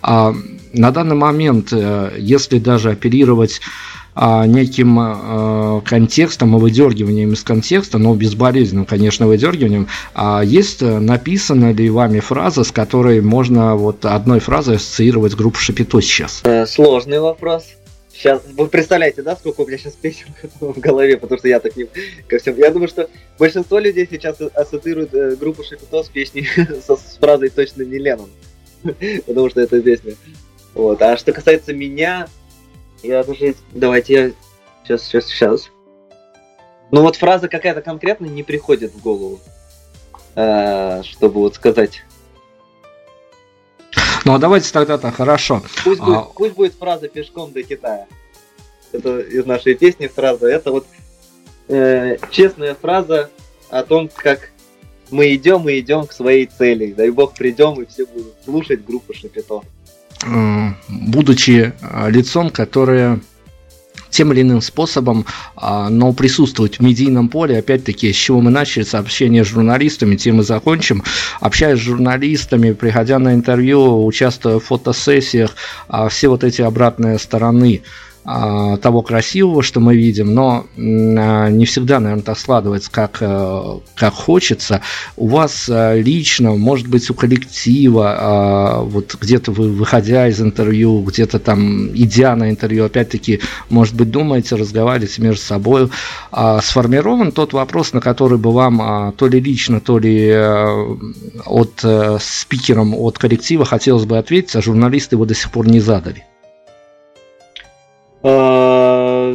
На 0.02 0.90
данный 0.90 1.16
момент, 1.16 1.72
э, 1.72 2.14
если 2.18 2.58
даже 2.58 2.90
оперировать 2.90 3.62
а, 3.62 4.03
неким 4.16 4.98
а, 5.00 5.82
контекстом 5.82 6.56
и 6.56 6.60
выдергиванием 6.60 7.34
из 7.34 7.44
контекста, 7.44 7.98
но 7.98 8.16
безболезненным, 8.16 8.86
конечно, 8.86 9.28
выдергиванием, 9.28 9.88
а 10.14 10.42
есть 10.44 10.82
написана 10.82 11.72
ли 11.72 11.90
вами 11.90 12.20
фраза, 12.20 12.64
с 12.64 12.72
которой 12.72 13.22
можно 13.22 13.76
вот 13.76 14.06
одной 14.06 14.40
фразой 14.40 14.78
ассоциировать 14.78 15.36
группу 15.36 15.58
Шапито 15.58 16.02
сейчас? 16.02 16.42
Э, 16.44 16.66
сложный 16.66 17.20
вопрос. 17.20 17.66
Сейчас, 18.14 18.42
вы 18.56 18.68
представляете, 18.68 19.24
да, 19.24 19.36
сколько 19.36 19.62
у 19.62 19.68
меня 19.68 19.78
сейчас 19.78 19.94
песен 19.94 20.28
в 20.60 20.80
голове, 20.80 21.18
потому 21.18 21.40
что 21.40 21.48
я 21.48 21.60
так 21.60 21.76
не 21.76 21.88
ко 22.28 22.38
всем. 22.38 22.56
Я 22.58 22.70
думаю, 22.70 22.88
что 22.88 23.10
большинство 23.40 23.80
людей 23.80 24.08
сейчас 24.10 24.40
ассоциируют 24.40 25.14
э, 25.14 25.36
группу 25.36 25.64
Шапито 25.64 26.04
с 26.04 26.10
песней 26.10 26.48
со, 26.86 26.96
с 26.96 27.18
фразой 27.20 27.50
точно 27.50 27.82
не 27.82 27.98
Леннон, 27.98 28.30
потому 29.26 29.50
что 29.50 29.62
это 29.62 29.82
песня 29.82 30.14
вот. 30.74 31.02
А 31.02 31.18
что 31.18 31.32
касается 31.34 31.74
меня, 31.74 32.28
я 33.04 33.24
даже... 33.24 33.56
Давайте 33.72 34.14
я... 34.14 34.32
Сейчас, 34.84 35.04
сейчас, 35.04 35.28
сейчас. 35.28 35.70
Ну 36.92 37.02
вот 37.02 37.16
фраза 37.16 37.48
какая-то 37.48 37.82
конкретная 37.82 38.30
не 38.30 38.44
приходит 38.44 38.94
в 38.94 39.02
голову, 39.02 39.40
э, 40.36 41.02
чтобы 41.04 41.40
вот 41.40 41.56
сказать. 41.56 42.04
Ну 44.26 44.34
а 44.34 44.38
давайте 44.38 44.72
тогда 44.72 44.98
так, 44.98 45.16
хорошо. 45.16 45.62
Пусть, 45.84 46.02
а... 46.02 46.06
будет, 46.06 46.34
пусть 46.36 46.54
будет 46.56 46.74
фраза 46.76 47.08
пешком 47.08 47.52
до 47.52 47.64
Китая. 47.64 48.08
Это 48.92 49.20
из 49.20 49.46
нашей 49.46 49.76
песни 49.76 50.08
фраза. 50.08 50.48
Это 50.48 50.72
вот 50.72 50.86
э, 51.68 52.18
честная 52.32 52.76
фраза 52.76 53.30
о 53.70 53.84
том, 53.84 54.10
как 54.14 54.52
мы 55.10 55.34
идем 55.36 55.68
и 55.70 55.80
идем 55.80 56.06
к 56.06 56.14
своей 56.14 56.46
цели. 56.46 56.94
Дай 56.94 57.10
бог 57.10 57.34
придем 57.34 57.82
и 57.82 57.86
все 57.86 58.06
будут 58.06 58.36
слушать 58.46 58.86
группу 58.86 59.14
Шапито. 59.14 59.62
Будучи 60.88 61.74
э, 61.82 62.10
лицом, 62.10 62.50
которое 62.50 63.20
тем 64.14 64.32
или 64.32 64.42
иным 64.42 64.62
способом, 64.62 65.26
а, 65.56 65.90
но 65.90 66.14
присутствовать 66.14 66.78
в 66.78 66.84
медийном 66.84 67.30
поле, 67.30 67.58
опять-таки, 67.58 68.14
с 68.14 68.16
чего 68.16 68.42
мы 68.42 68.52
начали, 68.52 68.84
с 68.84 68.94
общения 68.94 69.44
с 69.44 69.48
журналистами, 69.48 70.16
тем 70.16 70.40
и 70.40 70.44
закончим. 70.44 71.04
Общаясь 71.40 71.80
с 71.80 71.82
журналистами, 71.82 72.74
приходя 72.74 73.18
на 73.18 73.34
интервью, 73.34 74.06
участвуя 74.06 74.60
в 74.60 74.66
фотосессиях, 74.66 75.56
а, 75.88 76.10
все 76.10 76.28
вот 76.28 76.44
эти 76.44 76.62
обратные 76.62 77.18
стороны– 77.18 77.82
того 78.24 79.02
красивого, 79.02 79.62
что 79.64 79.82
мы 79.82 79.96
видим, 79.96 80.34
но 80.34 80.66
а, 80.78 81.50
не 81.50 81.66
всегда, 81.66 82.00
наверное, 82.00 82.24
так 82.24 82.40
складывается, 82.40 82.90
как, 82.90 83.18
э, 83.20 83.80
как 83.96 84.14
хочется. 84.14 84.82
У 85.18 85.28
вас 85.28 85.68
э, 85.68 86.00
лично, 86.00 86.54
может 86.54 86.88
быть, 86.88 87.10
у 87.10 87.14
коллектива, 87.14 88.16
а, 88.18 88.82
вот 88.82 89.18
где-то 89.20 89.52
вы, 89.52 89.72
выходя 89.72 90.30
из 90.30 90.42
интервью, 90.42 91.02
где-то 91.02 91.40
там, 91.40 91.90
идя 91.90 92.36
на 92.38 92.50
интервью, 92.50 92.86
опять-таки, 92.86 93.42
может 93.70 93.94
быть, 93.96 94.10
думаете, 94.10 94.56
разговариваете 94.56 95.22
между 95.22 95.42
собой, 95.42 95.90
сформирован 96.62 97.34
тот 97.34 97.52
вопрос, 97.52 97.92
на 97.92 98.00
который 98.00 98.38
бы 98.38 98.52
вам 98.52 99.14
то 99.18 99.28
ли 99.28 99.42
лично, 99.42 99.82
то 99.82 100.00
ли 100.00 100.30
э, 100.30 100.96
от 101.46 101.84
спикером, 102.22 102.96
от 102.96 103.18
коллектива 103.18 103.66
хотелось 103.66 104.06
бы 104.06 104.18
ответить, 104.18 104.56
а 104.56 104.62
журналисты 104.62 105.16
его 105.16 105.26
до 105.26 105.34
сих 105.34 105.52
пор 105.52 105.68
не 105.68 105.82
задали. 105.82 106.24
А, 108.24 109.34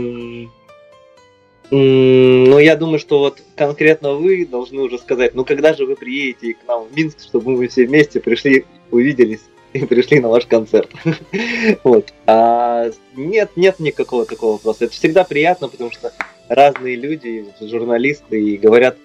ну, 1.70 2.58
я 2.58 2.76
думаю, 2.76 2.98
что 2.98 3.18
вот 3.18 3.42
конкретно 3.54 4.14
вы 4.14 4.46
должны 4.46 4.80
уже 4.82 4.98
сказать, 4.98 5.34
ну, 5.34 5.44
когда 5.44 5.74
же 5.74 5.84
вы 5.84 5.96
приедете 5.96 6.54
к 6.54 6.66
нам 6.66 6.84
в 6.84 6.96
Минск, 6.96 7.20
чтобы 7.20 7.52
мы 7.52 7.68
все 7.68 7.86
вместе 7.86 8.20
пришли, 8.20 8.64
увиделись 8.90 9.42
и 9.74 9.84
пришли 9.84 10.20
на 10.20 10.28
ваш 10.28 10.46
концерт. 10.46 10.90
вот. 11.84 12.12
А 12.26 12.90
нет, 13.14 13.50
нет 13.56 13.78
никакого 13.80 14.24
такого 14.24 14.52
вопроса. 14.52 14.86
Это 14.86 14.94
всегда 14.94 15.24
приятно, 15.24 15.68
потому 15.68 15.90
что 15.90 16.12
разные 16.48 16.96
люди, 16.96 17.44
журналисты, 17.60 18.40
и 18.40 18.56
говорят 18.56 18.96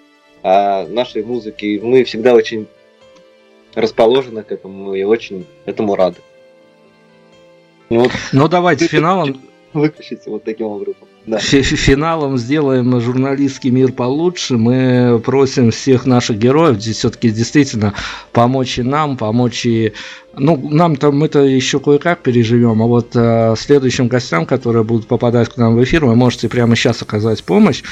о 0.42 0.86
нашей 0.86 1.22
музыке. 1.22 1.78
Мы 1.82 2.04
всегда 2.04 2.32
очень 2.32 2.66
расположены 3.74 4.42
к 4.42 4.52
этому 4.52 4.94
и 4.94 5.02
очень 5.02 5.46
этому 5.66 5.96
рады. 5.96 6.16
Ну, 7.90 8.00
вот. 8.00 8.12
ну 8.32 8.48
давайте 8.48 8.86
финалом 8.86 9.42
выключите 9.74 10.30
вот 10.30 10.44
таким 10.44 10.66
образом. 10.66 11.08
Да. 11.26 11.38
Финалом 11.38 12.38
сделаем 12.38 13.00
журналистский 13.00 13.70
мир 13.70 13.92
получше. 13.92 14.56
Мы 14.56 15.20
просим 15.24 15.70
всех 15.70 16.06
наших 16.06 16.38
героев 16.38 16.78
все-таки 16.78 17.30
действительно 17.30 17.94
помочь 18.32 18.78
и 18.78 18.82
нам, 18.82 19.16
помочь 19.16 19.66
и 19.66 19.92
ну, 20.36 20.56
нам-то 20.68 21.12
мы-то 21.12 21.40
еще 21.40 21.80
кое-как 21.80 22.22
переживем, 22.22 22.82
а 22.82 22.86
вот 22.86 23.10
э, 23.14 23.54
следующим 23.56 24.08
гостям, 24.08 24.46
которые 24.46 24.84
будут 24.84 25.06
попадать 25.06 25.48
к 25.48 25.56
нам 25.56 25.76
в 25.76 25.84
эфир, 25.84 26.04
вы 26.04 26.16
можете 26.16 26.48
прямо 26.48 26.76
сейчас 26.76 27.02
оказать 27.02 27.42
помощь. 27.44 27.82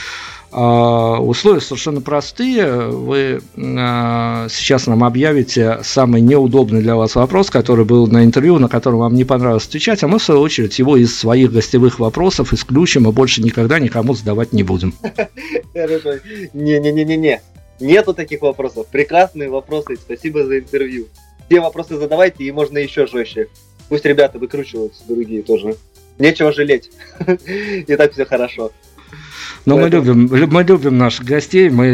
А, 0.55 1.19
условия 1.19 1.63
совершенно 1.63 2.03
простые. 2.03 2.89
Вы 2.89 3.41
а, 3.57 4.47
сейчас 4.51 4.87
нам 4.87 5.03
объявите 5.03 5.79
самый 5.83 6.21
неудобный 6.21 6.83
для 6.83 6.95
вас 6.95 7.15
вопрос, 7.15 7.49
который 7.49 7.87
был 7.87 8.07
на 8.07 8.25
интервью, 8.25 8.59
на 8.59 8.69
котором 8.69 8.99
вам 8.99 9.15
не 9.15 9.25
понравилось 9.25 9.67
отвечать, 9.67 10.03
а 10.05 10.09
мы, 10.09 10.19
в 10.19 10.23
свою 10.23 10.41
очередь, 10.43 10.79
его 10.79 10.99
из 10.99 11.19
своих 11.19 11.53
гостевых 11.53 11.99
вопросов 11.99 12.53
исключим 12.53 13.09
и 13.09 13.13
больше 13.13 13.43
никогда 13.43 13.79
никому 13.79 14.13
задавать 14.15 14.53
не 14.53 14.63
будем. 14.63 14.95
Не-не-не-не-не. 15.75 17.41
Нету 17.81 18.13
таких 18.13 18.43
вопросов. 18.43 18.87
Прекрасные 18.89 19.49
вопросы. 19.49 19.97
Спасибо 19.97 20.45
за 20.45 20.59
интервью. 20.59 21.09
Все 21.49 21.61
вопросы 21.61 21.97
задавайте, 21.97 22.45
и 22.45 22.53
можно 22.53 22.77
еще 22.79 23.07
жестче. 23.07 23.49
Пусть 23.89 24.05
ребята 24.05 24.39
выкручиваются, 24.39 25.03
другие 25.09 25.43
тоже. 25.43 25.77
Нечего 26.19 26.53
жалеть. 26.53 26.91
И 27.47 27.97
так 27.97 28.13
все 28.13 28.25
хорошо. 28.25 28.71
Но 29.65 29.77
Поэтому... 29.77 30.03
мы 30.03 30.37
любим, 30.39 30.53
мы 30.53 30.63
любим 30.65 30.99
наших 30.99 31.25
гостей. 31.25 31.71
Мы 31.71 31.87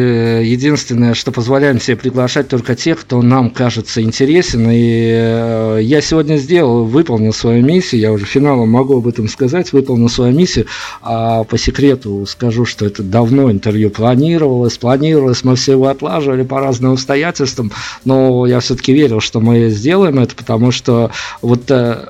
единственное, 0.44 1.14
что 1.14 1.32
позволяем 1.32 1.80
себе 1.80 1.96
приглашать 1.96 2.48
только 2.48 2.74
тех, 2.74 3.00
кто 3.00 3.20
нам 3.20 3.50
кажется 3.50 4.02
интересен. 4.02 4.70
И 4.70 5.10
э, 5.12 5.80
я 5.82 6.00
сегодня 6.00 6.36
сделал, 6.36 6.84
выполнил 6.84 7.32
свою 7.32 7.64
миссию. 7.64 8.00
Я 8.00 8.12
уже 8.12 8.24
финалом 8.24 8.70
могу 8.70 8.98
об 8.98 9.06
этом 9.06 9.28
сказать. 9.28 9.72
Выполнил 9.72 10.08
свою 10.08 10.34
миссию. 10.34 10.66
А 11.02 11.44
по 11.44 11.58
секрету 11.58 12.24
скажу, 12.26 12.64
что 12.64 12.86
это 12.86 13.02
давно 13.02 13.50
интервью 13.50 13.90
планировалось, 13.90 14.78
планировалось. 14.78 15.44
Мы 15.44 15.56
все 15.56 15.72
его 15.72 15.88
отлаживали 15.88 16.44
по 16.44 16.60
разным 16.60 16.92
обстоятельствам. 16.92 17.70
Но 18.04 18.46
я 18.46 18.60
все-таки 18.60 18.94
верил, 18.94 19.20
что 19.20 19.40
мы 19.40 19.68
сделаем 19.68 20.18
это, 20.18 20.34
потому 20.34 20.70
что 20.70 21.10
вот 21.42 21.70
э, 21.70 22.08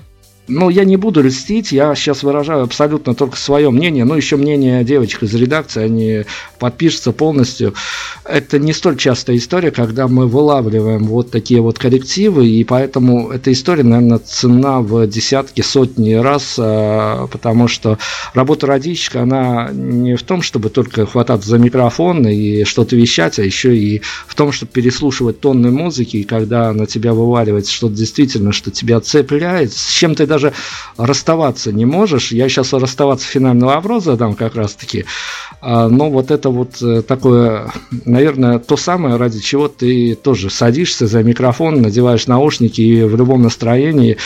ну, 0.48 0.70
я 0.70 0.84
не 0.84 0.96
буду 0.96 1.22
льстить, 1.22 1.72
я 1.72 1.94
сейчас 1.94 2.22
выражаю 2.22 2.62
абсолютно 2.62 3.14
только 3.14 3.36
свое 3.36 3.70
мнение, 3.70 4.04
ну, 4.04 4.14
еще 4.14 4.36
мнение 4.36 4.82
девочек 4.82 5.22
из 5.22 5.34
редакции, 5.34 5.82
они 5.82 6.24
подпишутся 6.58 7.12
полностью. 7.12 7.74
Это 8.24 8.58
не 8.58 8.72
столь 8.72 8.96
частая 8.96 9.36
история, 9.36 9.70
когда 9.70 10.08
мы 10.08 10.26
вылавливаем 10.26 11.04
вот 11.04 11.30
такие 11.30 11.60
вот 11.60 11.78
коллективы, 11.78 12.48
и 12.48 12.64
поэтому 12.64 13.30
эта 13.30 13.52
история, 13.52 13.82
наверное, 13.82 14.18
цена 14.18 14.80
в 14.80 15.06
десятки, 15.06 15.60
сотни 15.60 16.14
раз, 16.14 16.56
а, 16.58 17.26
потому 17.26 17.68
что 17.68 17.98
работа 18.34 18.66
радищика, 18.66 19.22
она 19.22 19.68
не 19.72 20.16
в 20.16 20.22
том, 20.22 20.42
чтобы 20.42 20.70
только 20.70 21.06
хвататься 21.06 21.48
за 21.50 21.58
микрофон 21.58 22.26
и 22.26 22.64
что-то 22.64 22.96
вещать, 22.96 23.38
а 23.38 23.44
еще 23.44 23.76
и 23.76 24.02
в 24.26 24.34
том, 24.34 24.52
чтобы 24.52 24.72
переслушивать 24.72 25.40
тонны 25.40 25.70
музыки, 25.70 26.18
и 26.18 26.24
когда 26.24 26.72
на 26.72 26.86
тебя 26.86 27.12
вываливается 27.12 27.72
что-то 27.72 27.94
действительно, 27.94 28.52
что 28.52 28.70
тебя 28.70 29.00
цепляет, 29.00 29.72
с 29.72 29.90
чем 29.92 30.14
ты 30.14 30.26
даже 30.26 30.37
даже 30.38 30.54
расставаться 30.96 31.72
не 31.72 31.84
можешь. 31.84 32.32
Я 32.32 32.48
сейчас 32.48 32.72
расставаться 32.72 33.26
финальный 33.26 33.66
вопрос 33.66 34.04
задам 34.04 34.34
как 34.34 34.54
раз-таки. 34.54 35.04
А, 35.60 35.88
но 35.88 36.10
вот 36.10 36.30
это 36.30 36.50
вот 36.50 36.80
э, 36.80 37.02
такое, 37.02 37.72
наверное, 38.04 38.58
то 38.58 38.76
самое, 38.76 39.16
ради 39.16 39.40
чего 39.40 39.68
ты 39.68 40.14
тоже 40.14 40.50
садишься 40.50 41.06
за 41.06 41.22
микрофон, 41.22 41.82
надеваешь 41.82 42.26
наушники 42.26 42.80
и 42.80 43.02
в 43.02 43.16
любом 43.16 43.42
настроении 43.42 44.16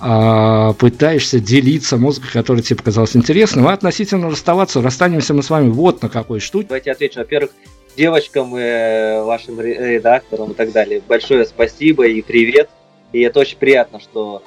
а, 0.00 0.74
пытаешься 0.74 1.40
делиться 1.40 1.96
музыкой, 1.96 2.30
которая 2.32 2.62
тебе 2.62 2.76
показалась 2.76 3.16
интересной. 3.16 3.64
А 3.64 3.72
относительно 3.72 4.30
расставаться, 4.30 4.82
расстанемся 4.82 5.32
мы 5.32 5.42
с 5.42 5.50
вами 5.50 5.70
вот 5.70 6.02
на 6.02 6.08
какой 6.08 6.40
штуке. 6.40 6.66
Давайте 6.68 6.92
отвечу. 6.92 7.20
Во-первых, 7.20 7.52
девочкам, 7.96 8.54
э, 8.54 9.22
вашим 9.22 9.60
редакторам 9.60 10.52
и 10.52 10.54
так 10.54 10.72
далее, 10.72 11.00
большое 11.06 11.46
спасибо 11.46 12.06
и 12.06 12.20
привет. 12.20 12.68
И 13.12 13.20
это 13.20 13.40
очень 13.40 13.58
приятно, 13.58 14.00
что 14.00 14.42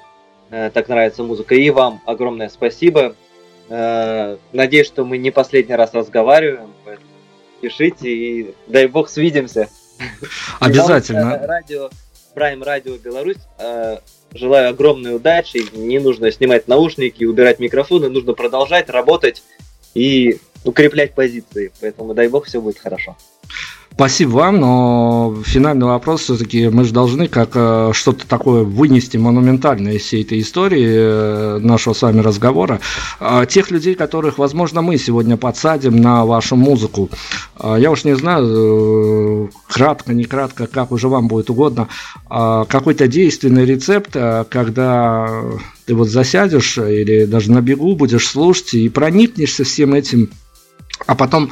Э, 0.50 0.70
так 0.74 0.88
нравится 0.88 1.24
музыка. 1.24 1.56
И 1.56 1.70
вам 1.70 2.02
огромное 2.06 2.50
спасибо. 2.50 3.16
Э, 3.70 4.38
надеюсь, 4.54 4.88
что 4.88 5.06
мы 5.06 5.18
не 5.18 5.32
последний 5.32 5.76
раз 5.76 5.93
разговариваем. 5.93 6.74
Пишите 7.62 8.10
и 8.10 8.56
дай 8.68 8.88
бог 8.88 9.10
свидимся. 9.10 9.70
Обязательно. 10.60 11.46
Радио, 11.48 11.89
Prime 12.36 12.64
Radio 12.64 13.00
Беларусь. 13.00 13.38
Э, 13.58 13.98
желаю 14.34 14.70
огромной 14.70 15.16
удачи. 15.16 15.64
Не 15.76 16.00
нужно 16.00 16.32
снимать 16.32 16.68
наушники, 16.68 17.24
убирать 17.24 17.60
микрофоны. 17.60 18.10
Нужно 18.10 18.34
продолжать 18.34 18.89
работать 18.89 19.43
и 19.93 20.39
укреплять 20.64 21.14
позиции. 21.14 21.72
Поэтому 21.82 22.14
дай 22.14 22.28
бог 22.28 22.46
все 22.46 22.62
будет 22.62 22.78
хорошо. 22.78 23.16
Спасибо 23.96 24.32
вам, 24.32 24.60
но 24.60 25.38
финальный 25.46 25.86
вопрос 25.86 26.24
все-таки 26.24 26.68
мы 26.68 26.84
же 26.84 26.91
должны 26.91 27.30
как 27.30 27.52
э, 27.54 27.91
что-то 27.93 28.28
такое 28.28 28.64
вынести 28.64 29.16
монументальное 29.16 29.93
из 29.93 30.02
всей 30.02 30.24
этой 30.24 30.41
истории 30.41 30.86
э, 30.86 31.60
нашего 31.60 31.93
с 31.93 32.02
вами 32.02 32.20
разговора. 32.20 32.82
Э, 33.22 33.46
тех 33.48 33.72
людей, 33.72 33.96
которых, 33.96 34.38
возможно, 34.38 34.82
мы 34.82 34.98
сегодня 34.98 35.38
подсадим 35.38 35.96
на 35.96 36.26
вашу 36.26 36.58
музыку. 36.58 37.10
Э, 37.58 37.78
я 37.80 37.89
уж 37.89 38.04
не 38.04 38.18
знаю, 38.18 39.46
э, 39.46 39.50
кратко, 39.70 40.14
не 40.14 40.26
кратко, 40.26 40.68
как 40.68 40.91
уже 40.91 41.08
вам 41.08 41.30
будет 41.30 41.50
угодно, 41.50 41.88
э, 42.30 42.66
какой-то 42.68 43.08
действенный 43.08 43.64
рецепт, 43.64 44.12
когда 44.50 45.41
ты 45.86 45.96
вот 45.96 46.10
засядешь 46.10 46.78
или 46.78 47.24
даже 47.24 47.50
на 47.50 47.62
бегу 47.62 47.96
будешь 47.96 48.28
слушать 48.28 48.74
и 48.74 48.89
проникнешься 48.89 49.64
всем 49.64 49.93
этим, 49.93 50.32
а 51.08 51.16
потом 51.16 51.50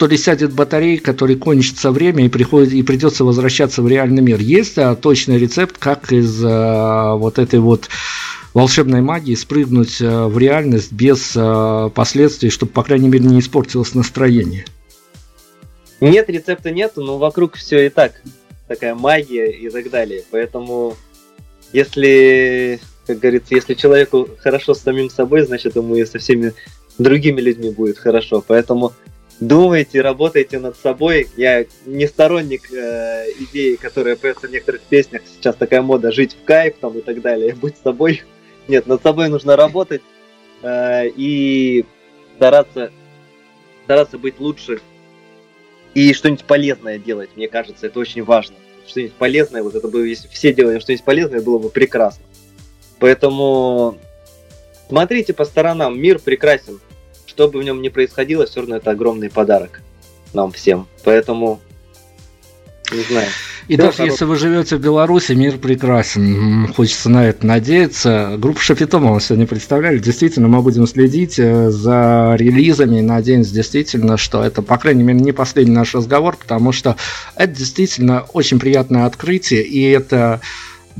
то 0.00 0.06
ли 0.06 0.16
сядет 0.16 0.54
батарея, 0.54 0.98
который 0.98 1.36
кончится 1.36 1.90
время 1.90 2.24
и, 2.24 2.30
приходит, 2.30 2.72
и 2.72 2.82
придется 2.82 3.22
возвращаться 3.22 3.82
в 3.82 3.86
реальный 3.86 4.22
мир. 4.22 4.40
Есть 4.40 4.78
а, 4.78 4.96
точный 4.96 5.38
рецепт, 5.38 5.76
как 5.76 6.10
из 6.10 6.42
а, 6.42 7.16
вот 7.16 7.38
этой 7.38 7.58
вот 7.58 7.90
волшебной 8.54 9.02
магии 9.02 9.34
спрыгнуть 9.34 9.98
а, 10.00 10.26
в 10.26 10.38
реальность 10.38 10.90
без 10.90 11.34
а, 11.36 11.90
последствий, 11.90 12.48
чтобы, 12.48 12.72
по 12.72 12.82
крайней 12.82 13.10
мере, 13.10 13.26
не 13.26 13.40
испортилось 13.40 13.94
настроение? 13.94 14.64
Нет, 16.00 16.30
рецепта 16.30 16.70
нету, 16.70 17.04
но 17.04 17.18
вокруг 17.18 17.56
все 17.56 17.84
и 17.84 17.90
так. 17.90 18.22
Такая 18.68 18.94
магия 18.94 19.50
и 19.50 19.68
так 19.68 19.90
далее. 19.90 20.24
Поэтому, 20.30 20.96
если, 21.74 22.80
как 23.06 23.18
говорится, 23.18 23.54
если 23.54 23.74
человеку 23.74 24.30
хорошо 24.38 24.72
с 24.72 24.80
самим 24.80 25.10
собой, 25.10 25.42
значит 25.42 25.76
ему 25.76 25.94
и 25.94 26.06
со 26.06 26.18
всеми 26.18 26.54
другими 26.96 27.42
людьми 27.42 27.68
будет 27.68 27.98
хорошо. 27.98 28.42
Поэтому 28.46 28.94
думайте, 29.40 30.00
работайте 30.02 30.58
над 30.58 30.76
собой. 30.76 31.28
Я 31.36 31.64
не 31.86 32.06
сторонник 32.06 32.72
э, 32.72 33.26
идеи, 33.40 33.76
которая 33.76 34.16
поется 34.16 34.46
в 34.46 34.50
некоторых 34.50 34.82
песнях. 34.82 35.22
Сейчас 35.26 35.56
такая 35.56 35.82
мода 35.82 36.12
жить 36.12 36.36
в 36.40 36.44
кайф 36.44 36.76
там 36.80 36.98
и 36.98 37.00
так 37.00 37.20
далее. 37.22 37.54
Будь 37.60 37.76
собой. 37.82 38.22
Нет, 38.68 38.86
над 38.86 39.02
собой 39.02 39.28
нужно 39.28 39.56
работать 39.56 40.02
э, 40.62 41.08
и 41.08 41.84
стараться, 42.36 42.92
стараться 43.84 44.18
быть 44.18 44.38
лучше 44.38 44.80
и 45.94 46.12
что-нибудь 46.12 46.44
полезное 46.44 46.98
делать. 46.98 47.30
Мне 47.34 47.48
кажется, 47.48 47.86
это 47.86 47.98
очень 47.98 48.22
важно. 48.22 48.56
Что-нибудь 48.86 49.14
полезное, 49.14 49.62
вот 49.62 49.74
это 49.74 49.88
бы, 49.88 50.08
если 50.08 50.28
все 50.28 50.52
делали 50.52 50.78
что-нибудь 50.78 51.04
полезное, 51.04 51.40
было 51.40 51.58
бы 51.58 51.68
прекрасно. 51.68 52.24
Поэтому 52.98 53.98
смотрите 54.88 55.32
по 55.32 55.44
сторонам, 55.44 55.98
мир 55.98 56.18
прекрасен 56.18 56.80
что 57.30 57.46
бы 57.48 57.60
в 57.60 57.62
нем 57.62 57.80
ни 57.80 57.88
происходило, 57.88 58.44
все 58.44 58.60
равно 58.60 58.76
это 58.76 58.90
огромный 58.90 59.30
подарок 59.30 59.82
нам 60.32 60.50
всем. 60.50 60.88
Поэтому 61.04 61.60
не 62.92 63.02
знаю. 63.02 63.28
И 63.68 63.76
даже 63.76 64.02
если 64.02 64.24
вы 64.24 64.34
живете 64.34 64.76
в 64.76 64.80
Беларуси, 64.80 65.30
мир 65.32 65.58
прекрасен. 65.58 66.72
Хочется 66.74 67.08
на 67.08 67.28
это 67.28 67.46
надеяться. 67.46 68.34
Группа 68.36 68.60
Шапитома 68.60 69.14
мы 69.14 69.20
сегодня 69.20 69.46
представляли. 69.46 69.98
Действительно, 69.98 70.48
мы 70.48 70.60
будем 70.60 70.88
следить 70.88 71.38
э, 71.38 71.70
за 71.70 72.34
релизами. 72.36 73.00
Надеемся 73.00 73.54
действительно, 73.54 74.16
что 74.16 74.42
это, 74.42 74.62
по 74.62 74.76
крайней 74.76 75.04
мере, 75.04 75.20
не 75.20 75.30
последний 75.30 75.74
наш 75.74 75.94
разговор, 75.94 76.36
потому 76.36 76.72
что 76.72 76.96
это 77.36 77.54
действительно 77.54 78.24
очень 78.32 78.58
приятное 78.58 79.06
открытие. 79.06 79.62
И 79.62 79.88
это 79.88 80.40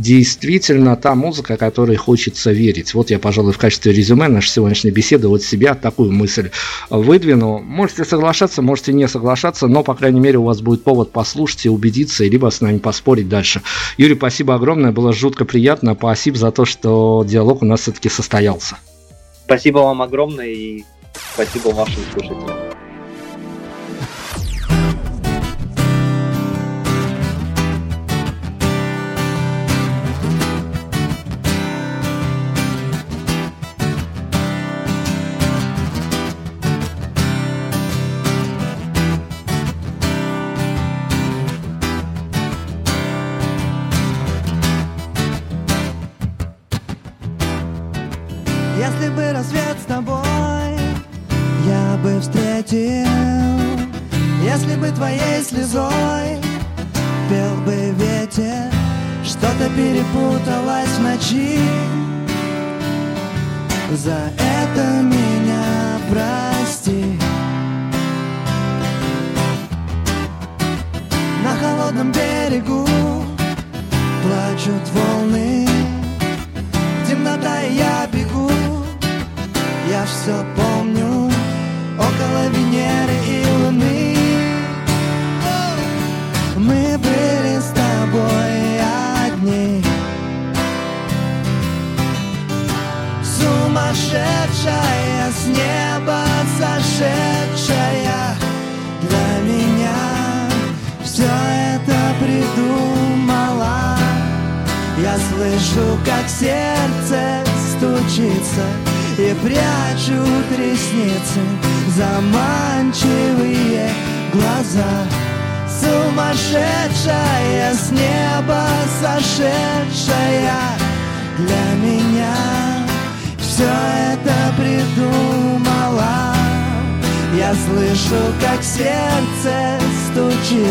действительно 0.01 0.96
та 0.96 1.14
музыка, 1.14 1.57
которой 1.57 1.96
хочется 1.96 2.53
верить. 2.53 2.94
Вот 2.94 3.11
я, 3.11 3.18
пожалуй, 3.18 3.53
в 3.53 3.59
качестве 3.59 3.92
резюме 3.92 4.28
нашей 4.28 4.48
сегодняшней 4.48 4.90
беседы 4.90 5.28
от 5.28 5.42
себя 5.42 5.74
такую 5.74 6.11
мысль 6.11 6.51
выдвину. 6.88 7.59
Можете 7.59 8.05
соглашаться, 8.05 8.62
можете 8.62 8.94
не 8.94 9.07
соглашаться, 9.09 9.66
но, 9.66 9.82
по 9.82 9.94
крайней 9.94 10.20
мере, 10.20 10.38
у 10.38 10.44
вас 10.44 10.62
будет 10.62 10.84
повод 10.84 11.12
послушать 11.12 11.66
и 11.66 11.68
убедиться, 11.68 12.24
либо 12.24 12.51
с 12.51 12.62
нами 12.62 12.78
поспорить 12.78 13.28
дальше. 13.28 13.61
Юрий, 13.98 14.16
спасибо 14.16 14.55
огромное, 14.55 14.90
было 14.90 15.12
жутко 15.12 15.44
приятно. 15.44 15.94
Спасибо 15.94 16.38
за 16.38 16.51
то, 16.51 16.64
что 16.64 17.24
диалог 17.28 17.61
у 17.61 17.66
нас 17.66 17.80
все-таки 17.80 18.09
состоялся. 18.09 18.76
Спасибо 19.44 19.78
вам 19.78 20.01
огромное 20.01 20.48
и 20.48 20.84
спасибо 21.34 21.74
вашим 21.74 22.03
слушателям. 22.14 22.57
запуталась 60.41 60.88
в 60.88 61.03
ночи. 61.03 61.59
За 63.93 64.32
это 64.38 65.03
меня 65.03 65.99
прости. 66.11 67.18
На 71.45 71.57
холодном 71.57 72.12
берегу 72.12 72.86
плачут 74.22 74.88
волны. 74.95 75.69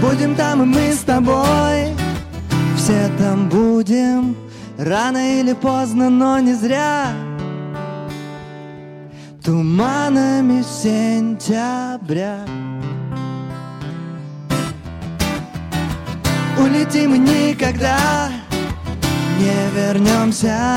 Будем 0.00 0.34
там 0.34 0.62
и 0.62 0.66
мы 0.66 0.92
с 0.92 1.00
тобой. 1.00 1.94
Все 2.76 3.10
там 3.18 3.48
будем. 3.48 4.34
Рано 4.78 5.40
или 5.40 5.52
поздно, 5.52 6.08
но 6.08 6.38
не 6.38 6.54
зря. 6.54 7.08
Туманами 9.44 10.62
сентября. 10.62 12.38
Улетим 16.58 17.22
никогда 17.22 18.30
не 19.38 19.70
вернемся. 19.74 20.76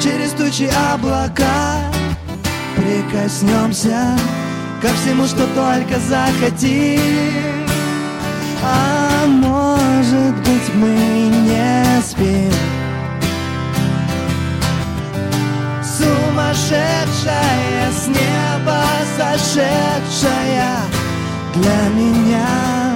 Через 0.00 0.30
тучи 0.32 0.70
облака 0.92 1.78
прикоснемся 2.74 4.16
Ко 4.80 4.88
всему, 4.94 5.26
что 5.26 5.46
только 5.54 5.98
захотим 6.00 7.59
А 8.62 9.24
может 9.26 10.36
быть 10.36 10.74
мы 10.74 10.88
не 10.88 12.02
спим? 12.02 12.52
Сумасшедшая, 15.82 17.90
с 17.90 18.06
неба 18.08 18.84
сошедшая. 19.16 20.76
Для 21.54 21.88
меня 21.94 22.94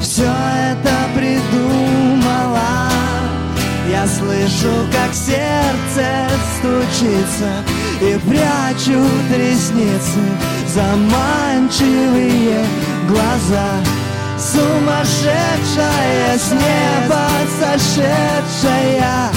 все 0.00 0.32
это 0.70 0.94
придумала. 1.14 2.88
Я 3.90 4.06
слышу, 4.06 4.86
как 4.90 5.12
сердце 5.12 6.30
стучится 6.56 7.62
И 8.00 8.18
прячут 8.26 9.30
ресницы 9.30 10.22
заманчивые 10.66 12.64
глаза 13.06 13.82
Сумасшедшая, 14.42 16.36
с 16.36 16.50
неба 16.50 17.26
сошедшая. 17.60 19.30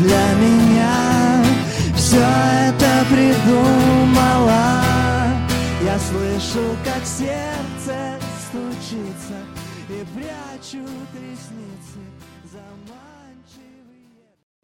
Для 0.00 0.26
меня 0.34 1.44
все 1.96 2.18
это 2.66 3.06
придумала. 3.08 4.82
Я 5.84 5.98
слышу, 5.98 6.76
как 6.84 7.04
сердце 7.04 8.18
стучится 8.48 9.38
И 9.88 10.04
прячут 10.14 11.08
ресницы 11.14 11.69